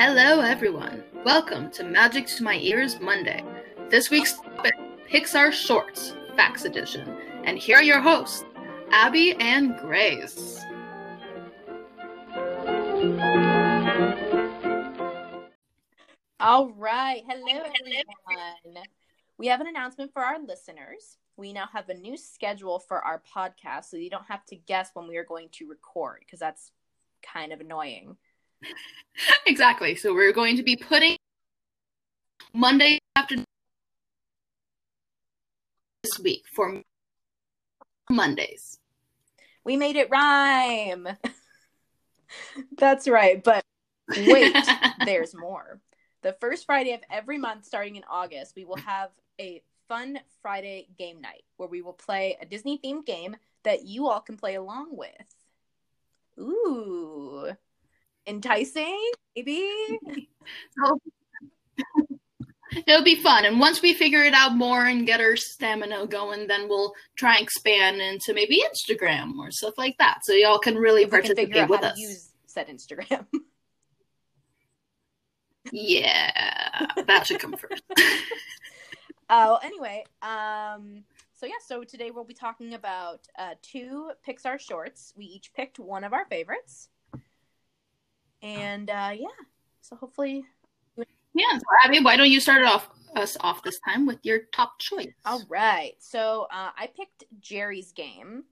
Hello, 0.00 0.38
everyone. 0.38 1.02
Welcome 1.24 1.72
to 1.72 1.82
Magic 1.82 2.28
to 2.28 2.44
My 2.44 2.54
Ears 2.58 3.00
Monday. 3.00 3.42
This 3.90 4.10
week's 4.10 4.34
topic 4.34 4.74
Pixar 5.10 5.50
Shorts, 5.50 6.14
Facts 6.36 6.64
Edition. 6.64 7.16
And 7.42 7.58
here 7.58 7.78
are 7.78 7.82
your 7.82 7.98
hosts, 7.98 8.44
Abby 8.92 9.34
and 9.40 9.76
Grace. 9.76 10.60
All 16.38 16.70
right. 16.76 17.24
Hello, 17.26 17.60
everyone. 17.64 18.84
We 19.36 19.48
have 19.48 19.60
an 19.60 19.66
announcement 19.66 20.12
for 20.12 20.22
our 20.22 20.38
listeners. 20.38 21.16
We 21.36 21.52
now 21.52 21.66
have 21.72 21.88
a 21.88 21.94
new 21.94 22.16
schedule 22.16 22.78
for 22.78 23.04
our 23.04 23.20
podcast, 23.34 23.86
so 23.86 23.96
you 23.96 24.10
don't 24.10 24.28
have 24.28 24.44
to 24.46 24.54
guess 24.54 24.90
when 24.94 25.08
we 25.08 25.16
are 25.16 25.24
going 25.24 25.48
to 25.54 25.68
record 25.68 26.20
because 26.24 26.38
that's 26.38 26.70
kind 27.20 27.52
of 27.52 27.58
annoying. 27.58 28.16
Exactly. 29.46 29.94
So 29.94 30.14
we're 30.14 30.32
going 30.32 30.56
to 30.56 30.62
be 30.62 30.76
putting 30.76 31.16
Monday 32.52 32.98
afternoon 33.16 33.44
this 36.02 36.18
week 36.18 36.44
for 36.52 36.82
Mondays. 38.10 38.78
We 39.64 39.76
made 39.76 39.96
it 39.96 40.08
rhyme. 40.10 41.08
That's 42.78 43.08
right. 43.08 43.42
But 43.42 43.62
wait, 44.08 44.56
there's 45.04 45.34
more. 45.34 45.80
The 46.22 46.36
first 46.40 46.66
Friday 46.66 46.92
of 46.94 47.00
every 47.10 47.38
month, 47.38 47.64
starting 47.64 47.96
in 47.96 48.04
August, 48.10 48.54
we 48.56 48.64
will 48.64 48.76
have 48.78 49.10
a 49.40 49.62
fun 49.88 50.18
Friday 50.42 50.88
game 50.98 51.20
night 51.20 51.42
where 51.56 51.68
we 51.68 51.82
will 51.82 51.92
play 51.92 52.36
a 52.40 52.46
Disney 52.46 52.78
themed 52.78 53.06
game 53.06 53.36
that 53.64 53.84
you 53.84 54.08
all 54.08 54.20
can 54.20 54.36
play 54.36 54.54
along 54.54 54.96
with. 54.96 55.10
Ooh, 56.38 57.50
enticing, 58.28 59.10
maybe. 59.34 59.68
It'll 62.86 63.02
be 63.02 63.16
fun. 63.16 63.46
And 63.46 63.58
once 63.58 63.80
we 63.80 63.94
figure 63.94 64.22
it 64.22 64.34
out 64.34 64.54
more 64.54 64.84
and 64.84 65.06
get 65.06 65.20
our 65.20 65.36
stamina 65.36 66.06
going, 66.06 66.46
then 66.46 66.68
we'll 66.68 66.92
try 67.16 67.36
and 67.36 67.42
expand 67.42 68.00
into 68.02 68.34
maybe 68.34 68.62
Instagram 68.62 69.38
or 69.38 69.50
stuff 69.50 69.78
like 69.78 69.96
that. 69.98 70.18
So 70.24 70.34
y'all 70.34 70.58
can 70.58 70.76
really 70.76 71.02
If 71.02 71.10
can 71.10 71.20
participate 71.20 71.46
figure 71.48 71.62
out 71.62 71.70
with 71.70 71.80
how 71.80 71.86
us. 71.88 71.94
to 71.94 72.00
use 72.00 72.28
said 72.46 72.68
Instagram. 72.68 73.26
Yeah, 75.70 76.86
that 77.06 77.26
should 77.26 77.40
come 77.40 77.54
first. 77.56 77.82
Uh, 79.30 79.58
anyway, 79.62 80.02
um, 80.22 81.04
so 81.34 81.44
yeah, 81.44 81.52
so 81.62 81.84
today 81.84 82.10
we'll 82.10 82.24
be 82.24 82.32
talking 82.32 82.72
about 82.72 83.28
uh, 83.38 83.50
two 83.60 84.10
Pixar 84.26 84.58
shorts. 84.58 85.12
We 85.18 85.26
each 85.26 85.52
picked 85.52 85.78
one 85.78 86.02
of 86.02 86.14
our 86.14 86.24
favorites, 86.24 86.88
and 88.42 88.90
uh, 88.90 89.10
yeah, 89.14 89.26
so 89.80 89.96
hopefully, 89.96 90.44
yeah, 90.96 91.58
so 91.58 91.64
Abby, 91.84 92.00
why 92.00 92.16
don't 92.16 92.30
you 92.30 92.40
start 92.40 92.62
it 92.62 92.66
off 92.66 92.90
us 93.16 93.36
off 93.40 93.62
this 93.62 93.80
time 93.80 94.06
with 94.06 94.18
your 94.22 94.40
top 94.52 94.78
choice? 94.78 95.08
all 95.24 95.42
right. 95.48 95.94
So 95.98 96.46
uh, 96.52 96.70
I 96.76 96.88
picked 96.94 97.24
Jerry's 97.40 97.92
Game, 97.92 98.44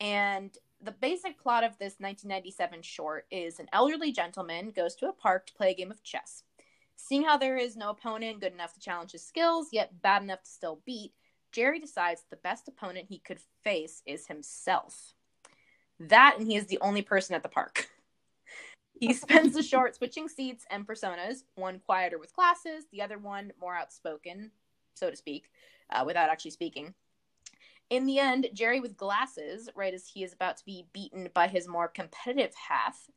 and 0.00 0.56
the 0.82 0.92
basic 0.92 1.40
plot 1.40 1.64
of 1.64 1.78
this 1.78 1.94
1997 1.98 2.82
short 2.82 3.26
is 3.30 3.60
an 3.60 3.68
elderly 3.72 4.12
gentleman 4.12 4.70
goes 4.70 4.96
to 4.96 5.08
a 5.08 5.12
park 5.12 5.46
to 5.46 5.54
play 5.54 5.70
a 5.70 5.74
game 5.74 5.90
of 5.90 6.02
chess. 6.02 6.42
Seeing 6.96 7.24
how 7.24 7.36
there 7.36 7.56
is 7.56 7.76
no 7.76 7.90
opponent 7.90 8.40
good 8.40 8.52
enough 8.52 8.74
to 8.74 8.80
challenge 8.80 9.12
his 9.12 9.24
skills, 9.24 9.68
yet 9.72 10.02
bad 10.02 10.22
enough 10.22 10.42
to 10.42 10.50
still 10.50 10.80
beat, 10.84 11.12
Jerry 11.52 11.78
decides 11.78 12.24
the 12.30 12.36
best 12.36 12.68
opponent 12.68 13.06
he 13.08 13.18
could 13.18 13.40
face 13.62 14.02
is 14.06 14.26
himself. 14.26 15.14
That, 16.00 16.36
and 16.38 16.46
he 16.46 16.56
is 16.56 16.66
the 16.66 16.80
only 16.80 17.02
person 17.02 17.34
at 17.36 17.42
the 17.42 17.48
park. 17.48 17.88
He 18.94 19.12
spends 19.14 19.54
the 19.54 19.62
short 19.62 19.96
switching 19.96 20.28
seats 20.28 20.64
and 20.70 20.86
personas, 20.86 21.44
one 21.54 21.80
quieter 21.80 22.18
with 22.18 22.34
glasses, 22.34 22.84
the 22.92 23.02
other 23.02 23.18
one 23.18 23.52
more 23.60 23.76
outspoken, 23.76 24.50
so 24.94 25.10
to 25.10 25.16
speak, 25.16 25.50
uh, 25.90 26.04
without 26.06 26.30
actually 26.30 26.52
speaking. 26.52 26.94
In 27.90 28.06
the 28.06 28.18
end, 28.18 28.48
Jerry 28.54 28.80
with 28.80 28.96
glasses, 28.96 29.68
right 29.74 29.92
as 29.92 30.06
he 30.06 30.24
is 30.24 30.32
about 30.32 30.56
to 30.56 30.64
be 30.64 30.86
beaten 30.92 31.28
by 31.34 31.46
his 31.46 31.68
more 31.68 31.88
competitive 31.88 32.54
half, 32.54 33.10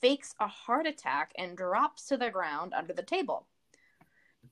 fakes 0.00 0.34
a 0.38 0.46
heart 0.46 0.86
attack 0.86 1.32
and 1.36 1.56
drops 1.56 2.06
to 2.06 2.16
the 2.16 2.30
ground 2.30 2.74
under 2.74 2.92
the 2.92 3.02
table. 3.02 3.46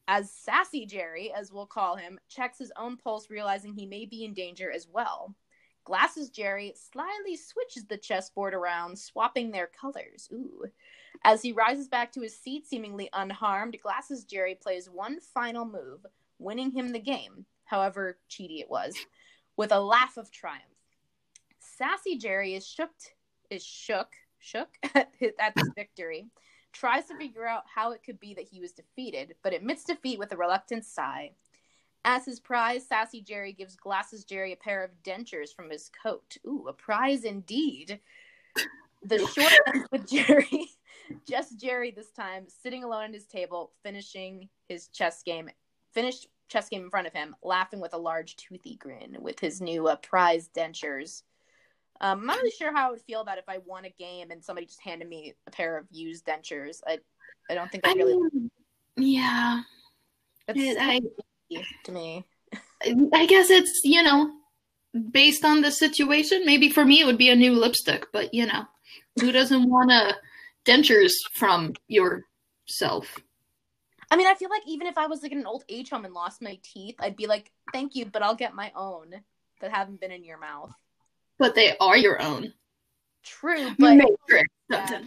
As 0.08 0.30
Sassy 0.30 0.86
Jerry, 0.86 1.32
as 1.32 1.52
we'll 1.52 1.66
call 1.66 1.96
him, 1.96 2.18
checks 2.28 2.58
his 2.58 2.72
own 2.76 2.96
pulse, 2.96 3.28
realizing 3.28 3.74
he 3.74 3.86
may 3.86 4.06
be 4.06 4.24
in 4.24 4.34
danger 4.34 4.70
as 4.70 4.86
well. 4.88 5.34
Glasses 5.86 6.30
Jerry 6.30 6.74
slyly 6.74 7.36
switches 7.36 7.84
the 7.84 7.96
chessboard 7.96 8.54
around, 8.54 8.98
swapping 8.98 9.52
their 9.52 9.68
colors. 9.68 10.28
Ooh. 10.32 10.64
As 11.22 11.42
he 11.42 11.52
rises 11.52 11.86
back 11.86 12.10
to 12.12 12.22
his 12.22 12.36
seat, 12.36 12.66
seemingly 12.66 13.08
unharmed, 13.12 13.78
Glasses 13.80 14.24
Jerry 14.24 14.56
plays 14.56 14.90
one 14.90 15.20
final 15.20 15.64
move, 15.64 16.04
winning 16.40 16.72
him 16.72 16.90
the 16.90 16.98
game, 16.98 17.46
however 17.66 18.18
cheaty 18.28 18.60
it 18.60 18.68
was, 18.68 18.96
with 19.56 19.70
a 19.70 19.78
laugh 19.78 20.16
of 20.16 20.32
triumph. 20.32 20.64
Sassy 21.60 22.18
Jerry 22.18 22.54
is 22.54 22.66
shook, 22.66 22.90
is 23.48 23.64
shook, 23.64 24.12
shook 24.40 24.70
at, 24.96 25.12
his, 25.16 25.34
at 25.38 25.54
this 25.54 25.70
victory, 25.76 26.26
tries 26.72 27.06
to 27.06 27.16
figure 27.16 27.46
out 27.46 27.62
how 27.72 27.92
it 27.92 28.02
could 28.04 28.18
be 28.18 28.34
that 28.34 28.48
he 28.48 28.60
was 28.60 28.72
defeated, 28.72 29.36
but 29.44 29.54
admits 29.54 29.84
defeat 29.84 30.18
with 30.18 30.32
a 30.32 30.36
reluctant 30.36 30.84
sigh. 30.84 31.30
As 32.08 32.24
his 32.24 32.38
prize, 32.38 32.86
Sassy 32.86 33.20
Jerry 33.20 33.52
gives 33.52 33.74
Glasses 33.74 34.24
Jerry 34.24 34.52
a 34.52 34.56
pair 34.56 34.84
of 34.84 34.92
dentures 35.02 35.52
from 35.52 35.68
his 35.68 35.90
coat. 36.02 36.36
Ooh, 36.46 36.66
a 36.68 36.72
prize 36.72 37.24
indeed. 37.24 37.98
The 39.02 39.18
short 39.34 39.52
ends 39.66 39.88
with 39.90 40.08
Jerry, 40.08 40.66
just 41.28 41.58
Jerry 41.58 41.90
this 41.90 42.12
time, 42.12 42.46
sitting 42.48 42.84
alone 42.84 43.06
at 43.06 43.14
his 43.14 43.26
table, 43.26 43.72
finishing 43.82 44.48
his 44.68 44.86
chess 44.86 45.24
game, 45.24 45.50
finished 45.92 46.28
chess 46.48 46.68
game 46.68 46.84
in 46.84 46.90
front 46.90 47.08
of 47.08 47.12
him, 47.12 47.34
laughing 47.42 47.80
with 47.80 47.92
a 47.92 47.98
large 47.98 48.36
toothy 48.36 48.76
grin 48.76 49.16
with 49.20 49.40
his 49.40 49.60
new 49.60 49.88
uh, 49.88 49.96
prize 49.96 50.48
dentures. 50.56 51.24
Um, 52.00 52.20
I'm 52.20 52.26
not 52.26 52.36
really 52.36 52.52
sure 52.52 52.72
how 52.72 52.86
I 52.86 52.90
would 52.92 53.00
feel 53.02 53.20
about 53.20 53.38
if 53.38 53.48
I 53.48 53.58
won 53.58 53.84
a 53.84 53.90
game 53.90 54.30
and 54.30 54.44
somebody 54.44 54.66
just 54.66 54.80
handed 54.80 55.08
me 55.08 55.34
a 55.48 55.50
pair 55.50 55.76
of 55.76 55.86
used 55.90 56.24
dentures. 56.24 56.82
I, 56.86 56.98
I 57.50 57.54
don't 57.54 57.72
think 57.72 57.84
I 57.84 57.90
I 57.90 57.94
really. 57.94 58.16
mean, 58.32 58.50
yeah, 58.96 59.62
It's 60.46 60.80
I, 60.80 61.00
to 61.84 61.92
me. 61.92 62.26
I 63.12 63.26
guess 63.26 63.50
it's 63.50 63.80
you 63.84 64.02
know 64.02 64.30
based 65.10 65.44
on 65.44 65.60
the 65.60 65.70
situation. 65.70 66.42
Maybe 66.44 66.70
for 66.70 66.84
me 66.84 67.00
it 67.00 67.06
would 67.06 67.18
be 67.18 67.30
a 67.30 67.36
new 67.36 67.52
lipstick, 67.52 68.06
but 68.12 68.32
you 68.32 68.46
know, 68.46 68.64
who 69.20 69.32
doesn't 69.32 69.68
want 69.68 69.90
a 69.90 70.14
dentures 70.64 71.12
from 71.34 71.74
yourself? 71.88 73.18
I 74.10 74.16
mean, 74.16 74.26
I 74.26 74.34
feel 74.34 74.50
like 74.50 74.62
even 74.66 74.86
if 74.86 74.96
I 74.96 75.06
was 75.06 75.22
like 75.22 75.32
in 75.32 75.38
an 75.38 75.46
old 75.46 75.64
age 75.68 75.90
home 75.90 76.04
and 76.04 76.14
lost 76.14 76.40
my 76.40 76.58
teeth, 76.62 76.96
I'd 77.00 77.16
be 77.16 77.26
like, 77.26 77.50
"Thank 77.72 77.94
you, 77.94 78.06
but 78.06 78.22
I'll 78.22 78.36
get 78.36 78.54
my 78.54 78.72
own 78.76 79.14
that 79.60 79.72
haven't 79.72 80.00
been 80.00 80.12
in 80.12 80.24
your 80.24 80.38
mouth." 80.38 80.72
But 81.38 81.54
they 81.54 81.76
are 81.78 81.96
your 81.96 82.22
own. 82.22 82.52
True, 83.24 83.72
but 83.78 83.96
Matrix. 83.96 84.48
Yeah. 84.70 85.00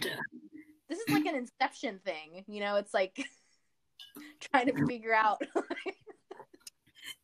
This 0.88 0.98
is 0.98 1.08
like 1.08 1.24
an 1.24 1.34
Inception 1.36 2.00
thing. 2.04 2.44
You 2.46 2.60
know, 2.60 2.76
it's 2.76 2.92
like 2.92 3.24
trying 4.40 4.66
to 4.66 4.86
figure 4.86 5.14
out. 5.14 5.40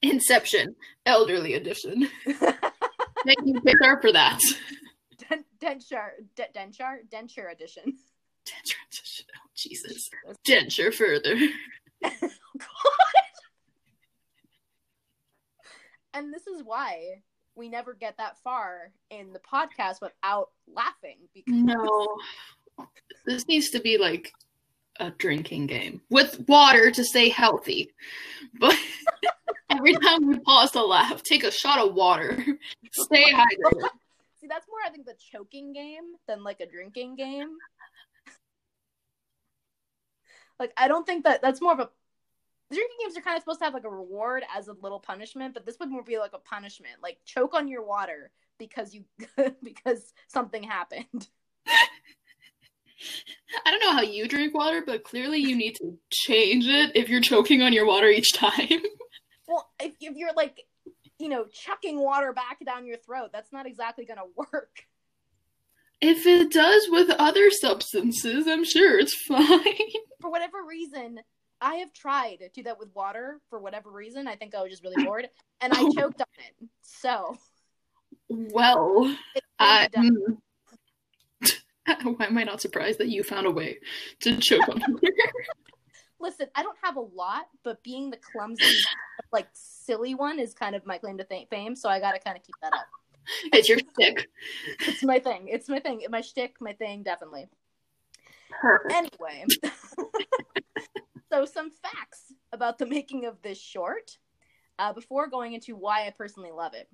Inception, 0.03 0.75
elderly 1.05 1.55
edition. 1.55 2.09
Thank 2.27 3.39
you, 3.45 3.61
Pixar, 3.61 4.01
for 4.01 4.13
that. 4.13 4.41
Den- 5.29 5.45
denture, 5.61 6.11
de- 6.37 6.49
denture, 6.55 6.99
denture 7.11 7.51
edition. 7.53 7.97
Denture 8.45 8.87
edition. 8.89 9.27
Oh, 9.37 9.49
Jesus. 9.55 10.11
Denture 10.47 10.95
further. 10.95 11.37
and 16.15 16.33
this 16.33 16.47
is 16.47 16.63
why 16.63 17.23
we 17.57 17.69
never 17.69 17.95
get 17.95 18.19
that 18.19 18.37
far 18.45 18.93
in 19.11 19.33
the 19.33 19.41
podcast 19.41 20.01
without 20.01 20.51
laughing 20.73 21.17
because 21.35 21.55
No. 21.55 22.19
This 23.25 23.49
needs 23.49 23.71
to 23.71 23.81
be 23.81 23.99
like 23.99 24.31
a 25.01 25.11
drinking 25.11 25.67
game 25.67 26.01
with 26.11 26.45
water 26.49 26.91
to 26.91 27.05
stay 27.05 27.29
healthy. 27.29 27.93
But 28.59 28.77
every 29.71 29.95
time 29.95 30.27
we 30.27 30.39
pause 30.39 30.71
to 30.73 30.85
laugh, 30.85 31.23
take 31.23 31.45
a 31.45 31.51
shot 31.51 31.79
of 31.79 31.95
water. 31.95 32.37
Stay 32.93 33.25
hydrated. 33.33 33.89
see 34.41 34.47
that's 34.47 34.67
more 34.69 34.79
I 34.85 34.91
think 34.91 35.07
the 35.07 35.15
choking 35.33 35.73
game 35.73 36.15
than 36.27 36.43
like 36.43 36.61
a 36.61 36.67
drinking 36.67 37.17
game. 37.17 37.57
Like 40.59 40.73
I 40.77 40.89
don't 40.89 41.07
think 41.07 41.25
that 41.25 41.43
that's 41.43 41.61
more 41.61 41.73
of 41.73 41.81
a 41.81 41.91
drinking 42.71 42.97
games 43.01 43.17
are 43.17 43.21
kind 43.21 43.37
of 43.37 43.43
supposed 43.43 43.61
to 43.61 43.65
have 43.65 43.75
like 43.75 43.85
a 43.85 43.91
reward 43.91 44.45
as 44.57 44.69
a 44.69 44.73
little 44.83 45.01
punishment, 45.01 45.55
but 45.55 45.67
this 45.67 45.79
would 45.79 45.91
more 45.91 46.03
be 46.03 46.19
like 46.19 46.33
a 46.33 46.39
punishment, 46.39 46.95
like 47.03 47.19
choke 47.25 47.55
on 47.55 47.69
your 47.69 47.85
water 47.85 48.31
because 48.59 48.95
you 48.95 49.05
because 49.63 50.13
something 50.29 50.63
happened. 50.63 51.29
I 53.65 53.71
don't 53.71 53.81
know 53.81 53.93
how 53.93 54.03
you 54.03 54.29
drink 54.29 54.55
water, 54.55 54.83
but 54.85 55.05
clearly 55.05 55.39
you 55.39 55.57
need 55.57 55.75
to 55.77 55.99
change 56.11 56.67
it 56.67 56.97
if 56.97 57.09
you're 57.09 57.21
choking 57.21 57.63
on 57.63 57.73
your 57.73 57.87
water 57.87 58.09
each 58.09 58.33
time. 58.35 58.69
Well, 59.49 59.71
if, 59.81 59.93
if 60.01 60.17
you're 60.17 60.35
like, 60.35 60.65
you 61.21 61.29
know, 61.29 61.45
chucking 61.45 62.01
water 62.01 62.33
back 62.33 62.59
down 62.67 62.85
your 62.85 62.97
throat, 62.97 63.31
that's 63.33 63.53
not 63.53 63.65
exactly 63.65 64.05
going 64.05 64.19
to 64.19 64.45
work. 64.53 64.81
If 66.01 66.27
it 66.27 66.53
does 66.53 66.89
with 66.91 67.11
other 67.11 67.51
substances, 67.51 68.47
I'm 68.47 68.65
sure 68.65 68.99
it's 68.99 69.15
fine. 69.27 69.49
For 70.21 70.31
whatever 70.31 70.65
reason, 70.69 71.21
I 71.61 71.77
have 71.77 71.93
tried 71.93 72.41
to 72.41 72.49
do 72.49 72.65
that 72.65 72.79
with 72.79 72.95
water 72.95 73.41
for 73.49 73.59
whatever 73.59 73.91
reason. 73.91 74.27
I 74.29 74.37
think 74.37 74.55
I 74.55 74.63
was 74.63 74.71
just 74.71 74.85
really 74.85 75.03
bored 75.05 75.29
and 75.61 75.73
I 75.73 75.77
choked 75.97 76.21
on 76.21 76.27
it. 76.39 76.69
So, 76.83 77.37
Well, 78.29 79.17
I, 79.59 79.89
mm. 79.97 80.39
why 82.03 82.27
am 82.27 82.39
I 82.39 82.45
not 82.45 82.61
surprised 82.61 82.99
that 82.99 83.09
you 83.09 83.23
found 83.23 83.47
a 83.47 83.51
way 83.51 83.79
to 84.21 84.37
choke 84.39 84.69
on 84.69 84.83
it? 85.03 85.15
listen, 86.21 86.47
I 86.55 86.63
don't 86.63 86.79
have 86.83 86.97
a 86.97 87.01
lot, 87.01 87.47
but 87.63 87.83
being 87.83 88.11
the 88.11 88.19
clumsy, 88.19 88.65
like 89.33 89.49
silly 89.53 90.15
one 90.15 90.39
is 90.39 90.55
kind 90.55 90.75
of 90.75 90.87
my 90.87 90.99
claim 90.99 91.19
to 91.19 91.27
fame. 91.51 91.77
So 91.77 91.89
I 91.89 92.01
got 92.01 92.13
to 92.13 92.19
kind 92.19 92.37
of 92.37 92.43
keep 92.43 92.55
that 92.63 92.73
up. 92.73 92.87
It's 93.53 93.69
your 93.69 93.79
stick. 93.79 94.29
It's 94.81 95.03
my 95.03 95.19
thing. 95.19 95.49
It's 95.49 95.69
my 95.69 95.81
thing. 95.81 96.05
My 96.09 96.21
shtick, 96.21 96.57
my 96.61 96.73
thing, 96.73 97.03
definitely. 97.03 97.49
Perfect. 98.61 98.95
Anyway, 98.95 99.45
so 101.33 101.45
some 101.45 101.71
facts 101.71 102.33
about 102.53 102.79
the 102.79 102.87
making 102.87 103.27
of 103.27 103.43
this 103.43 103.61
short 103.61 104.17
uh, 104.79 104.93
before 104.93 105.27
going 105.27 105.55
into 105.55 105.75
why 105.75 106.07
I 106.07 106.11
personally 106.11 106.53
love 106.53 106.75
it. 106.75 106.89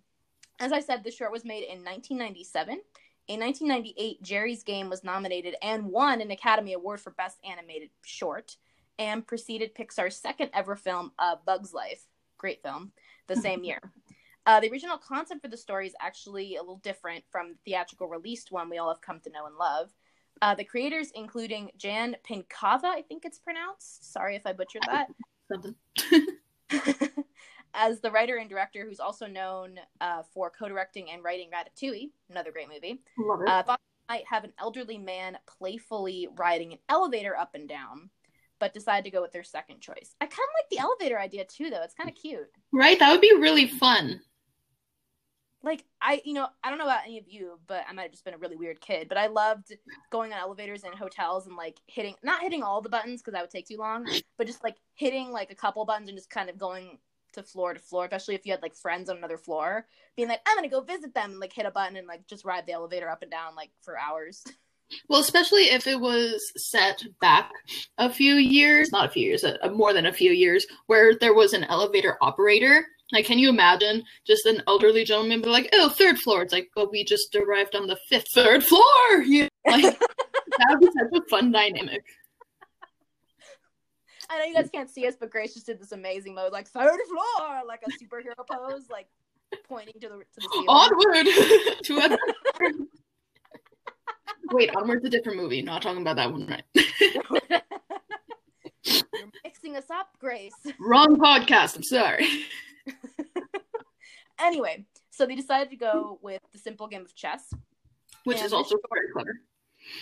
As 0.59 0.73
I 0.73 0.81
said, 0.81 1.05
the 1.05 1.11
short 1.11 1.33
was 1.33 1.45
made 1.45 1.65
in 1.65 1.85
1997. 1.85 2.81
In 3.29 3.41
1998, 3.41 4.23
Jerry's 4.23 4.63
Game 4.63 4.91
was 4.91 5.05
nominated 5.05 5.55
and 5.63 5.87
won 5.87 6.21
an 6.21 6.31
Academy 6.31 6.73
Award 6.73 7.01
for 7.01 7.11
Best 7.11 7.39
Animated 7.49 7.91
Short 8.05 8.57
and 8.99 9.27
preceded 9.27 9.75
Pixar's 9.75 10.17
second 10.17 10.51
ever 10.53 10.77
film, 10.77 11.13
uh, 11.19 11.37
Bug's 11.47 11.73
Life. 11.73 12.05
Great 12.37 12.63
film, 12.63 12.93
the 13.29 13.37
same 13.37 13.65
year. 13.65 13.81
Uh, 14.45 14.59
the 14.59 14.71
original 14.71 14.99
concept 14.99 15.41
for 15.41 15.49
the 15.49 15.57
story 15.57 15.87
is 15.87 15.95
actually 16.01 16.57
a 16.57 16.61
little 16.61 16.81
different 16.83 17.25
from 17.31 17.51
the 17.51 17.59
theatrical 17.65 18.09
released 18.09 18.51
one 18.51 18.69
we 18.69 18.79
all 18.79 18.89
have 18.89 19.01
come 19.01 19.21
to 19.21 19.31
know 19.31 19.47
and 19.47 19.57
love. 19.57 19.91
Uh, 20.41 20.55
the 20.55 20.65
creators, 20.65 21.13
including 21.15 21.71
Jan 21.77 22.17
Pinkava, 22.29 22.87
I 22.87 23.03
think 23.03 23.25
it's 23.25 23.39
pronounced. 23.39 24.13
Sorry 24.13 24.35
if 24.35 24.45
I 24.47 24.53
butchered 24.53 24.83
that. 24.87 25.07
Something. 25.53 25.75
As 27.75 28.01
the 28.01 28.11
writer 28.11 28.37
and 28.37 28.51
director, 28.51 28.85
who's 28.87 29.01
also 29.01 29.27
known 29.27 29.77
uh, 30.01 30.23
for 30.35 30.51
co-directing 30.51 31.11
and 31.11 31.25
writing 31.25 31.49
Ratatouille, 31.51 32.11
another 32.31 32.53
great 32.53 32.69
movie, 32.69 33.03
Love 33.19 33.41
it. 33.43 33.49
uh, 33.49 33.77
might 34.09 34.25
have 34.29 34.45
an 34.45 34.53
elderly 34.61 34.99
man 34.99 35.39
playfully 35.59 36.29
riding 36.37 36.73
an 36.73 36.79
elevator 36.89 37.37
up 37.37 37.55
and 37.55 37.69
down, 37.69 38.11
but 38.59 38.75
decided 38.75 39.05
to 39.05 39.11
go 39.11 39.23
with 39.23 39.33
their 39.33 39.45
second 39.45 39.81
choice. 39.81 40.15
I 40.21 40.27
kind 40.27 40.33
of 40.33 40.39
like 40.61 40.69
the 40.71 40.79
elevator 40.81 41.19
idea 41.19 41.45
too, 41.47 41.71
though. 41.71 41.83
It's 41.83 41.95
kind 41.95 42.11
of 42.11 42.17
cute. 42.17 42.49
right? 42.73 42.99
That 42.99 43.11
would 43.13 43.21
be 43.23 43.33
really 43.39 43.69
fun. 43.69 44.21
like 45.63 45.85
I, 46.01 46.21
you 46.25 46.35
know, 46.35 46.49
I 46.65 46.69
don't 46.69 46.79
know 46.79 46.85
about 46.85 47.05
any 47.07 47.19
of 47.19 47.25
you, 47.29 47.59
but 47.69 47.85
I 47.89 47.93
might 47.93 48.03
have 48.03 48.11
just 48.11 48.25
been 48.25 48.35
a 48.35 48.39
really 48.39 48.57
weird 48.57 48.81
kid. 48.81 49.09
But 49.09 49.17
I 49.19 49.29
loved 49.29 49.73
going 50.11 50.33
on 50.33 50.41
elevators 50.41 50.83
in 50.85 50.93
hotels 50.93 51.47
and 51.47 51.57
like 51.57 51.79
hitting, 51.87 52.17
not 52.25 52.43
hitting 52.43 52.63
all 52.65 52.83
the 52.83 52.89
buttons 52.89 53.23
because 53.23 53.33
that 53.33 53.43
would 53.43 53.51
take 53.51 53.69
too 53.69 53.77
long, 53.79 54.05
but 54.37 54.47
just 54.49 54.65
like 54.65 54.77
hitting 54.95 55.31
like 55.31 55.51
a 55.53 55.55
couple 55.57 55.85
buttons 55.87 56.09
and 56.09 56.19
just 56.19 56.29
kind 56.31 56.51
of 56.51 56.59
going 56.59 56.99
to 57.33 57.43
floor 57.43 57.75
to 57.75 57.81
floor, 57.81 58.05
especially 58.05 58.35
if 58.35 58.47
you 58.47 58.53
had 58.53 58.63
like 58.63 58.77
friends 58.77 59.09
on 59.09 59.17
another 59.17 59.39
floor, 59.39 59.87
being 60.17 60.29
like, 60.29 60.41
I'm 60.47 60.57
gonna 60.57 60.69
go 60.69 60.81
visit 60.81 61.15
them 61.15 61.33
and 61.33 61.41
like 61.41 61.53
hit 61.53 61.67
a 61.67 61.71
button 61.71 61.97
and 61.97 62.07
like 62.07 62.27
just 62.27 62.45
ride 62.45 62.67
the 62.67 62.73
elevator 62.73 63.09
up 63.09 63.23
and 63.23 63.31
down 63.31 63.55
like 63.55 63.71
for 63.83 63.99
hours. 63.99 64.45
Well, 65.09 65.21
especially 65.21 65.71
if 65.71 65.87
it 65.87 65.99
was 65.99 66.39
set 66.57 67.03
back 67.19 67.51
a 67.99 68.11
few 68.11 68.35
years, 68.35 68.93
not 68.93 69.07
a 69.07 69.11
few 69.11 69.27
years, 69.27 69.43
uh, 69.43 69.57
more 69.75 69.93
than 69.93 70.05
a 70.05 70.13
few 70.13 70.33
years, 70.33 70.67
where 70.87 71.15
there 71.19 71.33
was 71.33 71.55
an 71.55 71.65
elevator 71.65 72.19
operator. 72.21 72.87
Like, 73.11 73.27
can 73.27 73.39
you 73.39 73.49
imagine 73.49 74.05
just 74.27 74.47
an 74.47 74.63
elderly 74.67 75.05
gentleman 75.05 75.43
be 75.43 75.49
like, 75.49 75.69
oh, 75.75 75.91
third 75.91 76.19
floor? 76.19 76.43
It's 76.43 76.53
like, 76.53 76.69
but 76.75 76.91
we 76.91 77.05
just 77.05 77.35
arrived 77.35 77.75
on 77.75 77.87
the 77.87 77.99
fifth, 78.09 78.29
third 78.35 78.65
floor. 78.65 78.83
You 79.25 79.49
like, 79.67 79.83
that 79.99 80.69
would 80.71 80.81
be 80.81 80.87
such 80.87 81.23
a 81.23 81.29
fun 81.29 81.53
dynamic. 81.53 82.05
I 84.33 84.39
know 84.39 84.45
you 84.45 84.55
guys 84.55 84.71
can't 84.73 84.89
see 84.89 85.07
us, 85.07 85.15
but 85.19 85.31
Grace 85.31 85.53
just 85.53 85.67
did 85.67 85.79
this 85.79 85.93
amazing 85.93 86.35
mode, 86.35 86.53
like 86.53 86.67
third 86.67 86.99
floor, 87.09 87.61
like 87.67 87.83
a 87.87 87.91
superhero 87.91 88.35
pose, 88.51 88.89
like 88.91 89.07
pointing 89.69 90.01
to 90.01 90.09
the 90.09 90.17
to 90.17 90.25
the 90.37 90.49
ceiling. 90.53 90.67
Onward 90.69 91.27
to 91.85 91.99
other. 92.01 92.19
Wait, 94.53 94.75
Onward's 94.75 95.05
a 95.05 95.11
different 95.11 95.39
movie. 95.39 95.61
Not 95.61 95.83
talking 95.83 96.01
about 96.01 96.17
that 96.17 96.33
one, 96.33 96.47
right? 96.47 96.65
You're 98.85 99.03
mixing 99.45 99.77
us 99.77 99.91
up, 99.91 100.09
Grace. 100.19 100.55
Wrong 100.81 101.17
podcast. 101.17 101.77
I'm 101.77 101.83
sorry. 101.83 102.27
Anyway, 104.43 104.85
so 105.11 105.25
they 105.25 105.37
decided 105.37 105.71
to 105.71 105.77
go 105.77 106.19
with 106.21 106.41
the 106.53 106.59
simple 106.59 106.89
game 106.89 107.03
of 107.03 107.15
chess. 107.15 107.55
Which 108.25 108.43
is 108.43 108.53
also 108.53 108.77
very 108.93 109.07
clever. 109.13 109.41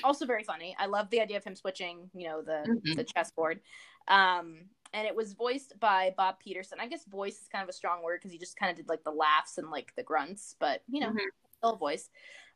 Also 0.03 0.25
very 0.27 0.45
funny. 0.45 0.75
I 0.79 0.87
love 0.87 1.11
the 1.11 1.21
idea 1.21 1.37
of 1.37 1.45
him 1.45 1.55
switching, 1.55 2.11
you 2.15 2.27
know, 2.29 2.43
the 2.43 2.65
Mhm. 2.69 2.97
the 2.97 3.05
chessboard. 3.05 3.61
Um, 4.09 4.71
and 4.93 5.07
it 5.07 5.15
was 5.15 5.35
voiced 5.35 5.79
by 5.79 6.15
Bob 6.17 6.41
Peterson. 6.41 6.81
I 6.81 6.89
guess 6.89 7.05
voice 7.05 7.41
is 7.41 7.49
kind 7.49 7.63
of 7.63 7.69
a 7.69 7.73
strong 7.73 8.03
word 8.03 8.19
because 8.21 8.33
he 8.33 8.39
just 8.39 8.57
kind 8.57 8.71
of 8.71 8.77
did 8.77 8.89
like 8.89 9.05
the 9.05 9.13
laughs 9.13 9.59
and 9.59 9.71
like 9.71 9.95
the 9.97 10.03
grunts, 10.03 10.57
but 10.59 10.83
you 10.89 11.01
know, 11.01 11.11
Mhm. 11.11 11.27
still 11.53 11.75
a 11.75 11.77
voice. 11.77 12.11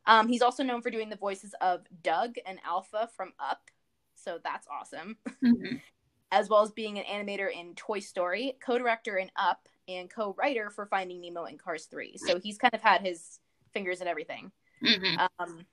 Um, 0.06 0.28
he's 0.28 0.42
also 0.42 0.62
known 0.62 0.82
for 0.82 0.90
doing 0.90 1.08
the 1.10 1.16
voices 1.16 1.54
of 1.60 1.86
Dug 2.02 2.36
and 2.46 2.58
Alpha 2.64 3.08
from 3.14 3.32
Up, 3.38 3.70
so 4.14 4.38
that's 4.42 4.66
awesome. 4.68 5.18
Mhm. 5.42 5.80
As 6.32 6.48
well 6.48 6.62
as 6.62 6.72
being 6.72 6.98
an 6.98 7.04
animator 7.04 7.52
in 7.52 7.74
Toy 7.76 8.00
Story, 8.00 8.58
co-director 8.60 9.18
in 9.18 9.30
Up, 9.36 9.68
and 9.86 10.10
co-writer 10.10 10.70
for 10.70 10.86
Finding 10.86 11.20
Nemo 11.20 11.44
and 11.44 11.58
Cars 11.58 11.86
Three. 11.86 12.16
So 12.16 12.40
he's 12.40 12.58
kind 12.58 12.74
of 12.74 12.80
had 12.80 13.02
his 13.02 13.38
fingers 13.72 14.00
in 14.00 14.08
everything. 14.08 14.50
Mhm. 14.82 15.28
Um, 15.38 15.66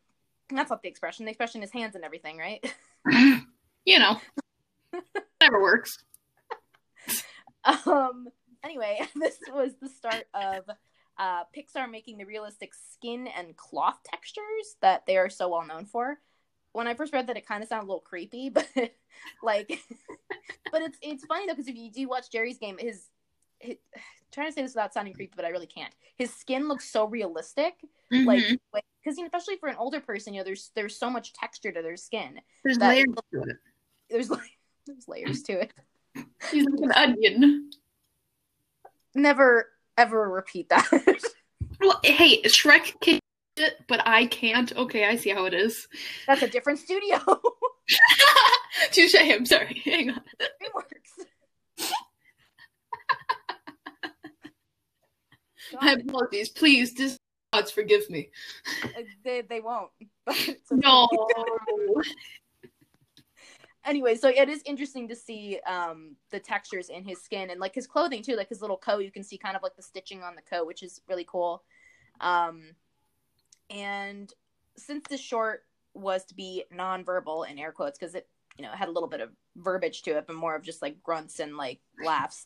that's 0.58 0.70
not 0.70 0.82
the 0.82 0.90
expression. 0.90 1.26
The 1.26 1.32
expression 1.32 1.64
is 1.64 1.72
hands 1.72 1.96
and 1.96 2.04
everything, 2.04 2.38
right? 2.38 2.64
you 3.86 4.00
know, 4.00 4.20
never 5.42 5.62
works. 5.62 5.98
um 7.86 8.28
anyway 8.64 9.00
this 9.16 9.38
was 9.54 9.74
the 9.82 9.90
start 9.90 10.26
of 10.34 10.64
uh 11.18 11.44
pixar 11.56 11.90
making 11.90 12.18
the 12.18 12.26
realistic 12.26 12.72
skin 12.74 13.28
and 13.38 13.56
cloth 13.56 14.00
textures 14.04 14.76
that 14.82 15.06
they 15.06 15.18
are 15.18 15.30
so 15.30 15.50
well 15.50 15.66
known 15.66 15.86
for 15.86 16.20
when 16.74 16.88
i 16.88 16.94
first 16.94 17.14
read 17.14 17.28
that 17.28 17.38
it 17.38 17.48
kind 17.48 17.62
of 17.62 17.70
sounded 17.70 17.86
a 17.86 17.88
little 17.88 18.00
creepy 18.02 18.50
but 18.50 18.68
like 19.44 19.80
but 20.72 20.82
it's 20.82 20.98
it's 21.02 21.26
funny 21.26 21.46
though 21.46 21.54
because 21.54 21.68
if 21.68 21.76
you 21.76 21.92
do 21.92 22.08
watch 22.08 22.32
jerry's 22.32 22.58
game 22.58 22.78
his, 22.80 23.08
his 23.60 23.78
trying 24.32 24.48
to 24.48 24.54
say 24.54 24.62
this 24.62 24.74
without 24.74 24.94
sounding 24.94 25.14
creepy 25.14 25.34
but 25.36 25.46
i 25.46 25.50
really 25.50 25.66
can't 25.68 25.94
his 26.18 26.34
skin 26.34 26.68
looks 26.68 26.90
so 26.90 27.06
realistic 27.08 27.74
like 28.12 28.44
Mhm. 28.44 28.58
because 29.04 29.18
you 29.18 29.24
know, 29.24 29.28
especially 29.28 29.58
for 29.58 29.70
an 29.70 29.76
older 29.78 30.00
person 30.00 30.34
you 30.34 30.40
know 30.40 30.44
there's 30.46 30.72
there's 30.76 30.98
so 30.98 31.10
much 31.10 31.34
texture 31.34 31.72
to 31.72 31.82
their 31.82 31.98
skin 31.98 32.40
there's 32.64 32.78
layers 32.78 33.06
to 33.34 33.42
it. 33.44 33.58
there's 34.10 34.30
there's 34.88 35.08
layers 35.08 35.42
to 35.44 35.54
it 35.62 35.72
He's 36.52 36.66
like 36.66 36.82
an 36.82 36.92
onion. 36.92 37.70
never 39.16 39.70
ever 39.98 40.30
repeat 40.30 40.70
that 40.70 40.88
Well, 41.80 42.00
hey, 42.04 42.42
Shrek 42.44 43.00
can 43.02 43.20
it, 43.58 43.80
but 43.88 44.02
I 44.08 44.28
can't. 44.28 44.72
Okay, 44.76 45.06
I 45.06 45.16
see 45.16 45.32
how 45.32 45.46
it 45.46 45.54
is. 45.56 45.88
That's 46.28 46.42
a 46.44 46.48
different 46.48 46.78
studio. 46.80 47.18
Touche. 48.92 49.16
I'm 49.20 49.46
sorry. 49.48 49.82
Hang 49.84 50.12
on. 50.12 50.22
DreamWorks. 50.40 51.26
My 55.80 55.94
apologies. 55.94 56.50
Please, 56.50 56.94
just 56.94 57.18
gods 57.54 57.72
forgive 57.72 58.10
me. 58.10 58.30
uh, 58.84 59.02
they, 59.24 59.42
they 59.42 59.60
won't. 59.60 59.92
Okay. 60.30 60.56
No. 60.72 61.08
Anyway, 63.84 64.16
so 64.16 64.28
it 64.28 64.48
is 64.48 64.62
interesting 64.66 65.08
to 65.08 65.16
see 65.16 65.60
um, 65.66 66.16
the 66.30 66.40
textures 66.40 66.90
in 66.90 67.04
his 67.04 67.20
skin 67.20 67.50
and 67.50 67.60
like 67.60 67.74
his 67.74 67.88
clothing 67.88 68.22
too, 68.22 68.36
like 68.36 68.48
his 68.50 68.62
little 68.62 68.78
coat. 68.78 69.00
You 69.00 69.12
can 69.12 69.24
see 69.24 69.40
kind 69.40 69.56
of 69.56 69.64
like 69.64 69.76
the 69.76 69.82
stitching 69.82 70.22
on 70.22 70.36
the 70.36 70.42
coat, 70.44 70.68
which 70.68 70.84
is 70.84 71.02
really 71.10 71.26
cool. 71.28 71.64
Um, 72.20 72.62
and 73.72 74.32
since 74.78 75.04
this 75.10 75.20
short 75.20 75.64
was 75.96 76.24
to 76.26 76.36
be 76.36 76.64
nonverbal 76.74 77.50
in 77.50 77.58
air 77.58 77.72
quotes 77.72 77.98
because 77.98 78.14
it 78.14 78.28
you 78.58 78.64
know 78.64 78.72
had 78.72 78.88
a 78.88 78.92
little 78.92 79.10
bit 79.10 79.20
of 79.20 79.30
verbiage 79.58 80.04
to 80.04 80.12
it, 80.12 80.28
but 80.28 80.36
more 80.36 80.56
of 80.56 80.62
just 80.62 80.84
like 80.84 81.02
grunts 81.02 81.40
and 81.40 81.58
like 81.58 81.80
laughs. 82.04 82.46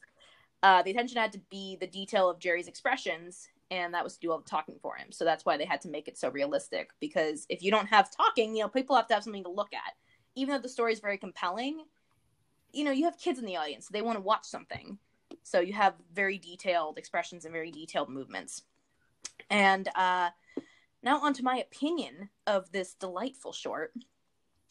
Uh, 0.65 0.81
the 0.81 0.89
attention 0.89 1.15
had 1.19 1.31
to 1.31 1.37
be 1.51 1.77
the 1.79 1.85
detail 1.85 2.27
of 2.27 2.39
Jerry's 2.39 2.67
expressions, 2.67 3.47
and 3.69 3.93
that 3.93 4.03
was 4.03 4.15
to 4.15 4.19
do 4.19 4.31
all 4.31 4.39
the 4.39 4.49
talking 4.49 4.79
for 4.81 4.95
him. 4.95 5.11
So 5.11 5.23
that's 5.23 5.45
why 5.45 5.57
they 5.57 5.65
had 5.65 5.79
to 5.81 5.89
make 5.89 6.07
it 6.07 6.17
so 6.17 6.31
realistic. 6.31 6.89
Because 6.99 7.45
if 7.49 7.61
you 7.61 7.69
don't 7.69 7.85
have 7.85 8.09
talking, 8.09 8.55
you 8.55 8.63
know, 8.63 8.67
people 8.67 8.95
have 8.95 9.05
to 9.09 9.13
have 9.13 9.23
something 9.23 9.43
to 9.43 9.51
look 9.51 9.75
at. 9.75 9.93
Even 10.33 10.55
though 10.55 10.61
the 10.61 10.67
story 10.67 10.91
is 10.91 10.99
very 10.99 11.19
compelling, 11.19 11.83
you 12.73 12.83
know, 12.83 12.89
you 12.89 13.05
have 13.05 13.19
kids 13.19 13.37
in 13.37 13.45
the 13.45 13.57
audience; 13.57 13.89
they 13.89 14.01
want 14.01 14.17
to 14.17 14.23
watch 14.23 14.45
something. 14.45 14.97
So 15.43 15.59
you 15.59 15.73
have 15.73 15.93
very 16.11 16.39
detailed 16.39 16.97
expressions 16.97 17.45
and 17.45 17.53
very 17.53 17.69
detailed 17.69 18.09
movements. 18.09 18.63
And 19.51 19.87
uh, 19.93 20.31
now 21.03 21.19
on 21.21 21.35
to 21.35 21.43
my 21.43 21.57
opinion 21.57 22.29
of 22.47 22.71
this 22.71 22.95
delightful 22.95 23.53
short. 23.53 23.93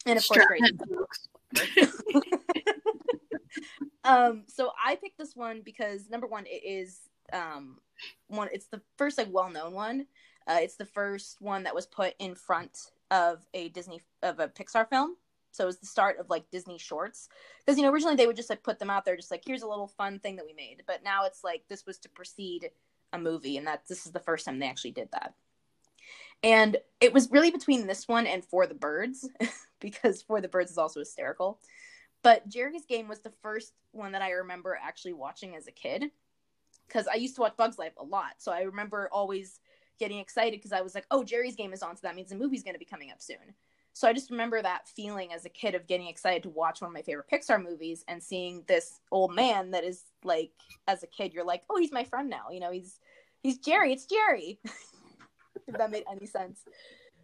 And 0.06 0.18
of 0.18 0.24
course, 0.26 0.42
Strap 0.42 0.58
in, 0.58 0.78
folks. 0.96 2.34
um 4.04 4.44
so 4.46 4.72
i 4.84 4.96
picked 4.96 5.18
this 5.18 5.34
one 5.34 5.62
because 5.64 6.08
number 6.10 6.26
one 6.26 6.44
it 6.46 6.62
is 6.64 7.00
um 7.32 7.78
one 8.28 8.48
it's 8.52 8.66
the 8.66 8.80
first 8.96 9.18
like 9.18 9.28
well-known 9.30 9.72
one 9.72 10.06
uh, 10.46 10.58
it's 10.60 10.76
the 10.76 10.84
first 10.84 11.40
one 11.40 11.62
that 11.62 11.74
was 11.74 11.86
put 11.86 12.14
in 12.18 12.34
front 12.34 12.78
of 13.10 13.46
a 13.54 13.68
Disney 13.70 14.00
of 14.22 14.40
a 14.40 14.48
Pixar 14.48 14.88
film. 14.88 15.16
So 15.52 15.64
it 15.64 15.68
was 15.68 15.78
the 15.78 15.86
start 15.86 16.18
of 16.18 16.28
like 16.28 16.50
Disney 16.50 16.78
shorts. 16.78 17.28
Because 17.64 17.78
you 17.78 17.84
know, 17.84 17.92
originally 17.92 18.16
they 18.16 18.26
would 18.26 18.36
just 18.36 18.50
like 18.50 18.62
put 18.62 18.78
them 18.78 18.90
out 18.90 19.04
there 19.04 19.16
just 19.16 19.30
like 19.30 19.42
here's 19.46 19.62
a 19.62 19.68
little 19.68 19.88
fun 19.88 20.18
thing 20.18 20.36
that 20.36 20.46
we 20.46 20.52
made. 20.52 20.82
But 20.86 21.04
now 21.04 21.24
it's 21.24 21.44
like 21.44 21.62
this 21.68 21.86
was 21.86 21.98
to 21.98 22.08
precede 22.08 22.70
a 23.12 23.18
movie 23.18 23.56
and 23.56 23.66
that 23.66 23.84
this 23.88 24.04
is 24.06 24.12
the 24.12 24.20
first 24.20 24.44
time 24.44 24.58
they 24.58 24.68
actually 24.68 24.90
did 24.90 25.08
that. 25.12 25.34
And 26.42 26.76
it 27.00 27.14
was 27.14 27.30
really 27.30 27.50
between 27.50 27.86
this 27.86 28.06
one 28.06 28.26
and 28.26 28.44
For 28.44 28.66
the 28.66 28.74
Birds, 28.74 29.28
because 29.80 30.22
For 30.22 30.40
the 30.40 30.48
Birds 30.48 30.72
is 30.72 30.78
also 30.78 31.00
hysterical. 31.00 31.60
But 32.24 32.48
Jerry's 32.48 32.86
Game 32.86 33.06
was 33.06 33.20
the 33.20 33.30
first 33.30 33.72
one 33.92 34.10
that 34.12 34.22
I 34.22 34.30
remember 34.32 34.76
actually 34.82 35.12
watching 35.12 35.54
as 35.54 35.68
a 35.68 35.72
kid. 35.72 36.10
Because 36.88 37.06
I 37.06 37.14
used 37.14 37.36
to 37.36 37.40
watch 37.42 37.56
Bugs 37.56 37.78
Life 37.78 37.92
a 37.98 38.04
lot. 38.04 38.32
So 38.38 38.50
I 38.50 38.62
remember 38.62 39.08
always 39.12 39.60
getting 40.00 40.18
excited 40.18 40.58
because 40.58 40.72
I 40.72 40.80
was 40.80 40.94
like, 40.94 41.06
oh, 41.12 41.22
Jerry's 41.22 41.54
Game 41.54 41.72
is 41.72 41.82
on, 41.82 41.96
so 41.96 42.00
that 42.02 42.16
means 42.16 42.30
the 42.30 42.36
movie's 42.36 42.62
going 42.64 42.74
to 42.74 42.78
be 42.80 42.84
coming 42.84 43.10
up 43.12 43.22
soon. 43.22 43.54
So 43.92 44.08
I 44.08 44.12
just 44.12 44.30
remember 44.32 44.60
that 44.60 44.88
feeling 44.88 45.32
as 45.32 45.44
a 45.44 45.48
kid 45.48 45.76
of 45.76 45.86
getting 45.86 46.08
excited 46.08 46.42
to 46.42 46.48
watch 46.50 46.80
one 46.80 46.88
of 46.88 46.94
my 46.94 47.02
favorite 47.02 47.30
Pixar 47.32 47.62
movies 47.62 48.04
and 48.08 48.20
seeing 48.20 48.64
this 48.66 49.00
old 49.12 49.32
man 49.34 49.70
that 49.70 49.84
is 49.84 50.02
like, 50.24 50.50
as 50.88 51.04
a 51.04 51.06
kid, 51.06 51.32
you're 51.32 51.44
like, 51.44 51.62
oh, 51.70 51.76
he's 51.78 51.92
my 51.92 52.02
friend 52.04 52.28
now. 52.28 52.50
You 52.50 52.58
know, 52.58 52.72
he's 52.72 52.98
he's 53.42 53.58
Jerry. 53.58 53.92
It's 53.92 54.06
Jerry. 54.06 54.58
if 55.68 55.76
that 55.76 55.90
made 55.92 56.04
any 56.10 56.26
sense. 56.26 56.64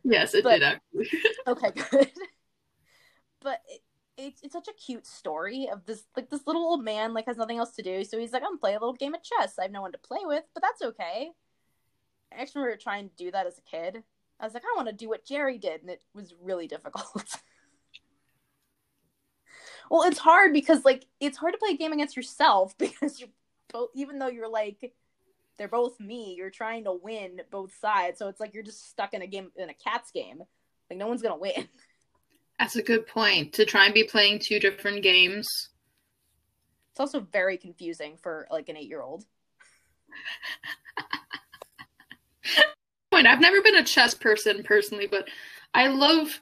Yes, 0.04 0.33
it 0.35 0.45
But- 0.45 0.61
did 0.61 0.62
actually. 0.62 1.09
Okay, 1.49 1.71
good. 1.90 2.11
but 3.40 3.61
it, 3.69 3.80
it's 4.27 4.43
it's 4.43 4.53
such 4.53 4.69
a 4.69 4.73
cute 4.73 5.07
story 5.07 5.69
of 5.73 5.85
this 5.87 6.05
like 6.17 6.31
this 6.31 6.47
little 6.47 6.62
old 6.62 6.85
man 6.85 7.15
like 7.15 7.27
has 7.27 7.37
nothing 7.37 7.59
else 7.59 7.73
to 7.73 7.83
do, 7.83 8.05
so 8.05 8.19
he's 8.19 8.33
like, 8.33 8.43
I'm 8.47 8.59
play 8.59 8.73
a 8.75 8.81
little 8.81 8.95
game 8.95 9.15
of 9.15 9.23
chess. 9.23 9.59
I 9.59 9.62
have 9.62 9.73
no 9.73 9.83
one 9.83 9.93
to 9.93 9.99
play 9.99 10.21
with, 10.25 10.45
but 10.55 10.62
that's 10.62 10.83
okay. 10.83 11.31
I 12.33 12.41
actually 12.41 12.62
remember 12.62 12.81
trying 12.81 13.09
to 13.09 13.17
do 13.17 13.31
that 13.31 13.47
as 13.47 13.59
a 13.59 13.62
kid. 13.62 14.03
I 14.39 14.45
was 14.45 14.55
like, 14.55 14.62
I 14.65 14.77
want 14.77 14.89
to 14.89 14.95
do 14.95 15.09
what 15.09 15.25
Jerry 15.25 15.59
did, 15.59 15.83
and 15.83 15.91
it 15.91 16.03
was 16.15 16.35
really 16.43 16.67
difficult. 16.69 17.35
well, 19.91 20.03
it's 20.05 20.19
hard 20.19 20.53
because 20.53 20.85
like 20.85 21.07
it's 21.21 21.39
hard 21.39 21.55
to 21.55 21.59
play 21.59 21.71
a 21.71 21.77
game 21.77 21.93
against 21.93 22.17
yourself 22.17 22.77
because 22.79 23.21
you're 23.21 23.31
both 23.73 23.91
even 23.95 24.19
though 24.19 24.29
you're 24.29 24.50
like 24.50 24.93
they're 25.59 25.69
both 25.69 26.00
me, 26.00 26.35
you're 26.39 26.49
trying 26.50 26.85
to 26.85 26.93
win 26.93 27.43
both 27.50 27.75
sides. 27.79 28.19
So 28.19 28.29
it's 28.29 28.41
like 28.41 28.55
you're 28.55 28.62
just 28.62 28.89
stuck 28.89 29.12
in 29.12 29.21
a 29.21 29.27
game 29.27 29.50
in 29.57 29.69
a 29.69 29.75
cat's 29.75 30.11
game. 30.11 30.43
Like 30.89 30.99
no 30.99 31.07
one's 31.07 31.23
gonna 31.23 31.37
win. 31.37 31.69
That's 32.61 32.76
a 32.76 32.83
good 32.83 33.07
point. 33.07 33.55
To 33.55 33.64
try 33.64 33.87
and 33.87 33.95
be 33.95 34.05
playing 34.05 34.40
two 34.40 34.61
different 34.61 35.02
games. 35.02 35.49
It's 36.90 37.00
also 37.00 37.21
very 37.21 37.57
confusing 37.57 38.19
for 38.23 38.47
like 38.50 38.69
an 38.69 38.76
eight 38.76 38.88
year 38.88 39.00
old. 39.00 39.25
Point. 43.11 43.26
I've 43.26 43.40
never 43.40 43.62
been 43.62 43.76
a 43.76 43.83
chess 43.83 44.12
person 44.12 44.62
personally, 44.62 45.09
but 45.11 45.26
I 45.73 45.88
love 45.88 46.38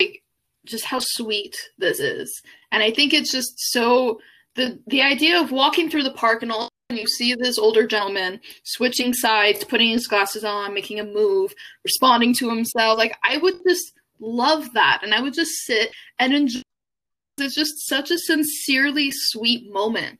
like, 0.00 0.22
just 0.66 0.84
how 0.84 0.98
sweet 1.00 1.56
this 1.78 1.98
is, 1.98 2.42
and 2.70 2.82
I 2.82 2.90
think 2.90 3.14
it's 3.14 3.32
just 3.32 3.54
so 3.56 4.20
the 4.54 4.78
the 4.86 5.02
idea 5.02 5.40
of 5.40 5.50
walking 5.50 5.88
through 5.88 6.04
the 6.04 6.12
park 6.12 6.42
and 6.42 6.52
all 6.52 6.68
and 6.90 6.98
you 6.98 7.06
see 7.06 7.34
this 7.34 7.58
older 7.58 7.86
gentleman 7.86 8.40
switching 8.64 9.12
sides, 9.12 9.64
putting 9.64 9.90
his 9.90 10.06
glasses 10.06 10.44
on, 10.44 10.72
making 10.72 11.00
a 11.00 11.04
move, 11.04 11.52
responding 11.84 12.32
to 12.34 12.48
himself. 12.48 12.96
Like 12.96 13.16
I 13.24 13.38
would 13.38 13.60
just 13.66 13.92
love 14.20 14.72
that, 14.74 15.00
and 15.02 15.14
I 15.14 15.20
would 15.20 15.34
just 15.34 15.52
sit 15.66 15.90
and 16.18 16.32
enjoy. 16.34 16.62
It's 17.38 17.54
just 17.54 17.86
such 17.88 18.10
a 18.10 18.18
sincerely 18.18 19.10
sweet 19.12 19.72
moment. 19.72 20.18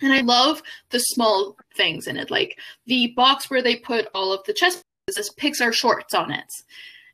And 0.00 0.12
I 0.12 0.20
love 0.20 0.62
the 0.90 0.98
small 0.98 1.56
things 1.76 2.06
in 2.06 2.16
it, 2.16 2.30
like 2.30 2.58
the 2.86 3.12
box 3.16 3.48
where 3.50 3.62
they 3.62 3.76
put 3.76 4.08
all 4.14 4.32
of 4.32 4.44
the 4.44 4.52
chess 4.52 4.82
pieces 5.06 5.32
Pixar 5.38 5.72
shorts 5.72 6.14
on 6.14 6.30
it. 6.32 6.46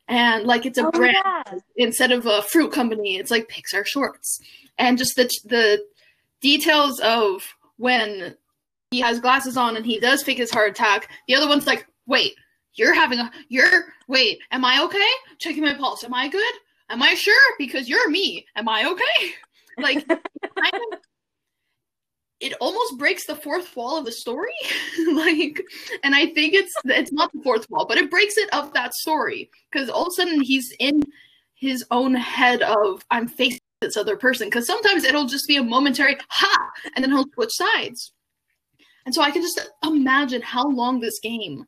And 0.09 0.45
like 0.45 0.67
it's 0.67 0.79
a 0.79 0.87
Oh, 0.87 0.91
brand 0.91 1.17
yeah. 1.25 1.59
instead 1.77 2.11
of 2.11 2.27
a 2.27 2.43
fruit 2.43 2.73
company, 2.73 3.17
it's 3.17 3.31
like 3.31 3.49
Pixar 3.49 3.87
shorts. 3.87 4.41
And 4.79 4.99
just 4.99 5.15
the 5.17 5.31
the 5.45 5.85
details 6.41 6.99
of 7.01 7.55
when 7.77 8.35
he 8.91 9.01
has 9.01 9.21
glasses 9.21 9.57
on 9.57 9.77
and 9.77 9.87
he 9.87 10.01
does 10.01 10.23
fake 10.23 10.39
his 10.39 10.51
heart 10.51 10.71
attack. 10.71 11.09
The 11.29 11.35
other 11.37 11.47
one's 11.49 11.67
like, 11.67 11.87
wait, 12.07 12.35
you're 12.75 12.95
having 12.95 13.19
a 13.19 13.31
you're 13.49 13.95
wait, 14.09 14.41
am 14.51 14.65
I 14.65 14.83
okay? 14.85 15.11
Checking 15.39 15.63
my 15.63 15.75
pulse. 15.75 16.05
Am 16.05 16.15
I 16.15 16.29
good? 16.29 16.55
Am 16.89 17.03
I 17.03 17.15
sure? 17.15 17.35
Because 17.59 17.89
you're 17.89 18.11
me. 18.11 18.47
Am 18.57 18.69
I 18.69 18.85
okay? 18.91 19.33
Like 19.79 20.05
of 20.11 20.21
it 22.41 22.55
almost 22.61 22.99
breaks 22.99 23.27
the 23.27 23.37
fourth 23.37 23.75
wall 23.77 23.99
of 23.99 24.05
the 24.05 24.13
story. 24.13 24.53
like 25.13 25.63
and 26.03 26.15
I 26.15 26.27
think 26.27 26.55
it's 26.55 26.73
it's 26.85 27.13
not 27.13 27.33
the 27.33 27.43
fourth 27.43 27.71
wall, 27.71 27.87
but 27.87 27.99
it 27.99 28.11
breaks 28.11 28.37
it 28.37 28.53
of 28.53 28.73
that 28.75 28.93
story. 28.95 29.51
Because 29.71 29.89
all 29.89 30.03
of 30.03 30.09
a 30.09 30.13
sudden 30.13 30.41
he's 30.41 30.75
in 30.79 31.03
his 31.55 31.85
own 31.91 32.15
head 32.15 32.63
of 32.63 33.05
I'm 33.11 33.29
facing 33.29 33.61
this 33.81 33.97
other 33.97 34.17
person. 34.17 34.49
Because 34.49 34.67
sometimes 34.67 35.05
it'll 35.05 35.27
just 35.27 35.47
be 35.47 35.57
a 35.57 35.63
momentary 35.63 36.17
ha, 36.29 36.71
and 36.95 37.03
then 37.03 37.11
he'll 37.13 37.27
switch 37.35 37.53
sides. 37.53 38.13
And 39.07 39.15
so 39.15 39.23
I 39.23 39.31
can 39.31 39.43
just 39.43 39.61
imagine 39.83 40.43
how 40.43 40.69
long 40.69 41.01
this 41.01 41.21
game 41.21 41.67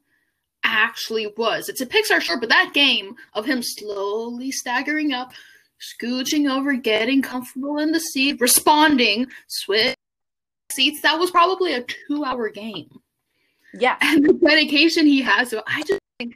actually 0.65 1.27
was. 1.37 1.69
It's 1.69 1.81
a 1.81 1.87
Pixar 1.87 2.21
short, 2.21 2.41
but 2.41 2.49
that 2.49 2.73
game 2.75 3.15
of 3.35 3.45
him 3.45 3.63
slowly 3.63 4.51
staggering 4.51 5.13
up, 5.13 5.33
scooching 5.81 6.51
over, 6.51 6.75
getting 6.75 7.23
comfortable 7.23 7.79
in 7.79 7.93
the 7.93 8.01
seat, 8.01 8.41
responding, 8.41 9.27
switch 9.49 9.97
seats, 10.73 11.01
that 11.03 11.19
was 11.19 11.31
probably 11.31 11.75
a 11.75 11.85
two 12.09 12.25
hour 12.25 12.49
game. 12.49 12.91
Yeah. 13.75 13.97
And 14.01 14.25
the 14.25 14.35
dedication 14.35 15.07
he 15.07 15.23
has, 15.23 15.51
so 15.51 15.63
I 15.67 15.83
just 15.83 16.01
think 16.19 16.35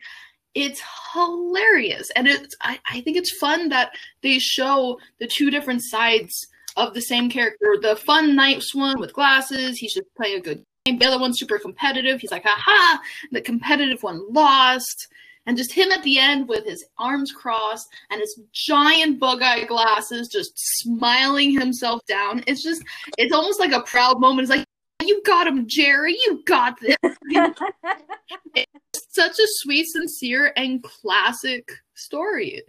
it's 0.54 0.83
hilarious. 1.12 2.11
And 2.16 2.26
it's 2.26 2.54
I, 2.62 2.78
I 2.90 3.00
think 3.02 3.16
it's 3.16 3.37
fun 3.38 3.68
that 3.71 3.90
they 4.23 4.38
show 4.38 4.99
the 5.21 5.26
two 5.26 5.50
different 5.50 5.83
sides 5.83 6.47
of 6.76 6.95
the 6.95 7.02
same 7.02 7.30
character. 7.30 7.76
The 7.80 7.97
fun, 7.97 8.35
nice 8.35 8.75
one 8.75 8.99
with 8.99 9.12
glasses, 9.12 9.78
he's 9.78 9.95
just 9.95 10.14
playing 10.16 10.38
a 10.38 10.42
good 10.42 10.56
game. 10.59 10.64
The 10.94 11.06
other 11.06 11.18
one's 11.18 11.38
super 11.38 11.58
competitive. 11.58 12.20
He's 12.20 12.30
like, 12.30 12.44
haha. 12.44 13.02
The 13.32 13.40
competitive 13.40 14.02
one 14.02 14.32
lost. 14.32 15.08
And 15.46 15.56
just 15.56 15.72
him 15.72 15.92
at 15.92 16.02
the 16.02 16.18
end 16.18 16.48
with 16.48 16.64
his 16.64 16.84
arms 16.98 17.30
crossed 17.30 17.88
and 18.10 18.20
his 18.20 18.40
giant 18.52 19.20
bug 19.20 19.42
eye 19.42 19.64
glasses, 19.64 20.28
just 20.28 20.52
smiling 20.56 21.52
himself 21.52 22.04
down. 22.06 22.42
It's 22.48 22.62
just, 22.62 22.82
it's 23.16 23.32
almost 23.32 23.60
like 23.60 23.72
a 23.72 23.82
proud 23.82 24.20
moment. 24.20 24.48
It's 24.48 24.56
like, 24.56 24.66
you 25.04 25.22
got 25.24 25.46
him, 25.46 25.68
Jerry. 25.68 26.14
You 26.14 26.42
got 26.44 26.80
this. 26.80 26.96
Such 29.10 29.38
a 29.38 29.46
sweet, 29.46 29.86
sincere, 29.86 30.52
and 30.56 30.82
classic 30.82 31.70
story. 31.94 32.62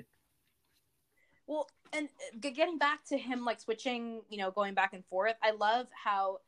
well, 1.48 1.68
and 1.94 2.10
uh, 2.34 2.50
getting 2.52 2.78
back 2.78 3.06
to 3.06 3.18
him 3.18 3.44
like 3.46 3.60
switching, 3.60 4.22
you 4.30 4.38
know, 4.38 4.52
going 4.52 4.74
back 4.74 4.94
and 4.94 5.06
forth, 5.06 5.36
I 5.42 5.52
love 5.52 5.88
how 5.92 6.40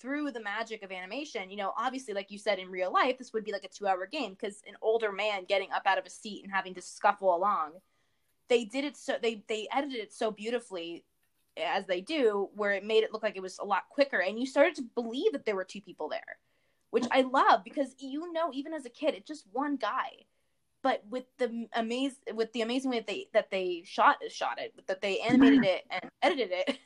through 0.00 0.30
the 0.30 0.40
magic 0.40 0.82
of 0.82 0.90
animation, 0.90 1.50
you 1.50 1.56
know, 1.56 1.72
obviously, 1.76 2.14
like 2.14 2.30
you 2.30 2.38
said 2.38 2.58
in 2.58 2.70
real 2.70 2.92
life, 2.92 3.18
this 3.18 3.32
would 3.32 3.44
be 3.44 3.52
like 3.52 3.64
a 3.64 3.68
two 3.68 3.86
hour 3.86 4.06
game 4.06 4.30
because 4.30 4.62
an 4.66 4.74
older 4.80 5.12
man 5.12 5.44
getting 5.44 5.70
up 5.72 5.82
out 5.86 5.98
of 5.98 6.06
a 6.06 6.10
seat 6.10 6.42
and 6.42 6.52
having 6.52 6.74
to 6.74 6.82
scuffle 6.82 7.34
along, 7.34 7.72
they 8.48 8.64
did 8.64 8.84
it 8.84 8.96
so 8.96 9.16
they 9.22 9.44
they 9.48 9.68
edited 9.72 9.98
it 9.98 10.12
so 10.12 10.30
beautifully 10.30 11.04
eh, 11.56 11.64
as 11.66 11.86
they 11.86 12.00
do, 12.00 12.48
where 12.54 12.72
it 12.72 12.84
made 12.84 13.04
it 13.04 13.12
look 13.12 13.22
like 13.22 13.36
it 13.36 13.42
was 13.42 13.58
a 13.58 13.64
lot 13.64 13.88
quicker, 13.90 14.18
and 14.18 14.38
you 14.38 14.46
started 14.46 14.74
to 14.76 14.82
believe 14.94 15.32
that 15.32 15.44
there 15.44 15.56
were 15.56 15.64
two 15.64 15.80
people 15.80 16.08
there, 16.08 16.38
which 16.90 17.06
I 17.10 17.22
love 17.22 17.62
because 17.62 17.94
you 17.98 18.32
know, 18.32 18.50
even 18.52 18.72
as 18.72 18.86
a 18.86 18.90
kid, 18.90 19.14
it's 19.14 19.28
just 19.28 19.46
one 19.52 19.76
guy. 19.76 20.10
But 20.82 21.04
with 21.10 21.24
the 21.36 21.66
amaze, 21.74 22.14
with 22.34 22.54
the 22.54 22.62
amazing 22.62 22.90
way 22.90 23.00
that 23.00 23.06
they 23.06 23.28
that 23.34 23.50
they 23.50 23.82
shot 23.84 24.16
shot 24.30 24.58
it, 24.58 24.74
that 24.86 25.02
they 25.02 25.18
animated 25.20 25.64
it 25.64 25.84
and 25.90 26.10
edited 26.22 26.52
it, 26.52 26.78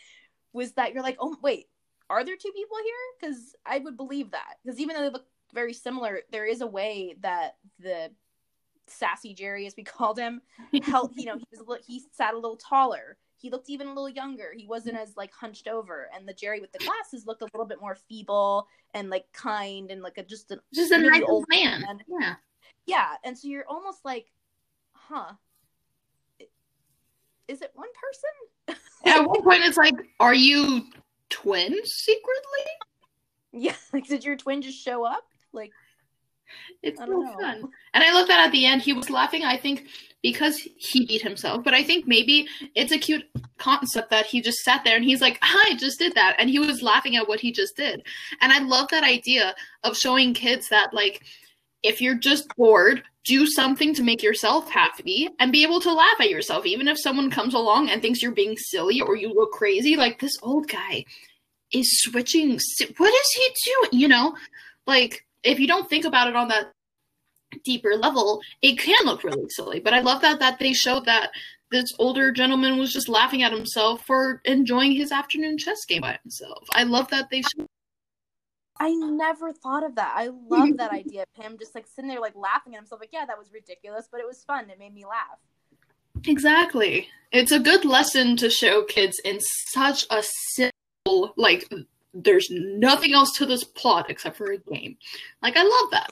was 0.54 0.72
that 0.72 0.94
you're 0.94 1.02
like, 1.02 1.18
oh 1.20 1.36
wait, 1.42 1.66
are 2.12 2.24
there 2.24 2.36
two 2.36 2.52
people 2.52 2.76
here? 2.84 2.94
Because 3.20 3.54
I 3.66 3.78
would 3.78 3.96
believe 3.96 4.30
that. 4.32 4.54
Because 4.64 4.80
even 4.80 4.96
though 4.96 5.02
they 5.02 5.10
look 5.10 5.26
very 5.54 5.72
similar, 5.72 6.20
there 6.30 6.46
is 6.46 6.60
a 6.60 6.66
way 6.66 7.16
that 7.20 7.56
the 7.78 8.10
sassy 8.86 9.34
Jerry, 9.34 9.66
as 9.66 9.74
we 9.76 9.82
called 9.84 10.18
him, 10.18 10.42
held. 10.82 11.12
You 11.16 11.26
know, 11.26 11.36
he 11.36 11.46
was 11.50 11.60
a 11.60 11.64
little, 11.64 11.84
he 11.86 12.02
sat 12.12 12.34
a 12.34 12.38
little 12.38 12.56
taller. 12.56 13.16
He 13.36 13.50
looked 13.50 13.70
even 13.70 13.88
a 13.88 13.90
little 13.90 14.08
younger. 14.08 14.52
He 14.56 14.66
wasn't 14.66 14.96
as 14.96 15.16
like 15.16 15.32
hunched 15.32 15.66
over, 15.66 16.08
and 16.14 16.28
the 16.28 16.32
Jerry 16.32 16.60
with 16.60 16.70
the 16.70 16.78
glasses 16.78 17.26
looked 17.26 17.42
a 17.42 17.48
little 17.52 17.66
bit 17.66 17.80
more 17.80 17.96
feeble 18.08 18.68
and 18.94 19.10
like 19.10 19.24
kind 19.32 19.90
and 19.90 20.00
like 20.00 20.16
a 20.18 20.22
just 20.22 20.50
an 20.52 20.60
Just 20.72 20.92
a 20.92 20.98
nice 20.98 21.22
old 21.26 21.46
man. 21.48 21.80
man. 21.80 22.00
Yeah. 22.20 22.34
yeah. 22.86 23.08
And 23.24 23.36
so 23.36 23.48
you're 23.48 23.66
almost 23.68 24.04
like, 24.04 24.26
huh. 24.92 25.32
Is 27.48 27.62
it 27.62 27.72
one 27.74 27.88
person? 28.68 28.78
At 29.04 29.26
one 29.26 29.42
point, 29.42 29.64
it's 29.64 29.76
like, 29.76 29.94
are 30.20 30.34
you 30.34 30.84
twins 31.32 31.90
secretly? 31.90 32.66
Yeah, 33.52 33.74
like 33.92 34.06
did 34.06 34.24
your 34.24 34.36
twin 34.36 34.62
just 34.62 34.78
show 34.82 35.04
up? 35.04 35.24
Like 35.52 35.72
It's 36.82 36.98
so 36.98 37.06
know. 37.06 37.32
fun. 37.40 37.64
And 37.94 38.04
I 38.04 38.12
love 38.12 38.28
that 38.28 38.46
at 38.46 38.52
the 38.52 38.66
end 38.66 38.82
he 38.82 38.92
was 38.92 39.10
laughing, 39.10 39.44
I 39.44 39.56
think, 39.56 39.86
because 40.22 40.56
he 40.76 41.06
beat 41.06 41.22
himself. 41.22 41.64
But 41.64 41.74
I 41.74 41.82
think 41.82 42.06
maybe 42.06 42.46
it's 42.74 42.92
a 42.92 42.98
cute 42.98 43.24
concept 43.58 44.10
that 44.10 44.26
he 44.26 44.40
just 44.40 44.58
sat 44.58 44.84
there 44.84 44.96
and 44.96 45.04
he's 45.04 45.20
like, 45.20 45.38
ah, 45.42 45.60
I 45.70 45.74
just 45.76 45.98
did 45.98 46.14
that. 46.14 46.36
And 46.38 46.48
he 46.48 46.58
was 46.58 46.82
laughing 46.82 47.16
at 47.16 47.28
what 47.28 47.40
he 47.40 47.52
just 47.52 47.76
did. 47.76 48.02
And 48.40 48.52
I 48.52 48.60
love 48.60 48.88
that 48.90 49.04
idea 49.04 49.54
of 49.84 49.96
showing 49.96 50.32
kids 50.34 50.68
that, 50.68 50.94
like, 50.94 51.22
if 51.82 52.00
you're 52.00 52.18
just 52.18 52.48
bored, 52.56 53.02
do 53.24 53.46
something 53.46 53.94
to 53.94 54.02
make 54.02 54.22
yourself 54.22 54.70
happy 54.70 55.28
and 55.38 55.52
be 55.52 55.62
able 55.62 55.80
to 55.80 55.92
laugh 55.92 56.20
at 56.20 56.30
yourself. 56.30 56.66
Even 56.66 56.88
if 56.88 57.00
someone 57.00 57.30
comes 57.30 57.54
along 57.54 57.88
and 57.88 58.02
thinks 58.02 58.22
you're 58.22 58.32
being 58.32 58.56
silly 58.56 59.00
or 59.00 59.16
you 59.16 59.32
look 59.32 59.52
crazy, 59.52 59.96
like 59.96 60.20
this 60.20 60.36
old 60.42 60.68
guy 60.68 61.04
is 61.72 62.02
switching. 62.02 62.58
What 62.96 63.14
is 63.14 63.30
he 63.34 63.48
doing? 63.64 64.00
You 64.00 64.08
know, 64.08 64.36
like 64.86 65.24
if 65.42 65.58
you 65.58 65.66
don't 65.66 65.88
think 65.88 66.04
about 66.04 66.28
it 66.28 66.36
on 66.36 66.48
that 66.48 66.72
deeper 67.64 67.94
level, 67.96 68.40
it 68.60 68.78
can 68.78 69.04
look 69.04 69.24
really 69.24 69.48
silly. 69.50 69.80
But 69.80 69.94
I 69.94 70.00
love 70.00 70.22
that 70.22 70.40
that 70.40 70.58
they 70.58 70.72
showed 70.72 71.04
that 71.06 71.30
this 71.70 71.92
older 71.98 72.30
gentleman 72.30 72.78
was 72.78 72.92
just 72.92 73.08
laughing 73.08 73.42
at 73.42 73.52
himself 73.52 74.04
for 74.06 74.40
enjoying 74.44 74.92
his 74.92 75.10
afternoon 75.10 75.58
chess 75.58 75.84
game 75.86 76.02
by 76.02 76.18
himself. 76.22 76.64
I 76.74 76.82
love 76.82 77.08
that 77.08 77.30
they 77.30 77.42
showed 77.42 77.66
I 78.82 78.90
never 78.94 79.52
thought 79.52 79.84
of 79.84 79.94
that. 79.94 80.12
I 80.16 80.30
love 80.48 80.76
that 80.78 80.90
idea 80.92 81.22
of 81.22 81.44
him 81.44 81.56
just 81.56 81.72
like 81.72 81.86
sitting 81.86 82.08
there 82.08 82.20
like 82.20 82.34
laughing 82.34 82.74
at 82.74 82.78
himself. 82.78 83.00
Like, 83.00 83.12
yeah, 83.12 83.24
that 83.24 83.38
was 83.38 83.52
ridiculous, 83.52 84.08
but 84.10 84.20
it 84.20 84.26
was 84.26 84.42
fun. 84.42 84.70
It 84.70 84.78
made 84.80 84.92
me 84.92 85.04
laugh. 85.04 85.38
Exactly. 86.26 87.08
It's 87.30 87.52
a 87.52 87.60
good 87.60 87.84
lesson 87.84 88.36
to 88.38 88.50
show 88.50 88.82
kids 88.82 89.20
in 89.24 89.38
such 89.70 90.04
a 90.10 90.24
simple 90.54 91.32
like 91.36 91.72
there's 92.12 92.48
nothing 92.50 93.14
else 93.14 93.30
to 93.38 93.46
this 93.46 93.62
plot 93.62 94.10
except 94.10 94.36
for 94.36 94.50
a 94.50 94.58
game. 94.58 94.96
Like 95.42 95.56
I 95.56 95.62
love 95.62 95.90
that. 95.92 96.10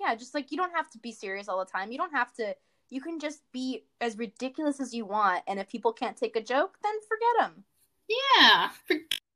Yeah, 0.00 0.16
just 0.16 0.34
like 0.34 0.50
you 0.50 0.56
don't 0.56 0.74
have 0.74 0.90
to 0.90 0.98
be 0.98 1.12
serious 1.12 1.48
all 1.48 1.60
the 1.60 1.70
time. 1.70 1.92
You 1.92 1.98
don't 1.98 2.12
have 2.12 2.32
to 2.34 2.56
you 2.88 3.00
can 3.00 3.20
just 3.20 3.40
be 3.52 3.84
as 4.00 4.18
ridiculous 4.18 4.80
as 4.80 4.92
you 4.92 5.04
want 5.04 5.44
and 5.46 5.60
if 5.60 5.68
people 5.68 5.92
can't 5.92 6.16
take 6.16 6.34
a 6.34 6.42
joke, 6.42 6.76
then 6.82 6.94
forget 7.08 7.28
them. 7.38 7.64
Yeah. 8.08 8.70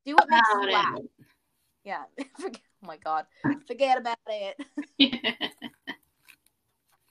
Do 0.05 0.15
what 0.15 0.29
makes 0.29 0.49
you 0.53 0.73
laugh. 0.73 0.99
It. 0.99 1.24
Yeah. 1.85 2.05
Oh 2.83 2.87
my 2.87 2.99
god. 2.99 3.25
Forget 3.67 3.97
about 3.97 4.19
it. 4.27 4.57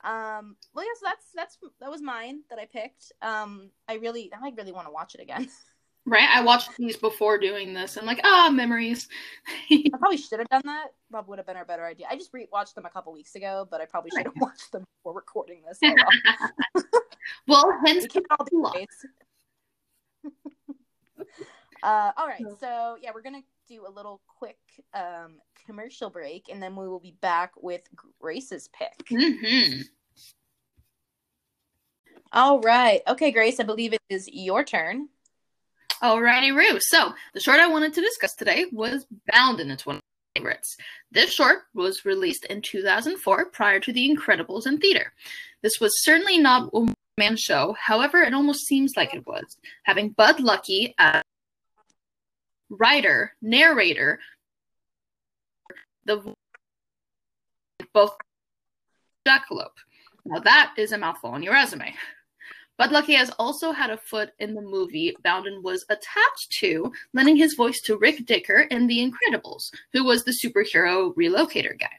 um. 0.03 0.55
Well, 0.71 0.85
yeah. 0.85 0.91
So 0.99 1.05
that's 1.05 1.25
that's 1.33 1.57
that 1.81 1.89
was 1.89 1.99
mine 1.99 2.41
that 2.51 2.59
I 2.59 2.67
picked. 2.67 3.11
Um. 3.23 3.71
I 3.87 3.95
really 3.95 4.31
I 4.31 4.51
really 4.55 4.71
want 4.71 4.85
to 4.85 4.91
watch 4.91 5.15
it 5.15 5.21
again. 5.21 5.49
Right. 6.05 6.27
I 6.29 6.43
watched 6.43 6.75
these 6.77 6.97
before 6.97 7.37
doing 7.37 7.73
this, 7.73 7.95
and 7.95 8.05
like 8.05 8.19
ah, 8.25 8.49
memories. 8.51 9.07
I 9.71 9.85
probably 9.97 10.17
should 10.17 10.39
have 10.39 10.49
done 10.49 10.63
that. 10.65 10.87
That 11.11 11.29
would 11.29 11.39
have 11.39 11.47
been 11.47 11.55
a 11.55 11.63
better 11.63 11.85
idea. 11.85 12.07
I 12.11 12.17
just 12.17 12.33
re-watched 12.33 12.75
them 12.75 12.85
a 12.85 12.89
couple 12.89 13.13
weeks 13.13 13.35
ago, 13.35 13.65
but 13.71 13.79
I 13.79 13.85
probably 13.85 14.11
should 14.11 14.25
have 14.25 14.33
watched 14.35 14.73
them 14.73 14.83
before 14.97 15.13
recording 15.13 15.61
this. 15.65 15.79
well, 17.47 17.73
hence 17.85 18.05
all 18.31 18.45
the 18.45 18.87
uh, 21.83 22.11
all 22.17 22.27
right, 22.27 22.43
so 22.59 22.97
yeah, 23.01 23.11
we're 23.13 23.21
gonna 23.21 23.43
do 23.73 23.85
a 23.87 23.91
little 23.91 24.21
quick 24.27 24.57
um, 24.93 25.39
commercial 25.65 26.09
break, 26.09 26.49
and 26.51 26.61
then 26.61 26.75
we 26.75 26.87
will 26.87 26.99
be 26.99 27.15
back 27.21 27.51
with 27.61 27.81
Grace's 28.19 28.69
pick. 28.77 29.07
Mm-hmm. 29.09 29.81
All 32.31 32.61
right. 32.61 33.01
Okay, 33.07 33.31
Grace, 33.31 33.59
I 33.59 33.63
believe 33.63 33.93
it 33.93 34.01
is 34.09 34.27
your 34.31 34.63
turn. 34.63 35.09
Alrighty, 36.01 36.55
Roo. 36.55 36.79
So, 36.79 37.13
the 37.33 37.39
short 37.39 37.59
I 37.59 37.67
wanted 37.67 37.93
to 37.93 38.01
discuss 38.01 38.35
today 38.35 38.65
was 38.71 39.05
Bound, 39.31 39.59
and 39.59 39.71
it's 39.71 39.85
one 39.85 39.97
of 39.97 40.01
my 40.35 40.39
favorites. 40.39 40.75
This 41.11 41.33
short 41.33 41.59
was 41.73 42.05
released 42.05 42.45
in 42.45 42.61
2004 42.61 43.45
prior 43.51 43.79
to 43.79 43.93
The 43.93 44.09
Incredibles 44.09 44.67
in 44.67 44.79
theater. 44.79 45.13
This 45.61 45.79
was 45.79 46.03
certainly 46.03 46.39
not 46.39 46.69
a 46.73 46.93
man 47.17 47.37
show, 47.37 47.75
however, 47.79 48.21
it 48.21 48.33
almost 48.33 48.65
seems 48.65 48.93
like 48.97 49.13
it 49.13 49.25
was, 49.25 49.57
having 49.83 50.09
Bud 50.09 50.37
Luckey 50.37 50.93
as 50.97 51.23
writer, 52.69 53.33
narrator, 53.41 54.19
the 56.05 56.33
both 57.93 58.15
jackalope. 59.27 59.77
Now 60.25 60.39
that 60.39 60.73
is 60.77 60.91
a 60.91 60.97
mouthful 60.97 61.31
on 61.31 61.43
your 61.43 61.53
resume. 61.53 61.93
Bud 62.77 62.89
Luckey 62.89 63.15
has 63.15 63.29
also 63.37 63.71
had 63.71 63.91
a 63.91 63.97
foot 63.97 64.31
in 64.39 64.55
the 64.55 64.61
movie 64.61 65.15
Boundin' 65.23 65.61
was 65.61 65.85
attached 65.89 66.51
to, 66.59 66.91
lending 67.13 67.35
his 67.35 67.53
voice 67.53 67.79
to 67.81 67.97
Rick 67.97 68.25
Dicker 68.25 68.61
in 68.61 68.87
The 68.87 68.99
Incredibles, 68.99 69.71
who 69.91 70.03
was 70.03 70.23
the 70.23 70.35
superhero 70.43 71.13
relocator 71.15 71.79
guy. 71.79 71.95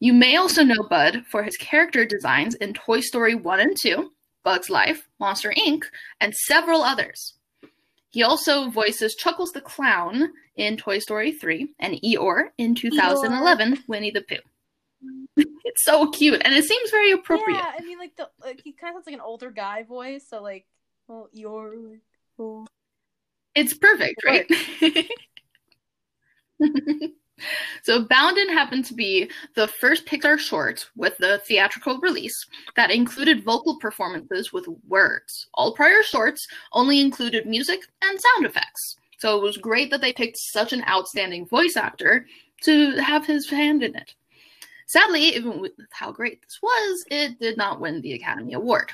You 0.00 0.14
may 0.14 0.36
also 0.36 0.64
know 0.64 0.82
Bud 0.82 1.24
for 1.30 1.42
his 1.42 1.56
character 1.58 2.04
designs 2.06 2.54
in 2.56 2.72
Toy 2.72 3.00
Story 3.00 3.34
1 3.34 3.60
and 3.60 3.76
2, 3.78 4.10
Bug's 4.42 4.70
Life, 4.70 5.06
Monster 5.20 5.52
Inc., 5.52 5.84
and 6.20 6.34
several 6.34 6.82
others. 6.82 7.34
He 8.12 8.22
also 8.22 8.68
voices 8.68 9.14
Chuckles 9.14 9.52
the 9.52 9.62
Clown 9.62 10.28
in 10.56 10.76
Toy 10.76 10.98
Story 10.98 11.32
3 11.32 11.74
and 11.80 11.94
Eeyore 12.04 12.48
in 12.58 12.74
2011 12.74 13.72
Eeyore. 13.72 13.78
Winnie 13.88 14.10
the 14.10 14.20
Pooh. 14.20 14.36
it's 15.64 15.82
so 15.82 16.10
cute 16.10 16.40
and 16.44 16.54
it 16.54 16.64
seems 16.64 16.90
very 16.90 17.12
appropriate. 17.12 17.56
Yeah, 17.56 17.72
I 17.76 17.82
mean 17.82 17.98
like 17.98 18.14
the 18.16 18.28
like 18.42 18.60
he 18.62 18.72
kind 18.72 18.90
of 18.90 18.96
sounds 18.96 19.06
like 19.06 19.14
an 19.14 19.22
older 19.22 19.50
guy 19.50 19.82
voice, 19.84 20.26
so 20.28 20.42
like 20.42 20.66
oh 21.08 21.28
Eeyore 21.34 22.00
oh. 22.38 22.66
It's 23.54 23.74
perfect, 23.74 24.22
right? 24.24 24.46
So 27.82 28.04
Boundin' 28.04 28.48
happened 28.48 28.84
to 28.86 28.94
be 28.94 29.30
the 29.54 29.68
first 29.68 30.06
Pixar 30.06 30.38
short 30.38 30.88
with 30.96 31.16
the 31.18 31.42
theatrical 31.46 31.98
release 31.98 32.46
that 32.76 32.90
included 32.90 33.44
vocal 33.44 33.78
performances 33.78 34.52
with 34.52 34.66
words. 34.88 35.48
All 35.54 35.74
prior 35.74 36.02
shorts 36.02 36.46
only 36.72 37.00
included 37.00 37.46
music 37.46 37.80
and 38.02 38.20
sound 38.20 38.46
effects. 38.46 38.96
So 39.18 39.38
it 39.38 39.42
was 39.42 39.56
great 39.56 39.90
that 39.90 40.00
they 40.00 40.12
picked 40.12 40.38
such 40.38 40.72
an 40.72 40.84
outstanding 40.88 41.46
voice 41.46 41.76
actor 41.76 42.26
to 42.62 42.96
have 42.96 43.26
his 43.26 43.48
hand 43.48 43.82
in 43.82 43.94
it. 43.94 44.14
Sadly, 44.86 45.22
even 45.36 45.60
with 45.60 45.72
how 45.90 46.12
great 46.12 46.42
this 46.42 46.58
was, 46.62 47.04
it 47.10 47.38
did 47.38 47.56
not 47.56 47.80
win 47.80 48.00
the 48.00 48.14
Academy 48.14 48.52
Award. 48.52 48.92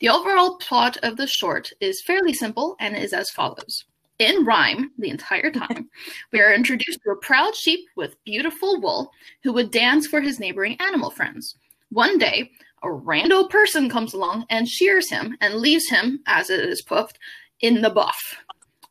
The 0.00 0.08
overall 0.08 0.56
plot 0.56 0.96
of 1.02 1.16
the 1.16 1.26
short 1.26 1.72
is 1.80 2.02
fairly 2.02 2.32
simple 2.32 2.74
and 2.80 2.96
is 2.96 3.12
as 3.12 3.30
follows 3.30 3.84
in 4.20 4.44
rhyme 4.44 4.92
the 4.98 5.10
entire 5.10 5.50
time, 5.50 5.88
we 6.32 6.40
are 6.40 6.54
introduced 6.54 7.00
to 7.02 7.10
a 7.10 7.16
proud 7.16 7.56
sheep 7.56 7.80
with 7.96 8.22
beautiful 8.24 8.80
wool 8.80 9.10
who 9.42 9.52
would 9.52 9.72
dance 9.72 10.06
for 10.06 10.20
his 10.20 10.38
neighboring 10.38 10.76
animal 10.78 11.10
friends. 11.10 11.56
One 11.88 12.18
day, 12.18 12.52
a 12.82 12.86
rando 12.86 13.48
person 13.48 13.90
comes 13.90 14.14
along 14.14 14.46
and 14.48 14.68
shears 14.68 15.10
him 15.10 15.36
and 15.40 15.54
leaves 15.56 15.88
him, 15.88 16.20
as 16.26 16.50
it 16.50 16.60
is 16.60 16.82
put, 16.82 17.18
in 17.60 17.82
the 17.82 17.90
buff. 17.90 18.36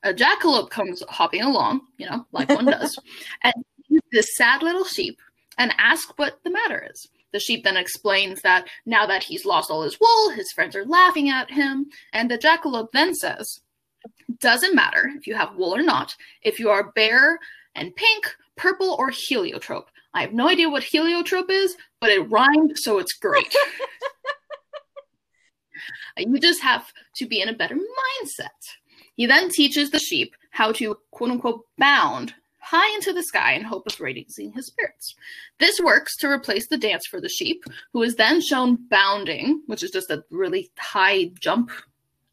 A 0.04 0.14
jackalope 0.14 0.70
comes 0.70 1.04
hopping 1.10 1.44
along, 1.44 1.82
you 1.98 2.10
know, 2.10 2.26
like 2.32 2.50
one 2.50 2.66
does, 2.66 2.98
and 3.44 3.54
this 4.12 4.36
sad 4.36 4.64
little 4.64 4.86
sheep 4.86 5.20
and 5.58 5.74
asks 5.78 6.12
what 6.16 6.40
the 6.44 6.50
matter 6.50 6.88
is. 6.92 7.08
The 7.32 7.40
sheep 7.40 7.64
then 7.64 7.78
explains 7.78 8.42
that 8.42 8.68
now 8.86 9.06
that 9.06 9.24
he's 9.24 9.46
lost 9.46 9.70
all 9.70 9.84
his 9.84 10.00
wool, 10.00 10.32
his 10.32 10.52
friends 10.52 10.76
are 10.76 10.86
laughing 10.86 11.30
at 11.30 11.52
him, 11.52 11.88
and 12.14 12.32
the 12.32 12.38
jackalope 12.38 12.92
then 12.92 13.14
says, 13.14 13.60
doesn't 14.40 14.76
matter 14.76 15.12
if 15.16 15.28
you 15.28 15.36
have 15.36 15.56
wool 15.56 15.76
or 15.76 15.82
not, 15.82 16.16
if 16.44 16.60
you 16.60 16.70
are 16.70 16.92
bare 16.92 17.40
and 17.76 17.96
pink, 17.96 18.36
purple, 18.56 18.96
or 19.00 19.10
heliotrope. 19.10 19.90
I 20.14 20.22
have 20.22 20.34
no 20.34 20.50
idea 20.50 20.70
what 20.70 20.84
heliotrope 20.84 21.50
is, 21.50 21.76
but 22.00 22.10
it 22.10 22.30
rhymed, 22.30 22.78
so 22.78 23.00
it's 23.00 23.14
great. 23.14 23.54
you 26.18 26.40
just 26.40 26.62
have 26.62 26.92
to 27.16 27.28
be 27.28 27.42
in 27.42 27.50
a 27.50 27.54
better 27.54 27.76
mindset. 27.76 28.48
He 29.16 29.26
then 29.26 29.50
teaches 29.50 29.92
the 29.92 30.00
sheep 30.00 30.36
how 30.52 30.72
to 30.74 30.98
quote 31.12 31.32
unquote 31.32 31.66
bound 31.78 32.34
high 32.62 32.94
into 32.96 33.14
the 33.14 33.24
sky 33.24 33.54
in 33.54 33.64
hope 33.64 33.88
of 33.88 34.00
raising 34.00 34.52
his 34.52 34.68
spirits. 34.68 35.16
This 35.60 35.80
works 35.80 36.16
to 36.18 36.30
replace 36.30 36.68
the 36.68 36.78
dance 36.78 37.08
for 37.08 37.20
the 37.20 37.30
sheep, 37.30 37.64
who 37.94 38.04
is 38.04 38.16
then 38.16 38.42
shown 38.42 38.78
bounding, 38.90 39.64
which 39.66 39.82
is 39.82 39.92
just 39.92 40.12
a 40.12 40.24
really 40.30 40.70
high 40.78 41.32
jump 41.40 41.72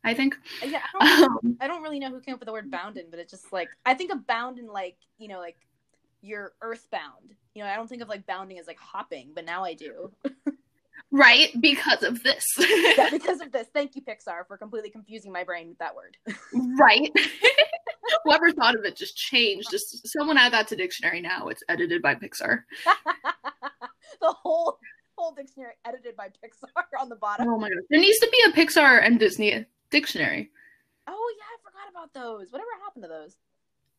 I 0.07 0.14
think. 0.14 0.37
Yeah, 0.64 0.83
I 1.01 1.21
don't, 1.21 1.45
um, 1.45 1.57
I 1.61 1.66
don't 1.66 1.83
really 1.83 1.99
know 1.99 2.11
who 2.11 2.21
came 2.21 2.35
up 2.35 2.40
with 2.40 2.47
the 2.47 2.53
word 2.53 2.71
bounden, 2.71 3.07
but 3.11 3.19
it's 3.19 3.33
just 3.33 3.53
like 3.53 3.69
I 3.85 3.95
think 3.95 4.12
of 4.12 4.27
bounding 4.27 4.69
like 4.69 4.97
you 5.19 5.29
know 5.29 5.40
like 5.40 5.57
you're 6.23 6.53
earthbound. 6.62 7.35
You 7.55 7.64
know, 7.64 7.69
I 7.69 7.77
don't 7.77 7.88
think 7.88 8.03
of 8.03 8.09
like 8.09 8.25
bounding 8.25 8.59
as 8.59 8.66
like 8.66 8.79
hopping, 8.79 9.33
but 9.35 9.45
now 9.45 9.64
I 9.64 9.75
do. 9.75 10.12
right, 11.11 11.49
because 11.61 12.05
of 12.05 12.23
this. 12.23 12.45
yeah, 12.59 13.09
because 13.11 13.40
of 13.40 13.51
this. 13.51 13.66
Thank 13.75 13.97
you, 13.97 14.03
Pixar, 14.03 14.47
for 14.47 14.57
completely 14.57 14.90
confusing 14.90 15.33
my 15.33 15.42
brain 15.42 15.69
with 15.69 15.79
that 15.79 15.95
word. 15.95 16.16
right. 16.79 17.12
Whoever 18.25 18.53
thought 18.53 18.77
of 18.77 18.85
it 18.85 18.97
just 18.97 19.16
changed. 19.16 19.71
Just 19.71 20.07
someone 20.09 20.38
add 20.38 20.53
that 20.53 20.69
to 20.69 20.77
dictionary 20.77 21.21
now. 21.21 21.49
It's 21.49 21.62
edited 21.69 22.03
by 22.03 22.14
Pixar. 22.14 22.62
the 24.21 24.33
whole 24.33 24.79
whole 25.16 25.33
dictionary 25.33 25.73
edited 25.87 26.16
by 26.16 26.29
Pixar 26.29 27.01
on 27.01 27.09
the 27.09 27.16
bottom. 27.16 27.49
Oh 27.49 27.59
my 27.59 27.69
god. 27.69 27.79
There 27.90 28.01
needs 28.01 28.19
to 28.19 28.31
be 28.31 28.51
a 28.51 28.53
Pixar 28.53 29.05
and 29.05 29.19
Disney 29.19 29.64
dictionary. 29.90 30.51
Oh 31.07 31.35
yeah, 31.38 31.44
I 31.44 31.57
forgot 31.62 31.90
about 31.90 32.12
those. 32.14 32.53
Whatever 32.53 32.70
happened 32.83 33.05
to 33.05 33.09
those? 33.09 33.37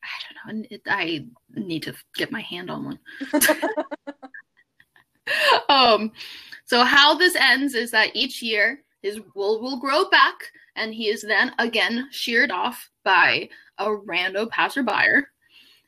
I 0.04 0.08
don't 0.46 0.62
know. 0.62 0.68
It, 0.70 0.82
I 0.88 1.26
need 1.56 1.84
to 1.84 1.94
get 2.16 2.32
my 2.32 2.42
hand 2.42 2.70
on 2.70 2.86
one. 2.86 3.00
um, 5.70 6.12
so 6.66 6.84
how 6.84 7.16
this 7.16 7.36
ends 7.36 7.74
is 7.76 7.92
that 7.92 8.16
each 8.16 8.42
year 8.42 8.82
his 9.02 9.20
wool 9.36 9.62
will 9.62 9.80
grow 9.80 10.10
back, 10.10 10.36
and 10.76 10.94
he 10.94 11.08
is 11.08 11.22
then 11.22 11.54
again 11.60 12.08
sheared 12.12 12.52
off 12.52 12.90
by 13.04 13.50
a 13.78 13.86
rando 13.86 14.50
passerby. 14.50 15.26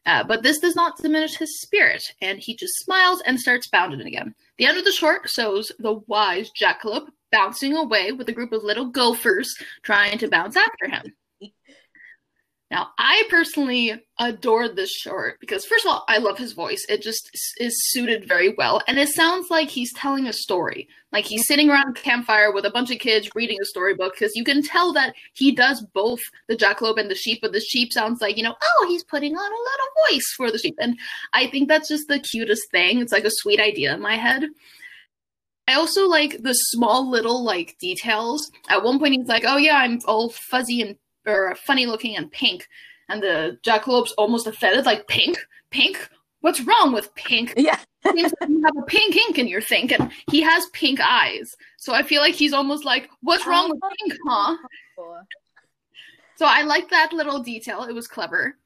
Uh, 0.05 0.23
but 0.23 0.41
this 0.41 0.59
does 0.59 0.75
not 0.75 0.97
diminish 0.97 1.35
his 1.35 1.61
spirit, 1.61 2.03
and 2.21 2.39
he 2.39 2.55
just 2.55 2.73
smiles 2.79 3.21
and 3.25 3.39
starts 3.39 3.67
bounding 3.67 4.01
again. 4.01 4.33
The 4.57 4.65
end 4.65 4.77
of 4.77 4.85
the 4.85 4.91
short 4.91 5.29
shows 5.29 5.71
the 5.79 5.95
wise 6.07 6.49
jackalope 6.59 7.09
bouncing 7.31 7.75
away 7.75 8.11
with 8.11 8.29
a 8.29 8.33
group 8.33 8.51
of 8.51 8.63
little 8.63 8.85
gophers 8.85 9.53
trying 9.83 10.17
to 10.19 10.27
bounce 10.27 10.55
after 10.55 10.87
him. 10.87 11.13
Now, 12.71 12.89
I 12.99 13.23
personally 13.31 13.99
adored 14.19 14.75
this 14.75 14.91
short 14.91 15.39
because, 15.39 15.65
first 15.65 15.85
of 15.85 15.91
all, 15.91 16.05
I 16.07 16.19
love 16.19 16.37
his 16.37 16.53
voice. 16.53 16.85
It 16.87 17.01
just 17.01 17.31
is 17.59 17.73
suited 17.89 18.27
very 18.27 18.53
well. 18.59 18.81
And 18.87 18.99
it 18.99 19.09
sounds 19.09 19.49
like 19.49 19.69
he's 19.69 19.91
telling 19.93 20.27
a 20.27 20.33
story. 20.33 20.87
Like 21.11 21.25
he's 21.25 21.47
sitting 21.47 21.71
around 21.71 21.97
a 21.97 21.99
campfire 21.99 22.51
with 22.51 22.65
a 22.65 22.69
bunch 22.69 22.91
of 22.91 22.99
kids 22.99 23.27
reading 23.33 23.57
a 23.59 23.65
storybook 23.65 24.13
because 24.13 24.35
you 24.35 24.43
can 24.43 24.61
tell 24.61 24.93
that 24.93 25.15
he 25.33 25.51
does 25.51 25.83
both 25.95 26.19
the 26.47 26.55
jackalope 26.55 26.99
and 26.99 27.09
the 27.09 27.15
sheep, 27.15 27.39
but 27.41 27.53
the 27.53 27.59
sheep 27.59 27.91
sounds 27.91 28.21
like, 28.21 28.37
you 28.37 28.43
know, 28.43 28.55
oh, 28.61 28.85
he's 28.87 29.03
putting 29.03 29.35
on 29.35 29.51
a 29.51 29.63
little 29.63 30.15
voice 30.15 30.33
for 30.37 30.51
the 30.51 30.59
sheep. 30.59 30.75
And 30.79 30.99
I 31.33 31.47
think 31.47 31.67
that's 31.69 31.89
just 31.89 32.07
the 32.07 32.19
cutest 32.19 32.69
thing. 32.69 32.99
It's 32.99 33.11
like 33.11 33.25
a 33.25 33.31
sweet 33.31 33.59
idea 33.59 33.95
in 33.95 34.01
my 34.01 34.15
head. 34.15 34.43
I 35.69 35.75
also 35.75 36.07
like 36.07 36.41
the 36.41 36.53
small 36.53 37.09
little 37.09 37.43
like 37.43 37.77
details. 37.79 38.51
At 38.69 38.83
one 38.83 38.97
point, 38.97 39.13
he's 39.15 39.27
like, 39.27 39.43
"Oh 39.45 39.57
yeah, 39.57 39.77
I'm 39.77 39.99
all 40.07 40.29
fuzzy 40.29 40.81
and 40.81 40.95
or 41.29 41.55
funny 41.55 41.85
looking 41.85 42.17
and 42.17 42.31
pink. 42.31 42.67
And 43.07 43.23
the 43.23 43.57
jackalope's 43.63 44.11
almost 44.13 44.47
offended, 44.47 44.85
like, 44.85 45.07
pink? 45.07 45.37
Pink? 45.71 46.09
What's 46.41 46.61
wrong 46.61 46.93
with 46.93 47.13
pink? 47.15 47.53
Yeah. 47.57 47.79
Seems 48.13 48.33
like 48.39 48.49
you 48.49 48.63
have 48.63 48.77
a 48.77 48.85
pink 48.85 49.15
ink 49.15 49.37
in 49.37 49.47
your 49.47 49.61
thing, 49.61 49.91
and 49.93 50.11
he 50.31 50.41
has 50.41 50.65
pink 50.67 50.99
eyes. 51.01 51.55
So 51.77 51.93
I 51.93 52.03
feel 52.03 52.21
like 52.21 52.35
he's 52.35 52.53
almost 52.53 52.85
like, 52.85 53.09
what's 53.21 53.45
wrong 53.45 53.69
with 53.69 53.79
oh, 53.83 53.89
pink, 53.99 54.13
huh? 54.25 54.55
So 56.37 56.45
I 56.45 56.61
like 56.61 56.89
that 56.89 57.11
little 57.11 57.39
detail. 57.39 57.83
It 57.83 57.93
was 57.93 58.07
clever. 58.07 58.57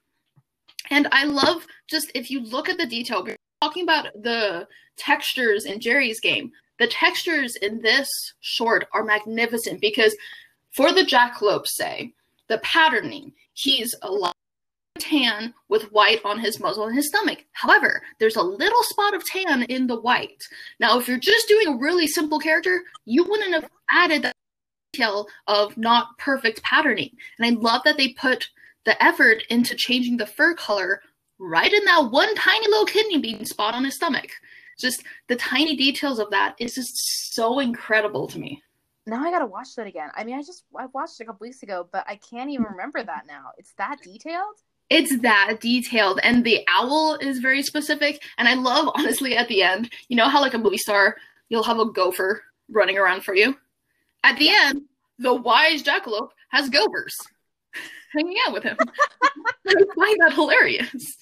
And 0.92 1.08
I 1.12 1.24
love 1.26 1.66
just 1.88 2.12
if 2.14 2.30
you 2.30 2.42
look 2.42 2.70
at 2.70 2.78
the 2.78 2.86
detail, 2.86 3.24
we're 3.24 3.38
talking 3.62 3.84
about 3.84 4.08
the 4.22 4.68
textures 4.98 5.66
in 5.66 5.80
Jerry's 5.80 6.20
game. 6.20 6.52
The 6.80 6.88
textures 6.88 7.56
in 7.58 7.82
this 7.82 8.10
short 8.40 8.88
are 8.94 9.04
magnificent 9.04 9.82
because 9.82 10.16
for 10.72 10.92
the 10.92 11.04
jackalope, 11.04 11.68
say, 11.68 12.14
the 12.48 12.58
patterning. 12.60 13.34
He's 13.54 13.94
a 14.02 14.12
lot 14.12 14.36
tan 15.00 15.54
with 15.70 15.92
white 15.92 16.20
on 16.24 16.40
his 16.40 16.60
muzzle 16.60 16.86
and 16.86 16.96
his 16.96 17.08
stomach. 17.08 17.46
However, 17.52 18.02
there's 18.20 18.36
a 18.36 18.42
little 18.42 18.84
spot 18.84 19.14
of 19.14 19.26
tan 19.26 19.64
in 19.64 19.88
the 19.88 20.00
white. 20.00 20.44
Now, 20.80 21.00
if 21.00 21.08
you're 21.08 21.18
just 21.18 21.48
doing 21.48 21.68
a 21.68 21.78
really 21.78 22.08
simple 22.08 22.40
character, 22.40 22.82
you 23.06 23.24
wouldn't 23.24 23.54
have 23.54 23.70
added 23.90 24.24
that 24.24 24.36
detail 24.92 25.28
of 25.48 25.76
not 25.78 26.18
perfect 26.18 26.62
patterning. 26.64 27.12
And 27.38 27.46
I 27.46 27.60
love 27.60 27.82
that 27.86 27.98
they 27.98 28.10
put 28.10 28.50
the 28.86 29.02
effort 29.04 29.44
into 29.50 29.76
changing 29.76 30.18
the 30.18 30.26
fur 30.26 30.54
color 30.54 31.02
right 31.40 31.72
in 31.72 31.84
that 31.86 32.12
one 32.12 32.34
tiny 32.36 32.68
little 32.68 32.86
kidney 32.86 33.18
bean 33.18 33.46
spot 33.46 33.74
on 33.74 33.86
his 33.86 33.96
stomach. 33.96 34.30
Just 34.80 35.04
the 35.28 35.36
tiny 35.36 35.76
details 35.76 36.20
of 36.20 36.30
that 36.32 36.56
is 36.60 36.76
just 36.76 37.34
so 37.34 37.60
incredible 37.60 38.28
to 38.28 38.40
me 38.40 38.62
now 39.06 39.24
I 39.24 39.32
gotta 39.32 39.46
watch 39.46 39.76
that 39.76 39.88
again. 39.88 40.10
I 40.16 40.24
mean, 40.24 40.36
I 40.36 40.42
just 40.42 40.64
I 40.78 40.86
watched 40.88 41.20
it 41.20 41.24
a 41.24 41.28
couple 41.28 41.46
weeks 41.46 41.64
ago, 41.64 41.88
but 41.92 42.06
I 42.08 42.16
can't 42.16 42.50
even 42.50 42.66
remember 42.66 43.04
that 43.04 43.26
now. 43.28 43.52
It's 43.58 43.74
that 43.78 43.98
detailed. 44.02 44.56
It's 44.90 45.18
that 45.22 45.60
detailed, 45.60 46.20
and 46.24 46.44
the 46.44 46.66
owl 46.70 47.16
is 47.16 47.40
very 47.40 47.64
specific. 47.64 48.22
And 48.38 48.48
I 48.48 48.54
love, 48.54 48.90
honestly, 48.96 49.36
at 49.36 49.48
the 49.48 49.64
end, 49.64 49.92
you 50.08 50.16
know 50.16 50.30
how 50.30 50.42
like 50.42 50.54
a 50.54 50.60
movie 50.60 50.78
star, 50.78 51.18
you'll 51.50 51.64
have 51.64 51.80
a 51.80 51.86
gopher 51.86 52.44
running 52.70 52.98
around 52.98 53.24
for 53.24 53.36
you. 53.36 53.58
At 54.24 54.38
the 54.38 54.46
yeah. 54.46 54.70
end, 54.70 54.84
the 55.20 55.34
wise 55.34 55.84
jackalope 55.84 56.30
has 56.50 56.70
gophers 56.70 57.18
hanging 58.14 58.38
out 58.48 58.54
with 58.54 58.64
him. 58.64 58.78
I 58.80 59.74
find 59.96 60.18
that 60.22 60.34
hilarious 60.34 61.18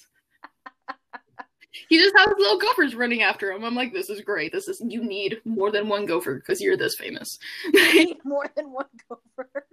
he 1.88 1.98
just 1.98 2.16
has 2.16 2.34
little 2.38 2.58
gophers 2.58 2.94
running 2.94 3.22
after 3.22 3.50
him. 3.50 3.64
I'm 3.64 3.74
like, 3.74 3.92
this 3.92 4.10
is 4.10 4.20
great. 4.20 4.52
This 4.52 4.68
is 4.68 4.82
you 4.86 5.02
need 5.02 5.40
more 5.44 5.70
than 5.70 5.88
one 5.88 6.06
gopher 6.06 6.34
because 6.34 6.60
you're 6.60 6.76
this 6.76 6.96
famous. 6.96 7.38
more 8.24 8.46
than 8.54 8.72
one 8.72 8.86
gopher. 9.08 9.66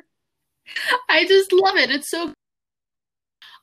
I 1.10 1.26
just 1.26 1.52
love 1.52 1.76
it. 1.76 1.90
It's 1.90 2.10
so 2.10 2.34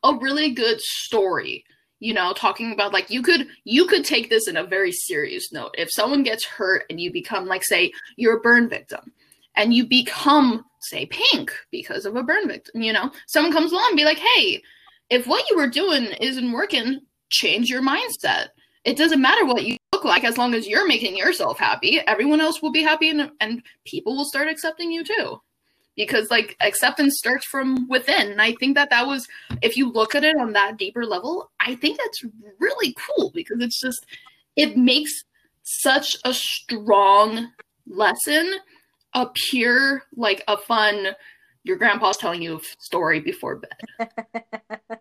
a 0.03 0.15
really 0.17 0.51
good 0.51 0.81
story. 0.81 1.65
You 1.99 2.13
know, 2.13 2.35
talking 2.35 2.73
about 2.73 2.93
like 2.93 3.09
you 3.09 3.23
could 3.23 3.49
you 3.65 3.87
could 3.87 4.05
take 4.05 4.29
this 4.29 4.49
in 4.49 4.59
a 4.59 4.67
very 4.67 4.93
serious 4.93 5.51
note. 5.51 5.75
If 5.79 5.91
someone 5.91 6.23
gets 6.23 6.45
hurt 6.45 6.85
and 6.91 7.01
you 7.01 7.11
become 7.11 7.47
like 7.47 7.65
say 7.65 7.91
you're 8.17 8.37
a 8.37 8.41
burn 8.41 8.69
victim 8.69 9.13
and 9.55 9.73
you 9.73 9.87
become 9.87 10.65
say 10.81 11.07
pink 11.07 11.53
because 11.71 12.05
of 12.05 12.15
a 12.17 12.23
burn 12.23 12.49
victim, 12.49 12.83
you 12.83 12.93
know, 12.93 13.11
someone 13.27 13.53
comes 13.53 13.73
along 13.73 13.87
and 13.89 13.97
be 13.97 14.05
like, 14.05 14.19
"Hey, 14.19 14.63
if 15.09 15.27
what 15.27 15.49
you 15.49 15.57
were 15.57 15.69
doing 15.69 16.09
isn't 16.21 16.53
working, 16.53 17.01
change 17.31 17.69
your 17.69 17.83
mindset. 17.83 18.49
It 18.85 18.97
doesn't 18.97 19.21
matter 19.21 19.45
what 19.45 19.65
you 19.65 19.77
look 19.93 20.05
like 20.05 20.25
as 20.25 20.39
long 20.39 20.55
as 20.55 20.69
you're 20.69 20.87
making 20.87 21.17
yourself 21.17 21.59
happy. 21.59 22.01
Everyone 22.07 22.41
else 22.41 22.63
will 22.63 22.71
be 22.71 22.83
happy 22.83 23.11
and, 23.11 23.31
and 23.41 23.63
people 23.85 24.17
will 24.17 24.25
start 24.25 24.49
accepting 24.49 24.93
you 24.93 25.05
too. 25.05 25.41
Because 25.97 26.31
like 26.31 26.57
acceptance 26.61 27.17
starts 27.19 27.47
from 27.47 27.89
within. 27.89 28.31
And 28.31 28.41
I 28.41 28.53
think 28.53 28.77
that 28.77 28.91
that 28.91 29.07
was, 29.07 29.27
if 29.63 29.77
you 29.77 29.91
look 29.91 30.15
at 30.15 30.25
it 30.25 30.37
on 30.39 30.53
that 30.53 30.77
deeper 30.77 31.07
level, 31.07 31.51
I 31.59 31.75
think 31.75 31.99
that's 31.99 32.23
really 32.61 32.95
cool 32.95 33.31
because 33.35 33.61
it's 33.61 33.81
just, 33.81 34.07
it 34.57 34.77
makes 34.77 35.11
such 35.63 36.17
a 36.25 36.35
strong 36.35 37.51
lesson 37.87 38.55
appear 39.15 40.03
like 40.15 40.45
a 40.47 40.59
fun, 40.59 41.09
your 41.65 41.77
grandpa's 41.77 42.19
telling 42.19 42.43
you 42.43 42.59
a 42.59 42.61
story 42.79 43.21
before 43.21 43.57
bed. 43.57 44.11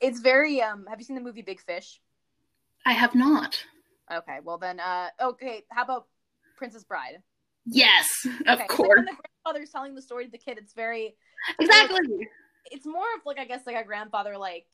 It's 0.00 0.20
very 0.20 0.60
um 0.60 0.86
have 0.88 0.98
you 0.98 1.04
seen 1.04 1.16
the 1.16 1.22
movie 1.22 1.42
Big 1.42 1.60
Fish? 1.60 2.00
I 2.86 2.92
have 2.92 3.14
not. 3.14 3.64
Okay, 4.12 4.38
well 4.44 4.58
then 4.58 4.80
uh 4.80 5.08
okay, 5.20 5.64
how 5.70 5.82
about 5.82 6.06
Princess 6.56 6.84
Bride? 6.84 7.18
Yes, 7.66 8.26
of 8.46 8.58
okay, 8.58 8.66
course. 8.66 8.88
Like 8.88 8.96
when 8.96 9.04
the 9.06 9.22
grandfather's 9.44 9.70
telling 9.70 9.94
the 9.94 10.02
story 10.02 10.26
to 10.26 10.30
the 10.30 10.38
kid, 10.38 10.58
it's 10.58 10.74
very 10.74 11.16
Exactly. 11.58 12.00
Like, 12.00 12.28
it's 12.70 12.86
more 12.86 13.04
of 13.16 13.24
like 13.26 13.38
I 13.38 13.44
guess 13.44 13.66
like 13.66 13.76
a 13.76 13.84
grandfather 13.84 14.36
like 14.36 14.66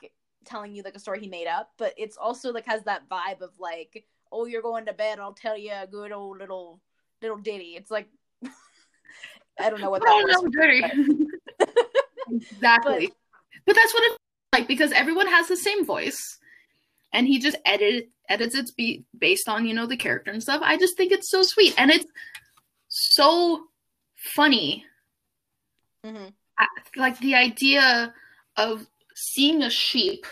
telling 0.44 0.74
you 0.74 0.82
like 0.82 0.94
a 0.94 1.00
story 1.00 1.20
he 1.20 1.28
made 1.28 1.46
up, 1.46 1.70
but 1.76 1.94
it's 1.96 2.16
also 2.16 2.52
like 2.52 2.66
has 2.66 2.82
that 2.84 3.08
vibe 3.08 3.40
of 3.42 3.50
like, 3.58 4.04
oh, 4.32 4.46
you're 4.46 4.62
going 4.62 4.86
to 4.86 4.92
bed, 4.92 5.18
I'll 5.18 5.34
tell 5.34 5.56
you 5.56 5.72
a 5.72 5.86
good 5.86 6.12
old 6.12 6.38
little 6.38 6.80
little 7.22 7.38
ditty. 7.38 7.74
It's 7.76 7.90
like 7.90 8.08
I 9.58 9.70
don't 9.70 9.80
know 9.80 9.90
what 9.90 10.02
that 10.02 10.08
oh, 10.10 10.22
was. 10.22 10.42
No, 10.54 12.36
exactly. 12.36 13.06
But, 13.06 13.16
but 13.66 13.76
that's 13.76 13.92
what 13.92 14.04
it 14.04 14.16
like 14.52 14.68
because 14.68 14.92
everyone 14.92 15.28
has 15.28 15.48
the 15.48 15.56
same 15.56 15.84
voice 15.84 16.38
and 17.12 17.26
he 17.26 17.38
just 17.38 17.56
edit 17.64 18.10
edits 18.28 18.54
it 18.54 18.70
be 18.76 19.04
based 19.18 19.48
on 19.48 19.66
you 19.66 19.74
know 19.74 19.86
the 19.86 19.96
character 19.96 20.30
and 20.30 20.42
stuff. 20.42 20.60
I 20.64 20.78
just 20.78 20.96
think 20.96 21.12
it's 21.12 21.30
so 21.30 21.42
sweet 21.42 21.74
and 21.76 21.90
it's 21.90 22.06
so 22.88 23.64
funny. 24.16 24.84
Mm-hmm. 26.04 26.28
I, 26.58 26.66
like 26.96 27.18
the 27.18 27.34
idea 27.34 28.14
of 28.56 28.86
seeing 29.14 29.62
a 29.62 29.70
sheep 29.70 30.26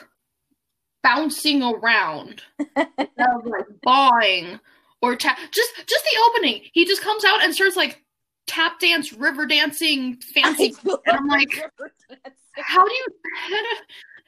bouncing 1.02 1.62
around 1.62 2.42
like 2.76 3.66
bawing 3.83 4.61
or 5.00 5.16
ta- 5.16 5.38
just 5.50 5.70
just 5.87 6.04
the 6.04 6.18
opening. 6.28 6.62
He 6.72 6.85
just 6.85 7.02
comes 7.02 7.24
out 7.24 7.42
and 7.42 7.54
starts 7.54 7.76
like 7.76 8.02
tap 8.48 8.81
dance 8.81 9.12
river 9.12 9.44
dancing 9.44 10.16
fancy 10.35 10.74
and 10.85 10.98
i'm 11.07 11.28
like 11.28 11.70
how 12.57 12.85
do 12.85 12.94
you 12.94 13.07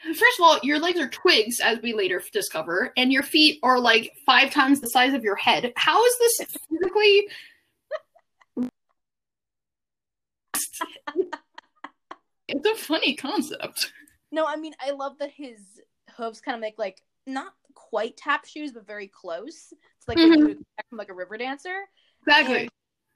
First 0.03 0.39
of 0.39 0.45
all, 0.45 0.59
your 0.63 0.79
legs 0.79 0.99
are 0.99 1.09
twigs, 1.09 1.61
as 1.61 1.79
we 1.83 1.93
later 1.93 2.23
discover, 2.33 2.93
and 2.97 3.13
your 3.13 3.23
feet 3.23 3.59
are 3.63 3.79
like 3.79 4.13
five 4.25 4.51
times 4.51 4.81
the 4.81 4.87
size 4.89 5.13
of 5.13 5.23
your 5.23 5.37
head. 5.37 5.73
How 5.77 6.03
is 6.05 6.13
this 6.19 6.41
physically? 6.71 7.29
it's 12.49 12.67
a 12.67 12.75
funny 12.77 13.15
concept. 13.15 13.93
No, 14.33 14.47
I 14.47 14.57
mean, 14.57 14.73
I 14.81 14.93
love 14.93 15.19
that 15.19 15.31
his 15.31 15.61
hooves 16.17 16.41
kind 16.41 16.55
of 16.55 16.63
make 16.63 16.79
like 16.79 17.03
not 17.27 17.53
quite 17.75 18.17
tap 18.17 18.47
shoes, 18.47 18.73
but 18.73 18.87
very 18.87 19.09
close. 19.09 19.73
It's 19.73 20.09
like 20.09 20.17
mm-hmm. 20.17 20.53
from 20.89 20.99
like 20.99 21.11
a 21.11 21.15
river 21.15 21.37
dancer. 21.37 21.77
Exactly. 22.27 22.61
And 22.61 22.71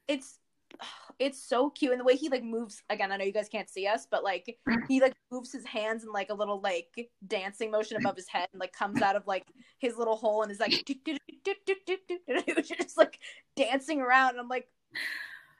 it's 0.09 0.39
it's 1.19 1.43
so 1.43 1.71
cute 1.71 1.93
and 1.93 2.01
the 2.01 2.05
way 2.05 2.17
he 2.17 2.29
like 2.29 2.43
moves 2.43 2.83
again 2.91 3.13
i 3.13 3.17
know 3.17 3.25
you 3.25 3.33
guys 3.33 3.49
can't 3.49 3.71
see 3.71 3.87
us 3.87 4.07
but 4.11 4.25
like 4.25 4.59
he 4.89 5.01
like 5.01 5.15
moves 5.31 5.53
his 5.53 5.65
hands 5.65 6.05
in 6.05 6.13
like 6.13 6.31
a 6.31 6.35
little 6.35 6.61
like 6.61 7.09
dancing 7.27 7.71
motion 7.71 7.97
above 7.97 8.17
his 8.17 8.29
head 8.29 8.49
and 8.53 8.61
like 8.61 8.73
comes 8.73 9.01
out 9.01 9.17
of 9.17 9.27
like 9.27 9.47
his 9.79 9.97
little 9.97 10.17
hole 10.17 10.43
and 10.43 10.51
is 10.51 10.61
like 10.61 10.85
just 11.45 12.97
like 12.97 13.19
dancing 13.57 14.01
around 14.01 14.31
and 14.31 14.41
i'm 14.41 14.49
like 14.49 14.69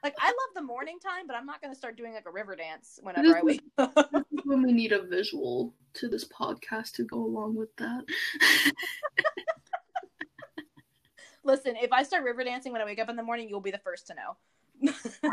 like 0.03 0.15
i 0.19 0.27
love 0.27 0.53
the 0.55 0.61
morning 0.61 0.97
time 0.99 1.25
but 1.25 1.35
i'm 1.35 1.45
not 1.45 1.61
going 1.61 1.73
to 1.73 1.77
start 1.77 1.95
doing 1.97 2.13
like 2.13 2.25
a 2.27 2.31
river 2.31 2.55
dance 2.55 2.99
whenever 3.01 3.37
i 3.37 3.41
wake 3.41 3.61
up. 3.77 4.13
when 4.43 4.61
we 4.61 4.71
need 4.71 4.91
a 4.91 5.01
visual 5.03 5.73
to 5.93 6.07
this 6.07 6.25
podcast 6.25 6.91
to 6.93 7.03
go 7.03 7.17
along 7.17 7.55
with 7.55 7.75
that. 7.77 8.03
Listen 11.43 11.75
if 11.77 11.91
i 11.91 12.03
start 12.03 12.23
river 12.23 12.43
dancing 12.43 12.71
when 12.71 12.81
i 12.81 12.85
wake 12.85 12.99
up 12.99 13.09
in 13.09 13.15
the 13.15 13.23
morning 13.23 13.47
you'll 13.47 13.61
be 13.61 13.71
the 13.71 13.77
first 13.79 14.07
to 14.07 14.15
know 14.15 14.35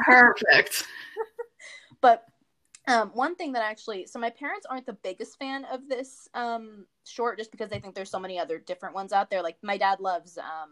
Perfect. 0.07 0.87
but 2.01 2.25
Um, 2.89 3.11
one 3.15 3.37
thing 3.37 3.53
that 3.53 3.63
actually, 3.63 4.07
so 4.07 4.19
my 4.19 4.31
parents 4.31 4.67
aren't 4.69 4.87
the 4.87 4.93
biggest 5.05 5.39
fan 5.39 5.65
of 5.67 5.89
this 5.89 6.29
um, 6.35 6.85
short, 7.05 7.39
just 7.39 7.53
because 7.53 7.71
they 7.71 7.79
think 7.79 7.95
there's 7.95 8.11
so 8.11 8.19
many 8.19 8.41
other 8.41 8.59
different 8.59 8.95
ones 8.95 9.13
out 9.13 9.31
there. 9.31 9.41
Like 9.41 9.57
my 9.63 9.77
dad 9.77 10.01
loves, 10.01 10.37
um, 10.37 10.71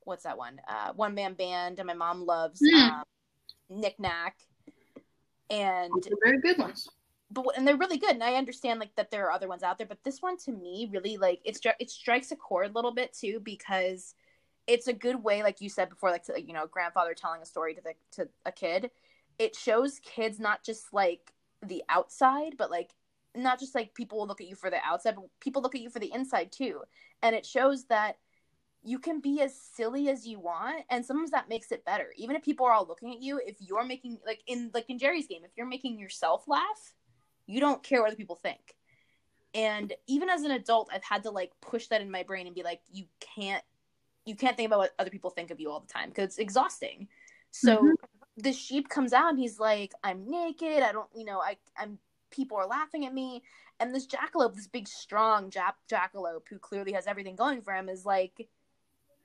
what's 0.00 0.24
that 0.24 0.36
one? 0.36 0.60
Uh, 0.68 0.92
one 0.96 1.14
man 1.14 1.34
band, 1.34 1.78
and 1.78 1.86
my 1.86 1.94
mom 1.94 2.26
loves 2.26 2.60
Mm. 2.60 2.90
um, 2.90 3.04
Knick 3.70 4.00
Knack, 4.00 4.36
and 5.48 5.92
very 6.24 6.40
good 6.40 6.58
ones. 6.58 6.88
but 7.30 7.44
and 7.56 7.66
they're 7.66 7.76
really 7.76 7.98
good 7.98 8.10
and 8.14 8.22
i 8.22 8.34
understand 8.34 8.78
like 8.80 8.94
that 8.96 9.10
there 9.10 9.26
are 9.26 9.32
other 9.32 9.48
ones 9.48 9.62
out 9.62 9.78
there 9.78 9.86
but 9.86 10.02
this 10.04 10.22
one 10.22 10.36
to 10.36 10.52
me 10.52 10.88
really 10.92 11.16
like 11.16 11.40
it's 11.44 11.60
it 11.80 11.90
strikes 11.90 12.30
a 12.32 12.36
chord 12.36 12.70
a 12.70 12.72
little 12.72 12.92
bit 12.92 13.12
too 13.12 13.40
because 13.40 14.14
it's 14.66 14.88
a 14.88 14.92
good 14.92 15.22
way 15.22 15.42
like 15.42 15.60
you 15.60 15.68
said 15.68 15.88
before 15.88 16.10
like 16.10 16.24
to, 16.24 16.40
you 16.40 16.52
know 16.52 16.66
grandfather 16.66 17.14
telling 17.14 17.42
a 17.42 17.46
story 17.46 17.74
to 17.74 17.80
the 17.80 17.94
to 18.12 18.28
a 18.44 18.52
kid. 18.52 18.90
It 19.38 19.54
shows 19.54 20.00
kids 20.00 20.40
not 20.40 20.64
just 20.64 20.92
like 20.92 21.32
the 21.64 21.84
outside 21.88 22.54
but 22.56 22.70
like 22.70 22.94
not 23.34 23.60
just 23.60 23.74
like 23.74 23.94
people 23.94 24.18
will 24.18 24.26
look 24.26 24.40
at 24.40 24.48
you 24.48 24.54
for 24.54 24.70
the 24.70 24.78
outside 24.84 25.14
but 25.14 25.24
people 25.40 25.62
look 25.62 25.74
at 25.74 25.80
you 25.80 25.90
for 25.90 25.98
the 25.98 26.12
inside 26.12 26.50
too. 26.52 26.82
And 27.22 27.34
it 27.34 27.46
shows 27.46 27.84
that 27.86 28.16
you 28.82 28.98
can 28.98 29.20
be 29.20 29.40
as 29.42 29.58
silly 29.58 30.08
as 30.08 30.26
you 30.26 30.38
want 30.38 30.84
and 30.90 31.04
sometimes 31.04 31.30
that 31.30 31.48
makes 31.48 31.70
it 31.72 31.84
better. 31.84 32.12
Even 32.16 32.36
if 32.36 32.42
people 32.42 32.66
are 32.66 32.72
all 32.72 32.86
looking 32.86 33.12
at 33.12 33.20
you 33.20 33.40
if 33.44 33.56
you're 33.60 33.84
making 33.84 34.18
like 34.26 34.42
in 34.46 34.70
like 34.74 34.88
in 34.90 34.98
jerry's 34.98 35.26
game 35.26 35.42
if 35.44 35.50
you're 35.56 35.66
making 35.66 35.98
yourself 35.98 36.44
laugh 36.48 36.94
you 37.46 37.60
don't 37.60 37.82
care 37.82 38.00
what 38.00 38.08
other 38.08 38.16
people 38.16 38.36
think. 38.36 38.74
And 39.54 39.92
even 40.08 40.28
as 40.28 40.42
an 40.42 40.50
adult 40.50 40.90
i've 40.92 41.04
had 41.04 41.22
to 41.22 41.30
like 41.30 41.52
push 41.60 41.86
that 41.88 42.00
in 42.00 42.10
my 42.10 42.24
brain 42.24 42.46
and 42.46 42.54
be 42.54 42.62
like 42.62 42.80
you 42.90 43.04
can't 43.36 43.62
you 44.26 44.34
can't 44.34 44.56
think 44.56 44.66
about 44.66 44.80
what 44.80 44.94
other 44.98 45.10
people 45.10 45.30
think 45.30 45.50
of 45.50 45.60
you 45.60 45.70
all 45.70 45.80
the 45.80 45.86
time 45.86 46.10
because 46.10 46.24
it's 46.24 46.38
exhausting. 46.38 47.08
So 47.52 47.84
Mhm. 47.84 47.94
the 48.36 48.52
sheep 48.52 48.88
comes 48.90 49.14
out 49.14 49.30
and 49.30 49.38
he's 49.38 49.58
like 49.58 49.94
i'm 50.04 50.28
naked. 50.28 50.82
I 50.82 50.92
don't 50.92 51.08
you 51.14 51.24
know 51.24 51.40
i 51.40 51.56
i'm 51.78 51.98
people 52.30 52.58
are 52.58 52.66
laughing 52.66 53.06
at 53.06 53.14
me. 53.14 53.42
And 53.80 53.94
this 53.94 54.06
jackalope 54.06 54.54
this 54.54 54.66
big 54.66 54.88
strong 54.88 55.50
jap- 55.50 55.74
jackalope 55.90 56.48
who 56.48 56.58
clearly 56.58 56.92
has 56.92 57.06
everything 57.06 57.36
going 57.36 57.62
for 57.62 57.72
him 57.72 57.88
is 57.88 58.04
like 58.04 58.48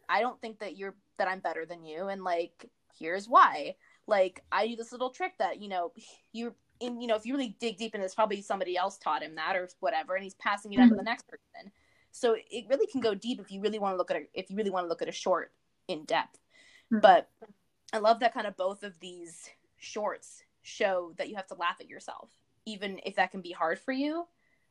i 0.08 0.22
don't 0.22 0.40
think 0.40 0.60
that 0.60 0.78
you're 0.78 0.96
that 1.18 1.28
i'm 1.28 1.40
better 1.40 1.66
than 1.66 1.84
you. 1.84 2.08
And 2.08 2.24
like 2.24 2.70
here's 2.98 3.28
why. 3.28 3.76
Like 4.08 4.44
i 4.52 4.68
do 4.68 4.76
this 4.76 4.92
little 4.92 5.10
trick 5.10 5.34
that 5.40 5.62
you 5.62 5.68
know 5.68 5.92
you 6.32 6.56
in 6.80 7.02
you 7.02 7.08
know 7.08 7.16
if 7.16 7.26
you 7.26 7.34
really 7.34 7.56
dig 7.60 7.78
deep 7.78 7.96
in 7.96 8.02
this 8.02 8.16
probably 8.16 8.42
somebody 8.42 8.78
else 8.78 8.98
taught 8.98 9.24
him 9.24 9.36
that 9.36 9.56
or 9.56 9.68
whatever. 9.80 10.16
And 10.16 10.24
he's 10.24 10.36
passing 10.36 10.74
it 10.74 10.80
on 10.80 10.90
to 10.90 10.96
the 10.96 11.04
next 11.04 11.28
person 11.28 11.72
so 12.12 12.36
it 12.50 12.65
really 12.69 12.88
can 12.88 13.02
go 13.02 13.13
deep 13.15 13.39
if 13.39 13.52
you 13.52 13.62
really 13.62 13.80
want 13.80 13.93
to 13.93 13.97
look 13.97 14.12
at 14.12 14.17
it 14.17 14.30
if 14.34 14.50
you 14.50 14.56
really 14.58 14.69
want 14.69 14.84
to 14.86 14.89
look 14.89 15.02
at 15.02 15.10
a 15.10 15.13
short 15.13 15.54
in 15.88 16.04
depth 16.06 16.39
Mhm. 16.91 17.02
but 17.02 17.30
i 17.93 17.97
love 17.97 18.19
that 18.19 18.34
kind 18.34 18.47
of 18.47 18.56
both 18.58 18.84
of 18.84 19.00
these 19.00 19.50
shorts 19.78 20.43
show 20.62 21.13
that 21.17 21.30
you 21.30 21.36
have 21.36 21.47
to 21.47 21.56
laugh 21.56 21.78
at 21.80 21.88
yourself 21.89 22.30
even 22.65 23.00
if 23.06 23.15
that 23.15 23.32
can 23.32 23.41
be 23.41 23.52
hard 23.52 23.80
for 23.80 23.91
you 23.91 24.28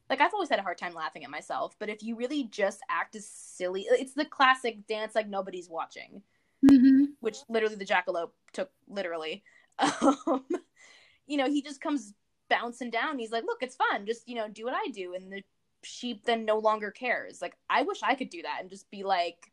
like 0.08 0.20
i've 0.20 0.32
always 0.34 0.48
had 0.48 0.58
a 0.58 0.62
hard 0.62 0.78
time 0.78 0.94
laughing 0.94 1.24
at 1.24 1.30
myself 1.30 1.74
but 1.78 1.88
if 1.88 2.02
you 2.02 2.14
really 2.16 2.44
just 2.44 2.80
act 2.88 3.16
as 3.16 3.26
silly 3.26 3.86
it's 3.90 4.14
the 4.14 4.24
classic 4.24 4.86
dance 4.86 5.14
like 5.14 5.28
nobody's 5.28 5.68
watching 5.68 6.22
Mm-hmm. 6.70 7.04
which 7.20 7.38
literally 7.48 7.76
the 7.76 7.86
jackalope 7.86 8.32
took 8.52 8.70
literally. 8.88 9.42
Um, 10.26 10.44
you 11.26 11.38
know, 11.38 11.48
he 11.48 11.62
just 11.62 11.80
comes 11.80 12.12
bouncing 12.50 12.90
down. 12.90 13.18
He's 13.18 13.30
like, 13.30 13.44
"Look, 13.44 13.62
it's 13.62 13.76
fun. 13.76 14.04
Just 14.04 14.28
you 14.28 14.34
know, 14.34 14.46
do 14.48 14.64
what 14.64 14.74
I 14.74 14.90
do." 14.92 15.14
And 15.14 15.32
the 15.32 15.42
sheep 15.82 16.24
then 16.24 16.44
no 16.44 16.58
longer 16.58 16.90
cares. 16.90 17.40
Like, 17.40 17.56
I 17.68 17.82
wish 17.82 18.02
I 18.02 18.14
could 18.14 18.30
do 18.30 18.42
that 18.42 18.58
and 18.60 18.70
just 18.70 18.90
be 18.90 19.02
like, 19.02 19.50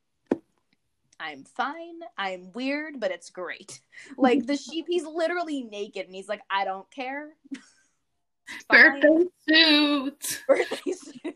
"I'm 1.19 1.43
fine. 1.43 1.99
I'm 2.17 2.51
weird, 2.53 2.99
but 2.99 3.11
it's 3.11 3.29
great." 3.29 3.79
Like 4.17 4.45
the 4.45 4.55
sheep, 4.55 4.85
he's 4.87 5.05
literally 5.05 5.63
naked 5.63 6.05
and 6.05 6.15
he's 6.15 6.29
like, 6.29 6.41
"I 6.49 6.65
don't 6.65 6.89
care." 6.91 7.35
Birthday 8.69 9.25
suit. 9.47 10.43
Birthday 10.47 10.91
suit. 10.91 11.35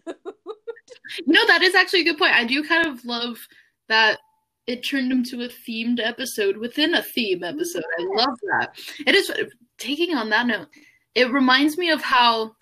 No, 1.26 1.46
that 1.48 1.62
is 1.62 1.76
actually 1.76 2.02
a 2.02 2.06
good 2.06 2.18
point. 2.18 2.34
I 2.34 2.46
do 2.46 2.64
kind 2.64 2.88
of 2.88 3.04
love 3.04 3.38
that 3.90 4.20
it 4.68 4.84
turned 4.84 5.12
into 5.12 5.42
a 5.42 5.50
themed 5.50 6.00
episode 6.00 6.58
within 6.58 6.94
a 6.96 7.04
theme 7.04 7.44
episode. 7.44 7.84
I 8.00 8.04
love 8.16 8.38
that. 8.52 8.76
It 9.06 9.16
is 9.16 9.32
taking 9.78 10.16
on 10.16 10.30
that 10.30 10.48
note. 10.48 10.68
It 11.16 11.32
reminds 11.32 11.78
me 11.78 11.90
of 11.90 12.02
how 12.02 12.56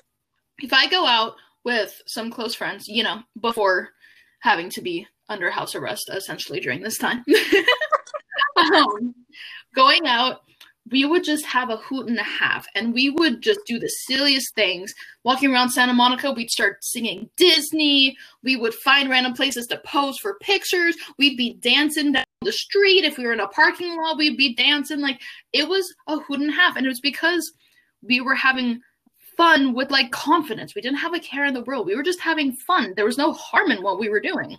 if 0.59 0.73
I 0.73 0.87
go 0.87 1.05
out 1.05 1.35
with 1.63 2.01
some 2.05 2.31
close 2.31 2.55
friends, 2.55 2.87
you 2.87 3.03
know, 3.03 3.21
before 3.39 3.89
having 4.41 4.69
to 4.71 4.81
be 4.81 5.05
under 5.27 5.49
house 5.49 5.75
arrest 5.75 6.09
essentially 6.11 6.59
during 6.59 6.81
this 6.81 6.97
time, 6.97 7.23
um, 8.57 9.13
going 9.75 10.07
out, 10.07 10.41
we 10.91 11.05
would 11.05 11.23
just 11.23 11.45
have 11.45 11.69
a 11.69 11.77
hoot 11.77 12.07
and 12.07 12.17
a 12.17 12.23
half, 12.23 12.65
and 12.75 12.93
we 12.93 13.09
would 13.09 13.41
just 13.41 13.59
do 13.65 13.79
the 13.79 13.89
silliest 13.89 14.55
things. 14.55 14.93
Walking 15.23 15.53
around 15.53 15.69
Santa 15.69 15.93
Monica, 15.93 16.31
we'd 16.31 16.49
start 16.49 16.83
singing 16.83 17.29
Disney. 17.37 18.17
We 18.43 18.55
would 18.55 18.73
find 18.73 19.09
random 19.09 19.33
places 19.33 19.67
to 19.67 19.81
pose 19.85 20.17
for 20.17 20.39
pictures. 20.41 20.95
We'd 21.17 21.37
be 21.37 21.55
dancing 21.55 22.13
down 22.13 22.25
the 22.41 22.51
street. 22.51 23.03
If 23.03 23.17
we 23.17 23.25
were 23.25 23.33
in 23.33 23.39
a 23.39 23.47
parking 23.47 23.95
lot, 23.97 24.17
we'd 24.17 24.37
be 24.37 24.55
dancing. 24.55 24.99
Like 24.99 25.21
it 25.53 25.67
was 25.67 25.93
a 26.07 26.17
hoot 26.17 26.39
and 26.39 26.49
a 26.49 26.53
half, 26.53 26.75
and 26.75 26.85
it 26.85 26.89
was 26.89 27.01
because 27.01 27.51
we 28.01 28.21
were 28.21 28.35
having 28.35 28.81
fun 29.39 29.73
with 29.73 29.89
like 29.89 30.11
confidence. 30.11 30.75
We 30.75 30.81
didn't 30.81 30.97
have 30.97 31.13
a 31.13 31.19
care 31.19 31.45
in 31.45 31.53
the 31.53 31.63
world. 31.63 31.87
We 31.87 31.95
were 31.95 32.03
just 32.03 32.19
having 32.19 32.51
fun. 32.51 32.93
There 32.97 33.05
was 33.05 33.17
no 33.17 33.31
harm 33.31 33.71
in 33.71 33.81
what 33.81 33.97
we 33.97 34.09
were 34.09 34.19
doing. 34.19 34.57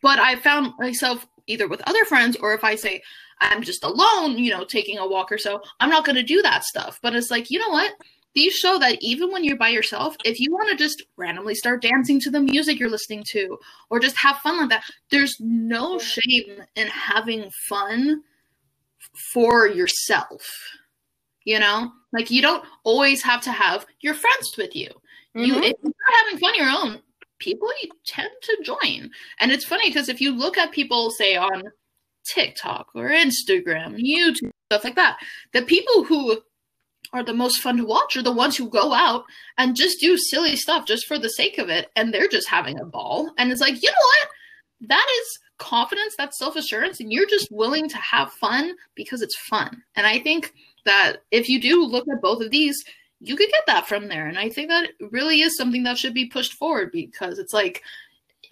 But 0.00 0.18
I 0.18 0.36
found 0.36 0.72
myself 0.78 1.26
either 1.46 1.68
with 1.68 1.82
other 1.86 2.06
friends 2.06 2.34
or 2.36 2.54
if 2.54 2.64
I 2.64 2.76
say 2.76 3.02
I'm 3.40 3.62
just 3.62 3.84
alone, 3.84 4.38
you 4.38 4.50
know, 4.50 4.64
taking 4.64 4.96
a 4.96 5.06
walk 5.06 5.30
or 5.30 5.36
so, 5.36 5.60
I'm 5.80 5.90
not 5.90 6.06
going 6.06 6.16
to 6.16 6.22
do 6.22 6.40
that 6.40 6.64
stuff. 6.64 6.98
But 7.02 7.14
it's 7.14 7.30
like, 7.30 7.50
you 7.50 7.58
know 7.58 7.68
what? 7.68 7.92
These 8.34 8.54
show 8.54 8.78
that 8.78 8.96
even 9.02 9.30
when 9.30 9.44
you're 9.44 9.56
by 9.56 9.68
yourself, 9.68 10.16
if 10.24 10.40
you 10.40 10.50
want 10.50 10.70
to 10.70 10.76
just 10.76 11.02
randomly 11.18 11.54
start 11.54 11.82
dancing 11.82 12.18
to 12.20 12.30
the 12.30 12.40
music 12.40 12.78
you're 12.78 12.88
listening 12.88 13.22
to 13.32 13.58
or 13.90 14.00
just 14.00 14.16
have 14.16 14.38
fun 14.38 14.56
like 14.56 14.70
that, 14.70 14.84
there's 15.10 15.36
no 15.40 15.98
shame 15.98 16.62
in 16.74 16.86
having 16.86 17.50
fun 17.68 18.22
for 19.34 19.66
yourself. 19.66 20.42
You 21.48 21.58
know, 21.58 21.90
like 22.12 22.30
you 22.30 22.42
don't 22.42 22.62
always 22.84 23.22
have 23.22 23.40
to 23.44 23.50
have 23.50 23.86
your 24.00 24.12
friends 24.12 24.54
with 24.58 24.76
you. 24.76 24.90
You, 25.34 25.54
Mhm. 25.54 25.70
if 25.70 25.76
you're 25.82 26.16
having 26.18 26.38
fun 26.38 26.54
your 26.56 26.68
own, 26.68 27.00
people 27.38 27.70
tend 28.04 28.28
to 28.42 28.58
join. 28.62 29.10
And 29.40 29.50
it's 29.50 29.64
funny 29.64 29.88
because 29.88 30.10
if 30.10 30.20
you 30.20 30.30
look 30.32 30.58
at 30.58 30.72
people, 30.72 31.10
say 31.10 31.36
on 31.36 31.62
TikTok 32.34 32.88
or 32.94 33.08
Instagram, 33.08 33.96
YouTube, 33.96 34.50
stuff 34.70 34.84
like 34.84 34.96
that, 34.96 35.16
the 35.54 35.62
people 35.62 36.04
who 36.04 36.42
are 37.14 37.22
the 37.22 37.32
most 37.32 37.62
fun 37.62 37.78
to 37.78 37.84
watch 37.86 38.14
are 38.18 38.22
the 38.22 38.30
ones 38.44 38.54
who 38.58 38.68
go 38.68 38.92
out 38.92 39.24
and 39.56 39.74
just 39.74 40.00
do 40.00 40.18
silly 40.18 40.54
stuff 40.54 40.84
just 40.86 41.06
for 41.06 41.18
the 41.18 41.30
sake 41.30 41.56
of 41.56 41.70
it, 41.70 41.90
and 41.96 42.12
they're 42.12 42.28
just 42.28 42.48
having 42.48 42.78
a 42.78 42.84
ball. 42.84 43.32
And 43.38 43.50
it's 43.50 43.62
like, 43.62 43.82
you 43.82 43.88
know 43.88 44.06
what? 44.12 44.28
That 44.90 45.06
is 45.20 45.38
confidence, 45.56 46.14
that's 46.18 46.38
self 46.38 46.56
assurance, 46.56 47.00
and 47.00 47.10
you're 47.10 47.26
just 47.26 47.48
willing 47.50 47.88
to 47.88 47.96
have 47.96 48.32
fun 48.34 48.76
because 48.94 49.22
it's 49.22 49.38
fun. 49.48 49.82
And 49.96 50.06
I 50.06 50.18
think 50.18 50.52
that 50.88 51.18
if 51.30 51.48
you 51.48 51.60
do 51.60 51.84
look 51.84 52.06
at 52.08 52.22
both 52.22 52.42
of 52.42 52.50
these, 52.50 52.84
you 53.20 53.36
could 53.36 53.50
get 53.50 53.64
that 53.66 53.88
from 53.88 54.08
there. 54.08 54.26
And 54.26 54.38
I 54.38 54.48
think 54.48 54.68
that 54.68 54.90
really 55.10 55.40
is 55.42 55.56
something 55.56 55.82
that 55.84 55.98
should 55.98 56.14
be 56.14 56.26
pushed 56.26 56.54
forward 56.54 56.90
because 56.92 57.38
it's 57.38 57.52
like 57.52 57.82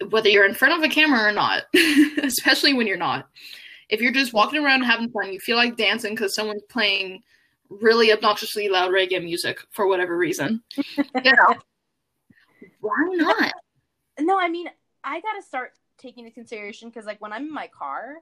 whether 0.09 0.29
you're 0.29 0.45
in 0.45 0.53
front 0.53 0.77
of 0.77 0.83
a 0.83 0.93
camera 0.93 1.27
or 1.27 1.31
not, 1.31 1.63
especially 2.23 2.73
when 2.73 2.87
you're 2.87 2.97
not, 2.97 3.27
if 3.89 4.01
you're 4.01 4.11
just 4.11 4.33
walking 4.33 4.63
around 4.63 4.83
having 4.83 5.09
fun, 5.09 5.31
you 5.31 5.39
feel 5.39 5.57
like 5.57 5.77
dancing 5.77 6.13
because 6.13 6.35
someone's 6.35 6.63
playing 6.69 7.23
really 7.69 8.11
obnoxiously 8.11 8.69
loud 8.69 8.91
reggae 8.91 9.23
music 9.23 9.59
for 9.71 9.87
whatever 9.87 10.17
reason, 10.17 10.61
you 10.97 11.03
know, 11.23 11.55
why 12.81 13.07
not? 13.11 13.53
No, 14.19 14.39
I 14.39 14.49
mean, 14.49 14.69
I 15.03 15.21
gotta 15.21 15.41
start 15.41 15.73
taking 15.97 16.25
into 16.25 16.33
consideration 16.33 16.89
because, 16.89 17.05
like, 17.05 17.21
when 17.21 17.33
I'm 17.33 17.43
in 17.43 17.53
my 17.53 17.67
car, 17.67 18.17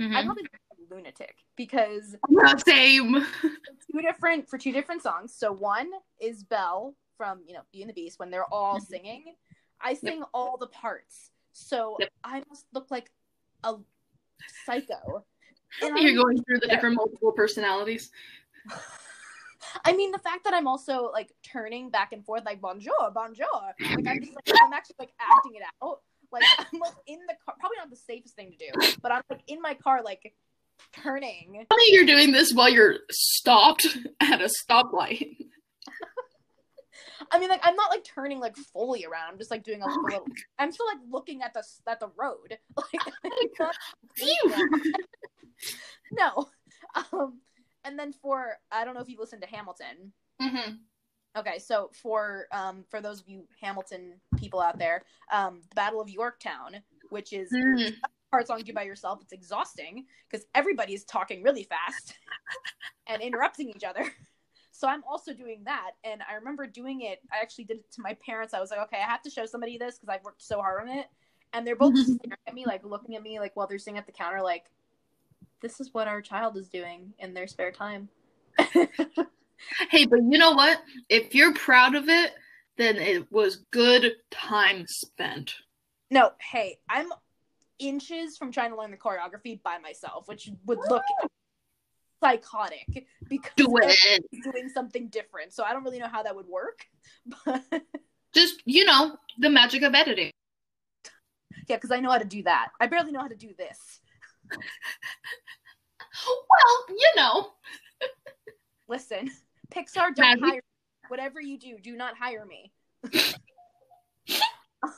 Mhm. 0.00 0.16
I'm 0.16 0.24
probably 0.24 0.44
a 0.44 0.94
lunatic 0.94 1.36
because 1.56 2.16
Yeah, 2.30 2.56
Same. 2.56 3.26
two 3.42 4.00
different 4.00 4.48
for 4.48 4.56
two 4.58 4.72
different 4.72 5.02
songs. 5.02 5.34
So 5.34 5.52
one 5.52 5.90
is 6.20 6.42
Belle 6.42 6.94
from 7.16 7.42
you 7.46 7.52
know 7.54 7.60
Beauty 7.70 7.82
and 7.82 7.90
the 7.90 7.94
Beast 7.94 8.18
when 8.18 8.30
they're 8.30 8.52
all 8.52 8.78
Mhm. 8.78 8.86
singing. 8.86 9.34
I 9.80 9.94
sing 9.94 10.22
all 10.34 10.56
the 10.56 10.68
parts, 10.68 11.30
so 11.52 11.96
Yep. 12.00 12.12
I 12.24 12.42
must 12.48 12.66
look 12.72 12.90
like 12.90 13.10
a 13.64 13.76
psycho. 14.64 15.24
And 15.82 15.96
You're 15.98 16.08
I'm- 16.08 16.16
going 16.22 16.42
through 16.44 16.60
the 16.60 16.68
different 16.68 16.96
multiple 16.96 17.32
personalities. 17.32 18.10
I 19.84 19.92
mean, 19.92 20.10
the 20.10 20.18
fact 20.18 20.44
that 20.44 20.54
I'm 20.54 20.66
also 20.66 21.10
like 21.12 21.32
turning 21.42 21.90
back 21.90 22.12
and 22.12 22.24
forth, 22.24 22.44
like 22.44 22.60
bonjour, 22.60 23.10
bonjour. 23.14 23.46
Like 23.78 24.06
I'm 24.06 24.20
just 24.20 24.34
like 24.34 24.44
I'm 24.62 24.72
actually 24.72 24.96
like 24.98 25.12
acting 25.20 25.54
it 25.56 25.62
out. 25.82 26.00
Like 26.32 26.44
I'm 26.58 26.78
like 26.80 26.92
in 27.06 27.18
the 27.26 27.34
car, 27.44 27.54
probably 27.58 27.76
not 27.78 27.90
the 27.90 27.96
safest 27.96 28.34
thing 28.36 28.52
to 28.52 28.56
do, 28.56 28.92
but 29.02 29.12
I'm 29.12 29.22
like 29.30 29.42
in 29.48 29.60
my 29.60 29.74
car, 29.74 30.02
like 30.04 30.34
turning. 30.92 31.66
Funny 31.68 31.92
you're 31.92 32.06
doing 32.06 32.32
this 32.32 32.52
while 32.52 32.68
you're 32.70 32.96
stopped 33.10 33.86
at 34.20 34.40
a 34.40 34.48
stoplight. 34.48 35.36
I 37.32 37.38
mean, 37.38 37.48
like 37.48 37.60
I'm 37.62 37.76
not 37.76 37.90
like 37.90 38.02
turning 38.04 38.40
like 38.40 38.56
fully 38.56 39.04
around. 39.04 39.30
I'm 39.30 39.38
just 39.38 39.50
like 39.50 39.62
doing 39.62 39.82
a 39.82 39.86
Oh 39.86 40.00
little. 40.04 40.26
I'm 40.58 40.72
still 40.72 40.86
like 40.86 40.98
looking 41.10 41.42
at 41.42 41.52
the 41.54 41.62
at 41.86 42.00
the 42.00 42.10
road. 42.16 42.58
Like 42.76 43.50
not- 43.58 43.76
no. 46.12 46.48
Um, 47.12 47.40
and 47.84 47.98
then 47.98 48.12
for 48.12 48.56
I 48.72 48.84
don't 48.84 48.94
know 48.94 49.00
if 49.00 49.08
you 49.08 49.18
listened 49.18 49.42
to 49.42 49.48
Hamilton, 49.48 50.12
Mm-hmm. 50.40 50.72
Okay, 51.36 51.58
so 51.58 51.90
for 51.92 52.46
um 52.52 52.84
for 52.90 53.00
those 53.00 53.20
of 53.20 53.28
you 53.28 53.44
Hamilton 53.60 54.14
people 54.36 54.60
out 54.60 54.78
there, 54.78 55.04
um 55.32 55.60
the 55.68 55.74
Battle 55.74 56.00
of 56.00 56.08
Yorktown, 56.08 56.76
which 57.10 57.32
is 57.32 57.50
Mm. 57.52 57.94
hard 58.32 58.46
song 58.46 58.58
to 58.58 58.64
do 58.64 58.72
by 58.72 58.82
yourself, 58.82 59.20
it's 59.22 59.32
exhausting 59.32 60.06
because 60.28 60.46
everybody 60.54 60.94
is 60.94 61.04
talking 61.04 61.42
really 61.42 61.64
fast 61.64 62.14
and 63.06 63.20
interrupting 63.22 63.68
each 63.70 63.84
other. 63.84 64.04
So 64.72 64.88
I'm 64.88 65.02
also 65.04 65.34
doing 65.34 65.62
that, 65.64 65.90
and 66.04 66.22
I 66.28 66.34
remember 66.34 66.66
doing 66.66 67.02
it. 67.02 67.20
I 67.32 67.42
actually 67.42 67.64
did 67.64 67.78
it 67.78 67.90
to 67.92 68.00
my 68.00 68.14
parents. 68.24 68.54
I 68.54 68.60
was 68.60 68.70
like, 68.70 68.80
okay, 68.80 68.98
I 68.98 69.04
have 69.10 69.20
to 69.22 69.30
show 69.30 69.44
somebody 69.46 69.76
this 69.76 69.98
because 69.98 70.08
I've 70.14 70.24
worked 70.24 70.42
so 70.42 70.60
hard 70.62 70.82
on 70.82 70.88
it, 70.88 71.06
and 71.52 71.66
they're 71.66 71.76
both 71.76 71.94
just 71.96 72.14
staring 72.14 72.38
at 72.46 72.54
me, 72.54 72.64
like 72.66 72.84
looking 72.84 73.16
at 73.16 73.22
me, 73.22 73.40
like 73.40 73.54
while 73.56 73.66
they're 73.66 73.78
sitting 73.78 73.98
at 73.98 74.06
the 74.06 74.12
counter, 74.12 74.40
like, 74.40 74.70
this 75.60 75.80
is 75.80 75.92
what 75.92 76.08
our 76.08 76.22
child 76.22 76.56
is 76.56 76.68
doing 76.68 77.12
in 77.18 77.34
their 77.34 77.46
spare 77.46 77.72
time. 77.72 78.08
Hey, 79.90 80.06
but 80.06 80.20
you 80.22 80.38
know 80.38 80.52
what? 80.52 80.80
If 81.08 81.34
you're 81.34 81.54
proud 81.54 81.94
of 81.94 82.08
it, 82.08 82.32
then 82.76 82.96
it 82.96 83.30
was 83.30 83.64
good 83.70 84.12
time 84.30 84.84
spent. 84.86 85.54
No, 86.10 86.32
hey, 86.40 86.78
I'm 86.88 87.08
inches 87.78 88.36
from 88.36 88.52
trying 88.52 88.70
to 88.70 88.76
learn 88.76 88.90
the 88.90 88.96
choreography 88.96 89.62
by 89.62 89.78
myself, 89.78 90.28
which 90.28 90.50
would 90.66 90.78
look 90.88 91.02
psychotic 92.22 93.06
because 93.28 93.52
Do 93.56 93.66
it. 93.82 94.24
doing 94.42 94.68
something 94.68 95.08
different. 95.08 95.52
So 95.54 95.64
I 95.64 95.72
don't 95.72 95.84
really 95.84 95.98
know 95.98 96.08
how 96.08 96.22
that 96.22 96.34
would 96.36 96.46
work. 96.48 96.86
But 97.44 97.62
Just 98.34 98.62
you 98.64 98.84
know 98.84 99.16
the 99.38 99.50
magic 99.50 99.82
of 99.82 99.94
editing. 99.94 100.30
yeah, 101.68 101.76
because 101.76 101.90
I 101.90 102.00
know 102.00 102.10
how 102.10 102.18
to 102.18 102.24
do 102.24 102.42
that. 102.44 102.68
I 102.80 102.86
barely 102.86 103.12
know 103.12 103.20
how 103.20 103.28
to 103.28 103.36
do 103.36 103.50
this. 103.56 104.00
Well, 106.26 106.96
you 106.98 107.10
know. 107.16 107.50
Listen, 108.88 109.30
Pixar 109.94 110.14
don't 110.14 110.40
hire 110.40 110.60
whatever 111.08 111.40
you 111.40 111.58
do, 111.58 111.78
do 111.82 111.96
not 111.96 112.16
hire 112.16 112.46
me. 112.46 112.72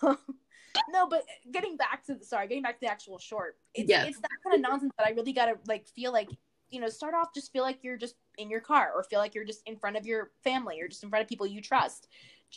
Um, 0.03 0.19
no, 0.91 1.09
but 1.09 1.25
getting 1.53 1.77
back 1.77 2.05
to 2.07 2.15
the 2.15 2.25
sorry, 2.25 2.49
getting 2.49 2.63
back 2.63 2.75
to 2.75 2.81
the 2.81 2.91
actual 2.91 3.19
short, 3.19 3.59
it's 3.75 3.89
Yeah. 3.89 4.05
it's 4.05 4.21
that 4.21 4.31
kind 4.45 4.55
of 4.55 4.61
nonsense 4.61 4.93
that 4.99 5.07
I 5.07 5.11
really 5.11 5.33
gotta 5.33 5.55
like 5.67 5.87
feel 5.89 6.13
like 6.13 6.29
you 6.71 6.81
know 6.81 6.89
start 6.89 7.15
off 7.15 7.35
just 7.35 7.53
feel 7.53 7.63
like 7.63 7.83
you're 7.83 7.97
just 7.97 8.15
in 8.39 8.51
your 8.51 8.61
car 8.61 8.93
or 8.95 9.03
feel 9.05 9.19
like 9.19 9.35
you're 9.35 9.45
just 9.45 9.63
in 9.67 9.77
front 9.77 9.97
of 9.97 10.07
your 10.07 10.31
family 10.45 10.81
or 10.81 10.89
just 10.89 11.03
in 11.03 11.11
front 11.11 11.23
of 11.23 11.29
people 11.29 11.47
you 11.47 11.61
trust, 11.61 12.09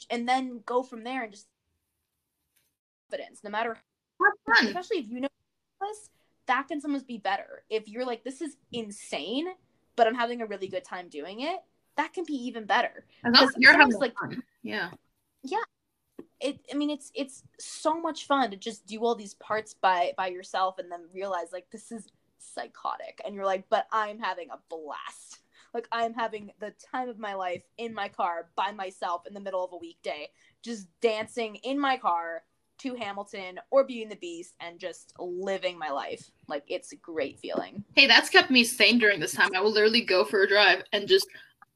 and 0.09 0.27
then 0.27 0.61
go 0.65 0.83
from 0.83 1.03
there 1.03 1.23
and 1.23 1.31
just 1.31 1.47
confidence. 3.09 3.41
No 3.43 3.49
matter 3.49 3.77
especially 4.63 4.99
if 4.99 5.09
you 5.09 5.19
know 5.21 5.27
this, 5.81 6.09
that 6.47 6.67
can 6.67 6.79
sometimes 6.79 7.03
be 7.03 7.17
better. 7.17 7.63
If 7.69 7.87
you're 7.87 8.05
like 8.05 8.23
this 8.23 8.41
is 8.41 8.57
insane, 8.71 9.47
but 9.95 10.07
I'm 10.07 10.15
having 10.15 10.41
a 10.41 10.45
really 10.45 10.67
good 10.67 10.83
time 10.83 11.09
doing 11.09 11.41
it, 11.41 11.59
that 11.97 12.13
can 12.13 12.23
be 12.25 12.33
even 12.33 12.65
better 12.65 13.05
As 13.23 13.33
long 13.33 13.43
as 13.43 13.49
Because 13.49 13.61
you're 13.61 13.77
having 13.77 13.97
like- 13.97 14.15
fun. 14.17 14.43
Yeah. 14.63 14.89
it 16.41 16.59
i 16.71 16.75
mean 16.75 16.89
it's 16.89 17.11
it's 17.15 17.43
so 17.59 17.99
much 17.99 18.25
fun 18.27 18.51
to 18.51 18.57
just 18.57 18.85
do 18.85 18.99
all 19.03 19.15
these 19.15 19.35
parts 19.35 19.73
by 19.73 20.11
by 20.17 20.27
yourself 20.27 20.79
and 20.79 20.91
then 20.91 21.01
realize 21.13 21.47
like 21.53 21.69
this 21.71 21.91
is 21.91 22.07
psychotic 22.37 23.21
and 23.25 23.33
you're 23.35 23.45
like 23.45 23.63
but 23.69 23.87
i'm 23.91 24.19
having 24.19 24.49
a 24.51 24.57
blast 24.69 25.39
like 25.73 25.87
i'm 25.91 26.13
having 26.13 26.51
the 26.59 26.73
time 26.91 27.09
of 27.09 27.17
my 27.19 27.33
life 27.33 27.63
in 27.77 27.93
my 27.93 28.07
car 28.09 28.49
by 28.55 28.71
myself 28.71 29.25
in 29.27 29.33
the 29.33 29.39
middle 29.39 29.63
of 29.63 29.71
a 29.73 29.77
weekday 29.77 30.27
just 30.61 30.87
dancing 31.01 31.55
in 31.63 31.79
my 31.79 31.95
car 31.97 32.43
to 32.77 32.93
hamilton 32.95 33.57
or 33.71 33.83
beauty 33.85 34.03
and 34.03 34.11
the 34.11 34.15
beast 34.17 34.55
and 34.59 34.79
just 34.79 35.13
living 35.19 35.77
my 35.79 35.89
life 35.89 36.29
like 36.47 36.63
it's 36.67 36.91
a 36.91 36.97
great 36.97 37.39
feeling 37.39 37.83
Hey, 37.95 38.07
that's 38.07 38.29
kept 38.29 38.51
me 38.51 38.63
sane 38.65 38.99
during 38.99 39.19
this 39.21 39.31
time. 39.33 39.49
I 39.55 39.61
will 39.61 39.71
literally 39.71 40.01
go 40.01 40.25
for 40.25 40.41
a 40.43 40.47
drive 40.47 40.83
and 40.91 41.07
just 41.07 41.27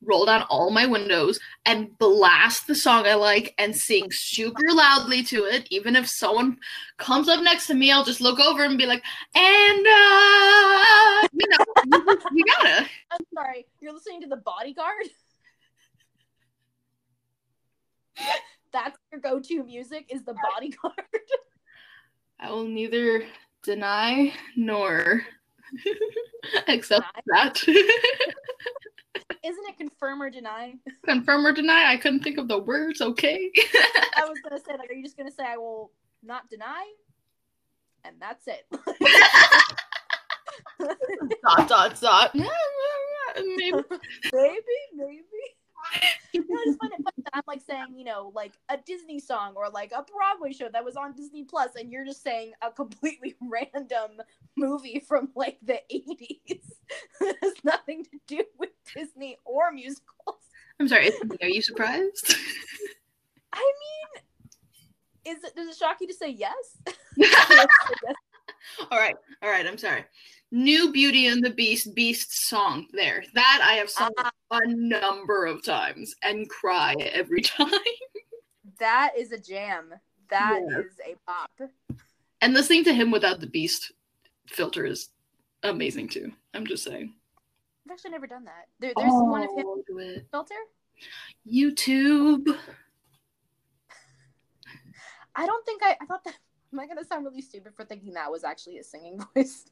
roll 0.04 0.26
down 0.26 0.44
all 0.50 0.72
my 0.72 0.86
windows 0.86 1.40
and 1.66 1.98
blast 1.98 2.68
the 2.68 2.76
song 2.76 3.06
I 3.06 3.16
like 3.16 3.54
and 3.58 3.76
sing 3.76 4.08
super 4.12 4.72
loudly 4.72 5.24
to 5.24 5.44
it. 5.46 5.68
Even 5.72 5.96
if 5.96 6.08
someone 6.08 6.58
comes 6.98 7.28
up 7.28 7.42
next 7.42 7.68
to 7.68 7.74
me, 7.74 7.92
I'll 7.92 8.06
just 8.06 8.22
look 8.22 8.40
over 8.40 8.64
and 8.64 8.78
be 8.78 8.86
like, 8.86 9.04
and 9.36 9.88
uh, 9.88 11.28
you 11.34 11.48
know, 11.50 11.66
you, 12.34 12.44
gotta. 12.46 12.88
i'm 13.12 13.20
sorry 13.34 13.66
you're 13.80 13.94
listening 13.94 14.22
to 14.22 14.28
the 14.28 14.38
bodyguard 14.38 15.06
that's 18.72 18.98
your 19.12 19.22
go-to 19.22 19.64
music 19.64 20.06
is 20.10 20.24
the 20.24 20.36
bodyguard 20.52 20.94
I 22.40 22.52
will 22.52 22.66
neither 22.66 23.24
deny 23.64 24.34
nor 24.56 25.24
accept 26.68 27.06
that. 27.26 27.62
Isn't 29.44 29.66
it 29.68 29.78
confirm 29.78 30.22
or 30.22 30.30
deny? 30.30 30.76
Confirm 31.06 31.46
or 31.46 31.52
deny? 31.52 31.92
I 31.92 31.98
couldn't 31.98 32.24
think 32.24 32.38
of 32.38 32.48
the 32.48 32.60
words. 32.60 33.02
Okay. 33.02 33.52
I 34.16 34.26
was 34.26 34.40
gonna 34.44 34.60
say, 34.60 34.78
like, 34.78 34.90
are 34.90 34.94
you 34.94 35.04
just 35.04 35.18
gonna 35.18 35.32
say 35.32 35.44
I 35.46 35.58
will 35.58 35.92
not 36.24 36.50
deny? 36.50 36.86
And 38.04 38.16
that's 38.20 38.48
it. 38.48 38.66
dot 41.44 41.68
dot 41.68 42.00
dot. 42.00 42.36
Maybe. 43.36 43.72
maybe, 44.34 44.64
maybe. 44.96 45.24
You 46.32 46.42
know, 46.48 46.60
I 46.60 46.64
just 46.66 46.80
find 46.80 46.94
it 46.94 47.04
funny 47.04 47.24
that 47.24 47.34
I'm 47.34 47.42
like 47.48 47.62
saying, 47.68 47.96
you 47.96 48.04
know, 48.04 48.32
like 48.36 48.54
a 48.70 48.78
Disney 48.78 49.20
song 49.20 49.54
or 49.56 49.68
like 49.68 49.92
a 49.92 50.04
Broadway 50.04 50.54
show 50.54 50.70
that 50.72 50.86
was 50.86 50.96
on 50.96 51.14
Disney 51.14 51.44
Plus, 51.44 51.72
and 51.76 51.92
you're 51.92 52.06
just 52.06 52.22
saying 52.22 52.52
a 52.62 52.72
completely 52.72 53.36
random 53.42 54.22
movie 54.56 55.04
from 55.08 55.30
like 55.36 55.58
the 55.64 55.80
80s 55.92 56.62
that 57.22 57.36
has 57.42 57.54
nothing 57.64 58.04
to 58.04 58.20
do 58.28 58.44
with 58.60 58.70
Disney 58.96 59.38
or 59.44 59.72
musicals. 59.72 60.38
I'm 60.80 60.88
sorry. 60.88 61.12
Are 61.42 61.48
you 61.48 61.64
surprised? 61.64 62.36
I 63.52 63.74
mean, 65.26 65.36
is 65.36 65.44
it 65.44 65.56
does 65.56 65.68
it 65.68 65.78
shock 65.78 65.98
you 66.02 66.08
to 66.08 66.14
say 66.14 66.30
yes? 66.30 66.78
Yes. 67.18 67.68
All 68.92 68.98
right. 69.00 69.16
All 69.42 69.50
right. 69.50 69.66
I'm 69.66 69.78
sorry. 69.78 70.06
New 70.52 70.92
Beauty 70.92 71.28
and 71.28 71.44
the 71.44 71.52
Beast 71.52 71.94
Beast 71.94 72.48
song 72.48 72.88
there. 72.94 73.24
That 73.36 73.60
I 73.64 73.74
have 73.76 73.90
sung 73.90 74.12
Ah. 74.18 74.32
a 74.52 74.68
number 74.68 75.46
of 75.46 75.64
times 75.64 76.16
and 76.24 76.50
cry 76.50 76.96
every 77.00 77.42
time. 77.58 77.72
That 78.80 79.12
is 79.18 79.32
a 79.32 79.38
jam. 79.38 79.94
That 80.30 80.60
is 80.64 80.94
Yes. 81.06 81.08
a 81.08 81.16
pop. 81.32 81.70
And 82.42 82.54
listening 82.54 82.84
to 82.86 82.94
him 82.94 83.12
without 83.12 83.40
the 83.42 83.48
Beast 83.48 83.92
filter 84.48 84.86
is 84.86 85.10
amazing 85.64 86.08
too. 86.10 86.32
I'm 86.54 86.66
just 86.66 86.84
saying. 86.84 87.14
I've 87.86 87.94
actually 87.94 88.12
never 88.12 88.28
done 88.28 88.46
that. 88.46 88.68
There, 88.80 88.94
there's 88.96 89.12
one 89.12 89.44
of 89.44 89.50
Oh, 89.52 89.84
it. 89.98 90.26
filter. 90.32 90.56
YouTube. 91.52 92.58
I 95.36 95.46
don't 95.46 95.66
think 95.66 95.82
I. 95.84 95.96
I 96.02 96.06
thought 96.06 96.24
that. 96.26 96.36
Am 96.72 96.80
I 96.80 96.88
gonna 96.88 97.04
sound 97.04 97.26
really 97.26 97.42
stupid 97.42 97.74
for 97.76 97.84
thinking 97.84 98.14
that 98.14 98.32
was 98.32 98.44
actually 98.44 98.76
his 98.76 98.90
singing 98.90 99.20
voice? 99.36 99.66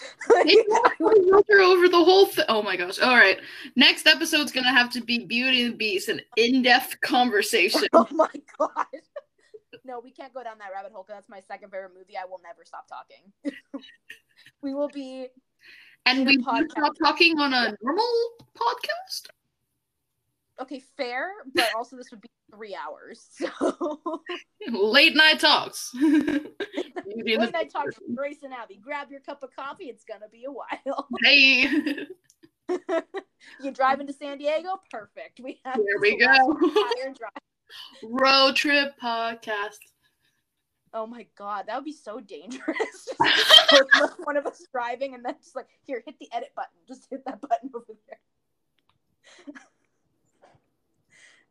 Over 0.30 1.88
the 1.88 2.02
whole 2.02 2.26
thing. 2.26 2.44
Oh 2.48 2.62
my 2.62 2.76
gosh. 2.76 3.00
All 3.00 3.14
right. 3.16 3.38
Next 3.76 4.06
episode's 4.06 4.52
gonna 4.52 4.72
have 4.72 4.90
to 4.92 5.02
be 5.02 5.26
Beauty 5.26 5.62
and 5.62 5.72
the 5.74 5.76
Beast, 5.76 6.08
an 6.08 6.20
in-depth 6.36 7.00
conversation. 7.02 7.82
oh 7.92 8.06
my 8.10 8.30
god. 8.58 8.86
No, 9.84 10.00
we 10.00 10.10
can't 10.10 10.32
go 10.32 10.42
down 10.42 10.58
that 10.58 10.70
rabbit 10.72 10.92
hole 10.92 11.02
because 11.02 11.18
that's 11.18 11.28
my 11.28 11.40
second 11.40 11.70
favorite 11.70 11.92
movie. 11.96 12.16
I 12.16 12.24
will 12.24 12.40
never 12.42 12.64
stop 12.64 12.86
talking. 12.88 13.32
we 14.62 14.74
will 14.74 14.88
be 14.88 15.26
And 16.06 16.26
we 16.26 16.38
podcast. 16.38 16.70
stop 16.70 16.92
talking 17.02 17.38
on 17.38 17.52
a 17.52 17.76
normal 17.82 18.30
podcast. 18.54 19.26
Okay, 20.60 20.82
fair, 20.96 21.30
but 21.54 21.68
also 21.76 21.96
this 21.96 22.10
would 22.10 22.20
be 22.20 22.30
three 22.52 22.76
hours. 22.76 23.26
So 23.40 24.12
Late 24.68 25.16
night 25.16 25.40
talks. 25.40 25.90
Late 26.00 27.52
night 27.52 27.70
talks 27.72 27.98
with 27.98 28.14
Grace 28.14 28.42
and 28.42 28.52
Abby. 28.52 28.78
Grab 28.82 29.10
your 29.10 29.20
cup 29.20 29.42
of 29.42 29.50
coffee. 29.56 29.84
It's 29.84 30.04
gonna 30.04 30.28
be 30.30 30.44
a 30.44 30.52
while. 30.52 31.08
Hey, 31.24 31.66
you 33.60 33.70
drive 33.72 34.00
into 34.00 34.12
San 34.12 34.38
Diego? 34.38 34.80
Perfect. 34.90 35.40
We 35.42 35.60
have 35.64 35.76
here 35.76 36.00
we 36.00 36.18
go. 36.18 36.58
Road 38.04 38.54
trip 38.54 38.94
podcast. 39.02 39.78
Oh 40.92 41.06
my 41.06 41.26
god, 41.36 41.64
that 41.66 41.76
would 41.76 41.84
be 41.84 41.92
so 41.92 42.20
dangerous. 42.20 43.08
One 44.24 44.36
of 44.36 44.46
us 44.46 44.62
driving 44.72 45.14
and 45.14 45.24
then 45.24 45.34
just 45.42 45.56
like, 45.56 45.66
here, 45.86 46.02
hit 46.04 46.18
the 46.18 46.28
edit 46.32 46.50
button. 46.54 46.78
Just 46.86 47.06
hit 47.10 47.24
that 47.26 47.40
button 47.40 47.70
over 47.74 47.96
there. 48.06 49.54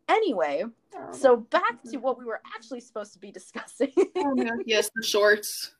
Anyway, 0.09 0.63
so 1.11 1.37
back 1.37 1.83
to 1.91 1.97
what 1.97 2.17
we 2.17 2.25
were 2.25 2.41
actually 2.55 2.81
supposed 2.81 3.13
to 3.13 3.19
be 3.19 3.31
discussing. 3.31 3.91
Oh, 4.17 4.35
yes, 4.65 4.89
the 4.95 5.03
shorts. 5.03 5.75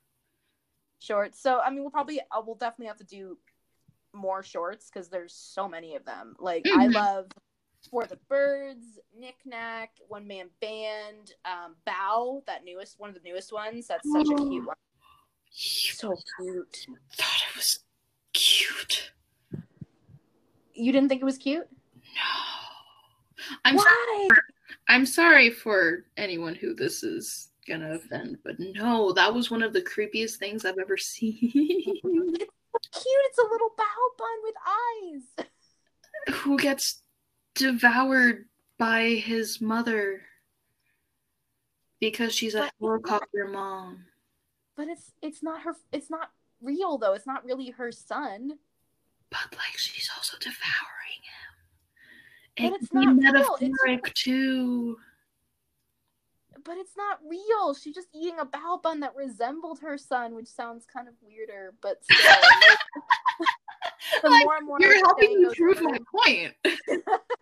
shorts. 0.99 1.41
So 1.41 1.59
I 1.59 1.69
mean, 1.71 1.81
we'll 1.81 1.89
probably, 1.91 2.19
uh, 2.21 2.41
we'll 2.45 2.55
definitely 2.55 2.87
have 2.87 2.97
to 2.97 3.03
do 3.05 3.37
more 4.13 4.43
shorts 4.43 4.89
because 4.91 5.09
there's 5.09 5.33
so 5.33 5.67
many 5.67 5.95
of 5.95 6.05
them. 6.05 6.35
Like 6.39 6.65
I 6.73 6.87
Mhm. 6.87 6.93
love 6.93 7.27
For 7.89 8.05
the 8.05 8.17
Birds, 8.27 8.99
Knick 9.17 9.37
Knack, 9.45 9.91
One 10.09 10.27
Man 10.27 10.49
Band, 10.61 11.33
um, 11.45 11.75
Bao, 11.87 12.45
that 12.45 12.63
newest 12.65 12.99
one 12.99 13.09
of 13.09 13.15
the 13.15 13.21
newest 13.21 13.51
ones. 13.53 13.87
That's 13.87 14.11
such 14.11 14.27
a 14.29 14.35
cute 14.35 14.65
one. 14.67 14.75
So 15.49 16.15
cute. 16.37 16.87
thought 17.15 17.41
it 17.49 17.55
was 17.55 17.83
cute. 18.33 19.11
You 20.73 20.91
didn't 20.91 21.07
think 21.09 21.21
it 21.21 21.25
was 21.25 21.37
cute? 21.37 21.67
No. 22.15 22.48
I'm 23.65 23.75
Why? 23.75 24.27
I'm 24.87 25.05
sorry 25.05 25.49
for 25.49 26.05
anyone 26.17 26.55
who 26.55 26.73
this 26.73 27.03
is 27.03 27.49
gonna 27.67 27.95
offend, 27.95 28.37
but 28.43 28.59
no, 28.59 29.11
that 29.13 29.33
was 29.33 29.51
one 29.51 29.61
of 29.63 29.73
the 29.73 29.81
creepiest 29.81 30.35
things 30.37 30.65
I've 30.65 30.79
ever 30.79 30.97
seen. 30.97 31.37
it's 31.41 32.01
so 32.01 32.79
Cute. 33.01 33.25
It's 33.25 33.37
a 33.39 33.43
little 33.43 33.69
bao 33.77 34.17
bun 34.17 34.37
with 34.43 34.55
eyes. 36.27 36.35
who 36.35 36.57
gets 36.57 37.01
devoured 37.55 38.45
by 38.77 39.09
his 39.09 39.59
mother 39.61 40.21
because 41.99 42.33
she's 42.33 42.55
a 42.55 42.69
helicopter 42.79 43.47
mom. 43.47 44.05
But 44.77 44.87
it's 44.87 45.11
it's 45.21 45.43
not 45.43 45.61
her. 45.63 45.75
It's 45.91 46.09
not 46.09 46.31
real 46.61 46.97
though. 46.97 47.13
It's 47.13 47.27
not 47.27 47.43
really 47.43 47.71
her 47.71 47.91
son. 47.91 48.57
But 49.29 49.51
like 49.51 49.77
she's 49.77 50.09
also 50.15 50.37
devouring. 50.39 50.55
But 52.59 52.73
it's 52.73 52.93
not 52.93 53.15
real, 53.17 53.55
it's 53.59 53.61
metaphoric 53.61 54.13
too. 54.13 54.97
But 56.65 56.77
it's 56.77 56.97
not 56.97 57.19
real. 57.27 57.73
She's 57.73 57.95
just 57.95 58.09
eating 58.13 58.39
a 58.39 58.45
bao 58.45 58.81
bun 58.81 58.99
that 58.99 59.15
resembled 59.15 59.79
her 59.79 59.97
son, 59.97 60.35
which 60.35 60.47
sounds 60.47 60.85
kind 60.85 61.07
of 61.07 61.13
weirder, 61.21 61.73
but 61.81 62.03
still. 62.03 62.17
like, 62.19 62.77
the 64.23 64.29
Like, 64.29 64.43
more 64.43 64.57
and 64.57 64.67
more 64.67 64.77
You're 64.79 64.97
helping 64.97 65.41
me 65.41 65.49
prove 65.55 65.81
my 65.81 65.97
point. 66.11 66.53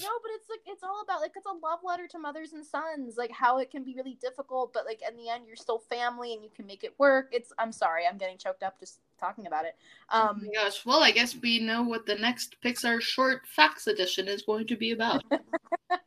No, 0.00 0.08
but 0.22 0.30
it's 0.34 0.48
like 0.48 0.60
it's 0.66 0.82
all 0.82 1.02
about 1.02 1.20
like 1.20 1.32
it's 1.36 1.46
a 1.46 1.52
love 1.66 1.80
letter 1.84 2.06
to 2.08 2.18
mothers 2.18 2.52
and 2.52 2.64
sons, 2.64 3.16
like 3.16 3.30
how 3.30 3.58
it 3.58 3.70
can 3.70 3.84
be 3.84 3.94
really 3.94 4.14
difficult, 4.20 4.72
but 4.72 4.84
like 4.86 5.00
in 5.08 5.16
the 5.16 5.28
end 5.28 5.44
you're 5.46 5.56
still 5.56 5.78
family 5.78 6.34
and 6.34 6.42
you 6.42 6.50
can 6.54 6.66
make 6.66 6.84
it 6.84 6.94
work. 6.98 7.28
It's 7.32 7.52
I'm 7.58 7.72
sorry, 7.72 8.06
I'm 8.06 8.18
getting 8.18 8.38
choked 8.38 8.62
up 8.62 8.78
just 8.80 9.00
talking 9.18 9.46
about 9.46 9.64
it. 9.64 9.76
oh 10.10 10.30
Um 10.30 10.42
my 10.42 10.48
gosh. 10.54 10.84
Well, 10.86 11.02
I 11.02 11.10
guess 11.10 11.36
we 11.36 11.58
know 11.60 11.82
what 11.82 12.06
the 12.06 12.16
next 12.16 12.56
Pixar 12.62 13.00
short 13.00 13.46
facts 13.46 13.86
edition 13.86 14.28
is 14.28 14.42
going 14.42 14.66
to 14.68 14.76
be 14.76 14.92
about. 14.92 15.22
well, 15.30 16.00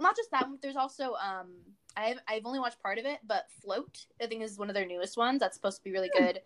not 0.00 0.16
just 0.16 0.30
that, 0.30 0.46
there's 0.62 0.76
also 0.76 1.14
um 1.14 1.48
I've 1.96 2.18
I've 2.28 2.46
only 2.46 2.58
watched 2.60 2.82
part 2.82 2.98
of 2.98 3.04
it, 3.04 3.18
but 3.26 3.46
Float, 3.62 4.06
I 4.22 4.26
think 4.26 4.42
is 4.42 4.58
one 4.58 4.68
of 4.68 4.74
their 4.74 4.86
newest 4.86 5.16
ones. 5.16 5.40
That's 5.40 5.56
supposed 5.56 5.78
to 5.78 5.84
be 5.84 5.92
really 5.92 6.10
good. 6.16 6.40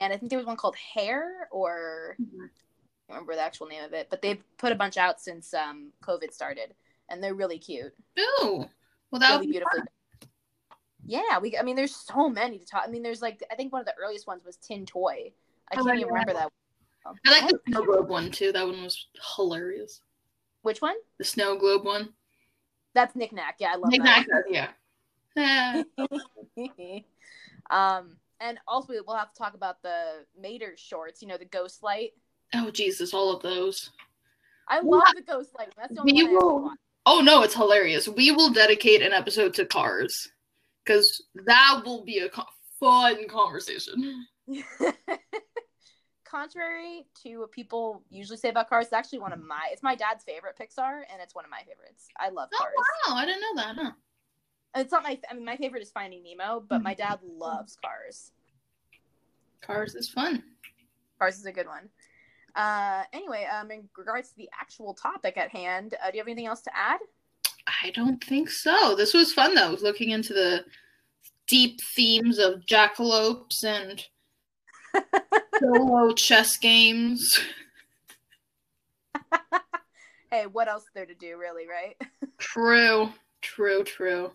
And 0.00 0.12
I 0.12 0.16
think 0.16 0.30
there 0.30 0.38
was 0.38 0.46
one 0.46 0.56
called 0.56 0.76
Hair 0.76 1.48
or 1.50 2.16
don't 2.18 2.50
remember 3.10 3.34
the 3.34 3.42
actual 3.42 3.66
name 3.66 3.84
of 3.84 3.92
it, 3.92 4.08
but 4.10 4.22
they've 4.22 4.42
put 4.58 4.72
a 4.72 4.76
bunch 4.76 4.96
out 4.96 5.20
since 5.20 5.52
um 5.54 5.92
COVID 6.02 6.32
started 6.32 6.74
and 7.08 7.22
they're 7.22 7.34
really 7.34 7.58
cute. 7.58 7.92
Ooh. 8.18 8.64
Well, 9.10 9.18
that 9.20 9.30
really 9.30 9.38
would 9.38 9.46
be 9.46 9.52
beautifully. 9.52 9.80
Yeah, 11.04 11.38
we. 11.40 11.56
I 11.58 11.62
mean, 11.62 11.76
there's 11.76 11.96
so 11.96 12.28
many 12.28 12.58
to 12.58 12.64
talk. 12.64 12.82
I 12.86 12.90
mean, 12.90 13.02
there's 13.02 13.22
like 13.22 13.42
I 13.50 13.54
think 13.56 13.72
one 13.72 13.80
of 13.80 13.86
the 13.86 13.94
earliest 14.00 14.26
ones 14.26 14.44
was 14.44 14.56
Tin 14.56 14.86
Toy. 14.86 15.32
I 15.72 15.76
Oh, 15.78 15.84
can't 15.84 15.98
even 15.98 16.08
remember 16.08 16.34
that. 16.34 16.50
one. 17.04 17.16
I 17.26 17.30
like 17.40 17.48
the 17.50 17.58
snow 17.68 17.84
globe 17.84 18.08
one 18.08 18.30
too. 18.30 18.52
That 18.52 18.66
one 18.66 18.82
was 18.82 19.08
hilarious. 19.36 20.02
Which 20.62 20.82
one? 20.82 20.96
The 21.18 21.24
snow 21.24 21.58
globe 21.58 21.84
one. 21.84 22.10
That's 22.94 23.16
Knick 23.16 23.32
Knack. 23.32 23.56
Yeah, 23.58 23.72
I 23.72 23.76
love 23.76 23.92
Exactly. 23.92 24.34
Yeah. 24.50 24.70
Eh, 25.36 25.82
um, 27.70 28.16
and 28.40 28.58
also 28.66 28.92
we'll 29.06 29.16
have 29.16 29.32
to 29.32 29.38
talk 29.38 29.54
about 29.54 29.82
the 29.82 30.24
Mater 30.40 30.74
shorts. 30.76 31.22
You 31.22 31.28
know, 31.28 31.38
the 31.38 31.44
Ghost 31.44 31.82
Light. 31.82 32.10
Oh 32.54 32.70
Jesus, 32.70 33.12
all 33.14 33.34
of 33.34 33.42
those. 33.42 33.90
I 34.68 34.80
love 34.80 35.02
the 35.16 35.22
Ghost 35.22 35.50
Light. 35.58 35.72
That's 35.76 35.92
the 35.94 36.00
only 36.00 36.12
We 36.12 36.22
one 36.22 36.32
I 36.32 36.34
actually 36.36 36.46
will- 36.62 36.72
Oh 37.06 37.20
no, 37.22 37.42
it's 37.42 37.54
hilarious. 37.54 38.06
We 38.08 38.30
will 38.30 38.50
dedicate 38.50 39.00
an 39.02 39.12
episode 39.12 39.54
to 39.54 39.64
cars 39.66 40.28
because 40.84 41.22
that 41.46 41.80
will 41.84 42.04
be 42.04 42.18
a 42.18 42.28
co- 42.28 42.44
fun 42.78 43.26
conversation. 43.28 44.26
Contrary 46.24 47.06
to 47.24 47.38
what 47.38 47.50
people 47.50 48.04
usually 48.08 48.36
say 48.36 48.50
about 48.50 48.68
cars, 48.68 48.84
it's 48.86 48.92
actually 48.92 49.18
one 49.18 49.32
of 49.32 49.40
my. 49.40 49.68
It's 49.72 49.82
my 49.82 49.96
dad's 49.96 50.22
favorite 50.22 50.54
Pixar, 50.60 51.00
and 51.12 51.20
it's 51.20 51.34
one 51.34 51.44
of 51.44 51.50
my 51.50 51.62
favorites. 51.66 52.06
I 52.20 52.28
love 52.28 52.50
Oh 52.54 52.58
cars. 52.58 52.72
wow, 53.08 53.16
I 53.16 53.24
didn't 53.26 53.40
know 53.40 53.54
that. 53.62 53.76
Huh? 53.76 53.90
It's 54.76 54.92
not 54.92 55.02
my. 55.02 55.18
I 55.28 55.34
mean, 55.34 55.44
my 55.44 55.56
favorite 55.56 55.82
is 55.82 55.90
Finding 55.90 56.22
Nemo, 56.22 56.62
but 56.68 56.82
my 56.82 56.94
dad 56.94 57.18
loves 57.26 57.76
Cars. 57.84 58.30
Cars 59.60 59.96
is 59.96 60.08
fun. 60.08 60.44
Cars 61.18 61.38
is 61.38 61.46
a 61.46 61.52
good 61.52 61.66
one. 61.66 61.88
Uh, 62.54 63.02
anyway, 63.12 63.46
um, 63.46 63.70
in 63.70 63.88
regards 63.96 64.30
to 64.30 64.36
the 64.36 64.48
actual 64.58 64.94
topic 64.94 65.36
at 65.36 65.50
hand, 65.50 65.94
uh, 66.02 66.10
do 66.10 66.16
you 66.16 66.20
have 66.20 66.28
anything 66.28 66.46
else 66.46 66.62
to 66.62 66.76
add? 66.76 67.00
I 67.82 67.90
don't 67.90 68.22
think 68.22 68.50
so. 68.50 68.94
This 68.96 69.14
was 69.14 69.32
fun 69.32 69.54
though, 69.54 69.76
looking 69.82 70.10
into 70.10 70.32
the 70.32 70.64
deep 71.46 71.80
themes 71.94 72.38
of 72.38 72.64
jackalopes 72.66 73.64
and 73.64 74.04
solo 75.60 76.12
chess 76.14 76.56
games. 76.58 77.38
Hey, 80.30 80.46
what 80.46 80.68
else 80.68 80.84
is 80.84 80.90
there 80.94 81.06
to 81.06 81.14
do, 81.14 81.36
really, 81.36 81.66
right? 81.66 81.96
True, 82.38 83.10
true, 83.42 83.82
true. 83.82 84.30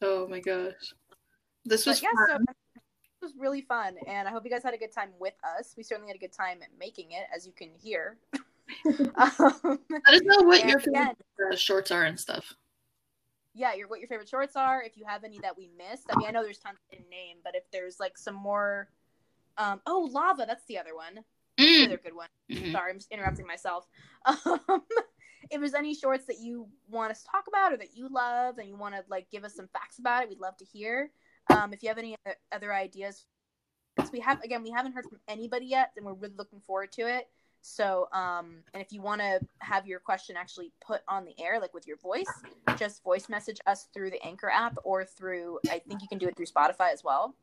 Oh 0.00 0.26
my 0.26 0.40
gosh, 0.40 0.72
this 1.66 1.84
was 1.84 2.02
yeah, 2.02 2.08
so 2.26 2.32
fun. 2.32 2.44
it 2.48 2.56
was 3.26 3.34
really 3.38 3.60
fun, 3.62 3.96
and 4.06 4.28
I 4.28 4.30
hope 4.30 4.44
you 4.44 4.50
guys 4.50 4.62
had 4.62 4.74
a 4.74 4.78
good 4.78 4.92
time 4.92 5.10
with 5.18 5.34
us. 5.58 5.74
We 5.76 5.82
certainly 5.82 6.08
had 6.08 6.16
a 6.16 6.20
good 6.20 6.32
time 6.32 6.58
making 6.78 7.10
it, 7.10 7.24
as 7.34 7.44
you 7.46 7.52
can 7.52 7.70
hear. 7.82 8.16
um, 8.86 9.08
Let 9.16 10.14
us 10.14 10.20
know 10.22 10.42
what 10.42 10.64
your 10.64 10.78
favorite 10.78 11.16
uh, 11.52 11.56
shorts 11.56 11.90
are 11.90 12.04
and 12.04 12.18
stuff. 12.18 12.52
yeah, 13.54 13.74
your 13.74 13.88
what 13.88 13.98
your 14.00 14.08
favorite 14.08 14.28
shorts 14.28 14.54
are. 14.54 14.82
If 14.82 14.96
you 14.96 15.04
have 15.06 15.24
any 15.24 15.38
that 15.40 15.56
we 15.56 15.68
missed, 15.76 16.04
I 16.10 16.16
mean, 16.16 16.28
I 16.28 16.30
know 16.30 16.44
there's 16.44 16.58
tons 16.58 16.78
in 16.92 16.98
name, 17.10 17.38
but 17.42 17.54
if 17.56 17.64
there's 17.72 17.98
like 17.98 18.16
some 18.16 18.34
more, 18.34 18.88
um, 19.58 19.80
oh, 19.86 20.08
lava, 20.12 20.44
that's 20.46 20.64
the 20.66 20.78
other 20.78 20.94
one. 20.94 21.24
The 21.56 21.64
Mm. 21.64 21.84
other 21.86 21.96
good 21.96 22.14
one. 22.14 22.28
Mhm. 22.50 22.70
Sorry, 22.72 22.90
I'm 22.90 22.98
just 22.98 23.10
interrupting 23.10 23.46
myself. 23.46 23.86
Um, 24.26 24.82
if 25.50 25.60
there's 25.60 25.74
any 25.74 25.94
shorts 25.94 26.26
that 26.26 26.40
you 26.40 26.68
want 26.88 27.12
us 27.12 27.22
to 27.22 27.28
talk 27.30 27.46
about 27.46 27.72
or 27.72 27.76
that 27.76 27.96
you 27.96 28.08
love 28.08 28.58
and 28.58 28.68
you 28.68 28.76
want 28.76 28.96
to 28.96 29.04
like 29.08 29.30
give 29.30 29.44
us 29.44 29.54
some 29.54 29.68
facts 29.68 30.00
about 30.00 30.24
it, 30.24 30.28
we'd 30.28 30.40
love 30.40 30.56
to 30.56 30.64
hear. 30.64 31.10
Um, 31.50 31.72
if 31.72 31.82
you 31.82 31.88
have 31.88 31.98
any 31.98 32.16
other- 32.52 32.72
ideas, 32.72 33.26
because 33.94 34.12
we 34.12 34.20
have 34.20 34.42
again, 34.42 34.62
we 34.62 34.70
haven't 34.70 34.92
heard 34.92 35.06
from 35.06 35.20
anybody 35.28 35.66
yet, 35.66 35.92
and 35.96 36.04
we're 36.04 36.14
really 36.14 36.34
looking 36.36 36.60
forward 36.60 36.92
to 36.92 37.02
it. 37.02 37.28
So, 37.62 38.08
um, 38.12 38.62
and 38.74 38.82
if 38.82 38.92
you 38.92 39.02
want 39.02 39.20
to 39.20 39.40
have 39.58 39.86
your 39.86 39.98
question 39.98 40.36
actually 40.36 40.72
put 40.80 41.00
on 41.08 41.24
the 41.24 41.34
air, 41.42 41.58
like 41.60 41.74
with 41.74 41.86
your 41.86 41.96
voice, 41.96 42.30
just 42.76 43.02
voice 43.02 43.28
message 43.28 43.58
us 43.66 43.88
through 43.92 44.10
the 44.10 44.24
Anchor 44.24 44.48
app 44.48 44.76
or 44.84 45.04
through, 45.04 45.58
I 45.68 45.80
think 45.80 46.00
you 46.00 46.08
can 46.08 46.18
do 46.18 46.28
it 46.28 46.36
through 46.36 46.46
Spotify 46.46 46.92
as 46.92 47.02
well. 47.02 47.34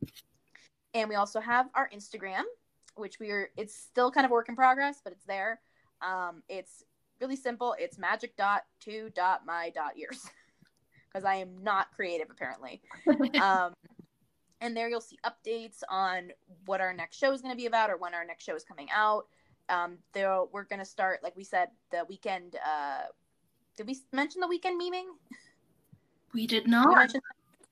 And 0.94 1.10
we 1.10 1.16
also 1.16 1.42
have 1.42 1.68
our 1.76 1.90
Instagram, 1.90 2.44
which 2.96 3.20
we 3.20 3.32
are, 3.32 3.50
it's 3.58 3.76
still 3.76 4.12
kind 4.12 4.24
of 4.24 4.32
a 4.32 4.34
work 4.34 4.48
in 4.48 4.56
progress, 4.56 5.02
but 5.04 5.12
it's 5.12 5.26
there. 5.26 5.60
Um, 6.02 6.44
it's 6.48 6.84
really 7.20 7.36
simple. 7.36 7.76
It's 7.78 7.98
magic 7.98 8.38
dot 8.38 8.64
two 8.80 9.10
dot 9.16 9.42
my 9.46 9.72
dot 9.72 9.98
ears 9.98 10.26
because 11.12 11.26
I 11.26 11.36
am 11.36 11.64
not 11.64 11.88
creative 11.96 12.30
apparently. 12.30 12.82
Um, 13.42 13.74
and 14.64 14.76
there 14.76 14.88
you'll 14.90 15.02
see 15.02 15.20
updates 15.26 15.84
on 15.90 16.32
what 16.66 16.80
our 16.80 16.94
next 16.94 17.18
show 17.18 17.34
is 17.34 17.42
going 17.42 17.54
to 17.54 17.58
be 17.58 17.66
about 17.66 17.90
or 17.90 17.98
when 17.98 18.14
our 18.14 18.24
next 18.26 18.46
show 18.46 18.56
is 18.56 18.64
coming 18.64 18.88
out. 18.96 19.28
Um, 19.68 19.98
there 20.14 20.44
we're 20.52 20.64
going 20.64 20.80
to 20.80 20.86
start, 20.86 21.22
like 21.22 21.36
we 21.36 21.44
said, 21.44 21.68
the 21.92 22.06
weekend. 22.08 22.56
Uh, 22.66 23.04
did 23.76 23.88
we 23.88 23.98
mention 24.14 24.40
the 24.40 24.48
weekend 24.48 24.82
memeing? 24.82 25.08
We 26.34 26.48
did 26.48 26.66
We, 26.66 26.72
not. 26.72 26.96
mentioned, 26.96 27.24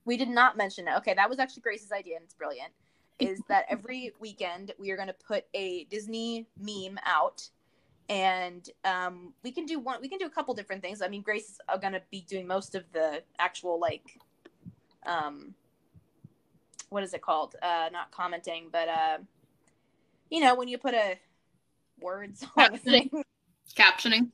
we 0.05 0.17
did 0.17 0.29
not 0.29 0.57
mention 0.57 0.87
it. 0.87 0.95
Okay, 0.97 1.13
that 1.13 1.29
was 1.29 1.39
actually 1.39 1.61
Grace's 1.61 1.91
idea, 1.93 2.17
and 2.17 2.25
it's 2.25 2.33
brilliant. 2.33 2.71
Is 3.19 3.41
that 3.47 3.65
every 3.69 4.11
weekend 4.19 4.73
we 4.77 4.91
are 4.91 4.95
going 4.97 5.07
to 5.07 5.15
put 5.25 5.45
a 5.53 5.85
Disney 5.85 6.45
meme 6.59 6.99
out, 7.05 7.49
and 8.09 8.69
um, 8.83 9.33
we 9.43 9.51
can 9.51 9.65
do 9.65 9.79
one. 9.79 10.01
We 10.01 10.09
can 10.09 10.19
do 10.19 10.25
a 10.25 10.29
couple 10.29 10.53
different 10.53 10.81
things. 10.81 11.01
I 11.01 11.07
mean, 11.07 11.21
Grace 11.21 11.49
is 11.51 11.59
going 11.79 11.93
to 11.93 12.01
be 12.11 12.25
doing 12.27 12.47
most 12.47 12.75
of 12.75 12.83
the 12.91 13.23
actual 13.39 13.79
like, 13.79 14.19
um, 15.05 15.53
what 16.91 17.03
is 17.03 17.13
it 17.13 17.21
called? 17.21 17.55
Uh, 17.61 17.89
not 17.91 18.11
commenting, 18.11 18.67
but 18.71 18.87
uh, 18.87 19.17
you 20.29 20.41
know, 20.41 20.53
when 20.53 20.67
you 20.67 20.77
put 20.77 20.93
a 20.93 21.17
words 21.99 22.45
on 22.57 22.75
a 22.75 22.77
thing. 22.77 23.09
Captioning. 23.75 24.29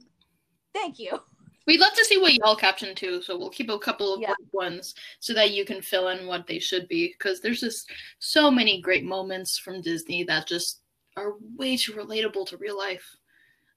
Thank 0.74 1.00
you. 1.00 1.20
We'd 1.68 1.80
love 1.80 1.94
to 1.94 2.06
see 2.06 2.18
what 2.18 2.34
y'all 2.34 2.56
caption 2.56 2.96
too, 2.96 3.22
so 3.22 3.38
we'll 3.38 3.50
keep 3.50 3.70
a 3.70 3.78
couple 3.78 4.14
of 4.14 4.22
Yeah. 4.22 4.34
ones 4.54 4.96
so 5.20 5.34
that 5.34 5.52
you 5.52 5.66
can 5.66 5.82
fill 5.82 6.08
in 6.08 6.26
what 6.26 6.48
they 6.48 6.60
should 6.60 6.88
be. 6.88 7.10
Because 7.10 7.42
there's 7.42 7.60
just 7.60 7.92
so 8.20 8.50
many 8.50 8.82
great 8.82 9.04
moments 9.04 9.58
from 9.60 9.82
Disney 9.82 10.24
that 10.24 10.48
just 10.48 10.82
are 11.16 11.34
way 11.56 11.78
too 11.78 11.94
relatable 11.94 12.48
to 12.48 12.58
real 12.58 12.78
life. 12.78 13.18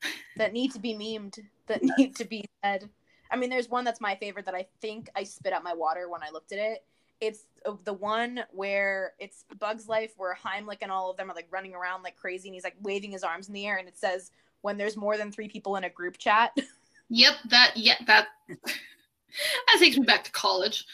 that 0.37 0.53
need 0.53 0.72
to 0.72 0.78
be 0.78 0.95
memed, 0.95 1.39
that 1.66 1.83
need 1.99 2.16
to 2.16 2.24
be 2.24 2.45
said. 2.64 2.89
I 3.31 3.37
mean, 3.37 3.51
there's 3.51 3.68
one 3.68 3.85
that's 3.85 4.01
my 4.01 4.14
favorite 4.16 4.47
that 4.47 4.55
I 4.55 4.66
think 4.81 5.11
I 5.14 5.24
spit 5.24 5.53
out 5.53 5.64
my 5.64 5.74
water 5.74 6.09
when 6.09 6.22
I 6.22 6.31
looked 6.31 6.53
at 6.53 6.59
it. 6.59 6.85
It's 7.20 7.44
uh, 7.66 7.74
the 7.84 7.92
one 7.92 8.44
where 8.50 9.12
it's 9.18 9.44
Bug's 9.58 9.88
Life, 9.88 10.14
where 10.16 10.34
Heimlich 10.34 10.78
and 10.82 10.90
all 10.90 11.10
of 11.10 11.16
them 11.16 11.30
are 11.30 11.34
like 11.34 11.48
running 11.50 11.74
around 11.74 12.02
like 12.02 12.16
crazy, 12.16 12.48
and 12.48 12.54
he's 12.54 12.64
like 12.64 12.76
waving 12.80 13.12
his 13.12 13.22
arms 13.22 13.48
in 13.48 13.54
the 13.54 13.66
air, 13.66 13.76
and 13.76 13.88
it 13.88 13.98
says, 13.98 14.30
"When 14.62 14.78
there's 14.78 14.96
more 14.96 15.16
than 15.16 15.30
three 15.30 15.48
people 15.48 15.76
in 15.76 15.84
a 15.84 15.90
group 15.90 16.18
chat." 16.18 16.56
Yep, 17.12 17.34
that 17.50 17.72
yeah, 17.74 17.96
that 18.06 18.28
that 18.48 19.76
takes 19.80 19.98
me 19.98 20.06
back 20.06 20.22
to 20.22 20.30
college. 20.30 20.86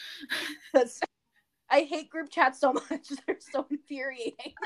That's 0.73 0.99
I 1.69 1.81
hate 1.81 2.09
group 2.09 2.31
chats 2.31 2.59
so 2.59 2.73
much; 2.73 3.09
they're 3.27 3.37
so 3.39 3.65
infuriating. 3.69 4.53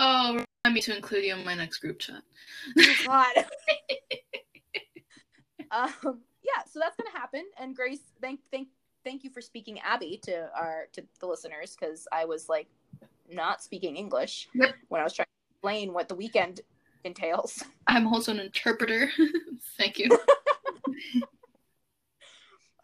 Oh, 0.00 0.28
remind 0.28 0.74
me 0.74 0.80
to 0.82 0.94
include 0.96 1.24
you 1.24 1.34
in 1.34 1.44
my 1.44 1.54
next 1.54 1.78
group 1.78 1.98
chat. 1.98 2.22
God. 3.04 3.34
Um, 5.70 6.20
yeah, 6.42 6.62
so 6.70 6.78
that's 6.78 6.96
gonna 6.96 7.18
happen. 7.18 7.44
And 7.58 7.74
Grace, 7.74 8.00
thank 8.20 8.40
thank 8.50 8.68
thank 9.04 9.24
you 9.24 9.30
for 9.30 9.40
speaking 9.40 9.78
Abby 9.80 10.20
to 10.24 10.50
our 10.54 10.86
to 10.92 11.02
the 11.20 11.26
listeners 11.26 11.76
because 11.78 12.06
I 12.12 12.24
was 12.24 12.48
like 12.48 12.68
not 13.30 13.62
speaking 13.62 13.96
English 13.96 14.48
Yep. 14.54 14.74
when 14.88 15.00
I 15.00 15.04
was 15.04 15.12
trying 15.12 15.26
to 15.26 15.54
explain 15.54 15.92
what 15.92 16.08
the 16.08 16.14
weekend 16.14 16.60
entails. 17.04 17.62
I'm 17.86 18.06
also 18.06 18.32
an 18.32 18.40
interpreter. 18.40 19.10
Thank 19.78 19.98
you. 19.98 20.08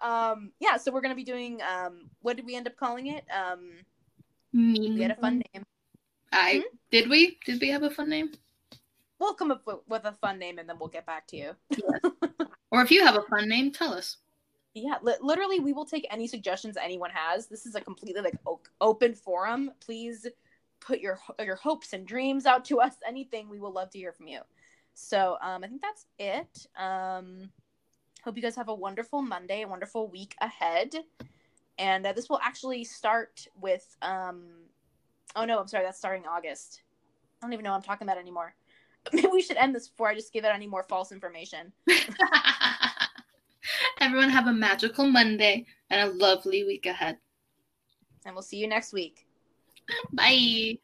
Um, 0.03 0.51
yeah, 0.61 0.77
so 0.77 0.93
we're 0.93 1.01
gonna 1.01 1.15
be 1.15 1.25
doing 1.25 1.61
um, 1.63 2.11
what 2.21 2.37
did 2.37 2.45
we 2.45 2.55
end 2.57 2.67
up 2.67 2.77
calling 2.77 3.07
it? 3.07 3.25
Um, 3.35 3.71
Mean. 4.53 4.97
we 4.97 5.01
had 5.03 5.13
a 5.13 5.17
fun 5.17 5.43
name. 5.55 5.65
I 6.31 6.63
did 6.91 7.09
we? 7.09 7.39
Did 7.47 7.59
we 7.59 7.71
have 7.71 7.85
a 7.85 7.91
fun 7.91 8.11
name? 8.11 8.33
We'll 9.19 9.33
come 9.33 9.51
up 9.51 9.63
with, 9.67 9.79
with 9.89 10.05
a 10.05 10.13
fun 10.13 10.39
name 10.39 10.59
and 10.59 10.69
then 10.69 10.77
we'll 10.79 10.91
get 10.91 11.07
back 11.07 11.27
to 11.29 11.37
you. 11.39 11.53
Or 12.71 12.83
if 12.83 12.91
you 12.91 13.03
have 13.05 13.17
a 13.17 13.23
fun 13.23 13.49
name, 13.49 13.71
tell 13.71 13.95
us. 13.95 14.19
Yeah, 14.75 14.97
li- 15.03 15.15
literally, 15.21 15.61
we 15.61 15.73
will 15.73 15.85
take 15.85 16.07
any 16.11 16.27
suggestions 16.27 16.77
anyone 16.77 17.11
has. 17.11 17.47
This 17.47 17.65
is 17.65 17.77
a 17.77 17.81
completely 17.81 18.23
like 18.23 18.37
o- 18.45 18.61
open 18.81 19.15
forum. 19.15 19.71
Please 19.81 20.27
put 20.81 21.01
your 21.01 21.19
your 21.41 21.57
hopes 21.57 21.93
and 21.93 22.07
dreams 22.07 22.45
out 22.45 22.65
to 22.67 22.81
us. 22.81 22.95
Anything, 23.07 23.49
we 23.49 23.61
will 23.61 23.73
love 23.73 23.91
to 23.91 23.99
hear 23.99 24.13
from 24.13 24.27
you. 24.27 24.41
So, 24.95 25.37
um, 25.41 25.63
I 25.63 25.69
think 25.69 25.81
that's 25.81 26.07
it. 26.19 26.67
Um, 26.77 27.51
hope 28.25 28.37
you 28.37 28.43
guys 28.43 28.57
have 28.57 28.69
a 28.69 28.75
wonderful 28.75 29.23
Monday, 29.23 29.63
a 29.63 29.69
wonderful 29.69 30.09
week 30.09 30.35
ahead, 30.41 30.93
and 31.79 32.05
uh, 32.05 32.13
this 32.13 32.29
will 32.29 32.41
actually 32.43 32.83
start 32.83 33.47
with. 33.61 33.97
Um, 34.03 34.43
oh 35.37 35.45
no, 35.45 35.61
I'm 35.61 35.69
sorry, 35.69 35.85
that's 35.85 35.99
starting 35.99 36.25
August. 36.27 36.83
I 37.41 37.47
don't 37.47 37.53
even 37.53 37.63
know 37.63 37.71
what 37.71 37.77
I'm 37.77 37.83
talking 37.83 38.09
about 38.09 38.19
anymore. 38.19 38.55
Maybe 39.13 39.29
we 39.29 39.43
should 39.43 39.57
end 39.57 39.75
this 39.75 39.87
before 39.89 40.09
I 40.09 40.15
just 40.15 40.33
give 40.33 40.45
out 40.45 40.55
any 40.55 40.67
more 40.67 40.83
false 40.83 41.13
information. 41.13 41.73
Everyone 44.05 44.29
have 44.29 44.49
a 44.49 44.53
magical 44.53 45.07
Monday 45.07 45.65
and 45.89 46.11
a 46.11 46.13
lovely 46.13 46.63
week 46.65 46.85
ahead. 46.85 47.17
And 48.27 48.35
we'll 48.35 48.43
see 48.43 48.59
you 48.59 48.69
next 48.69 48.93
week. 48.93 49.27
Bye. 50.13 50.77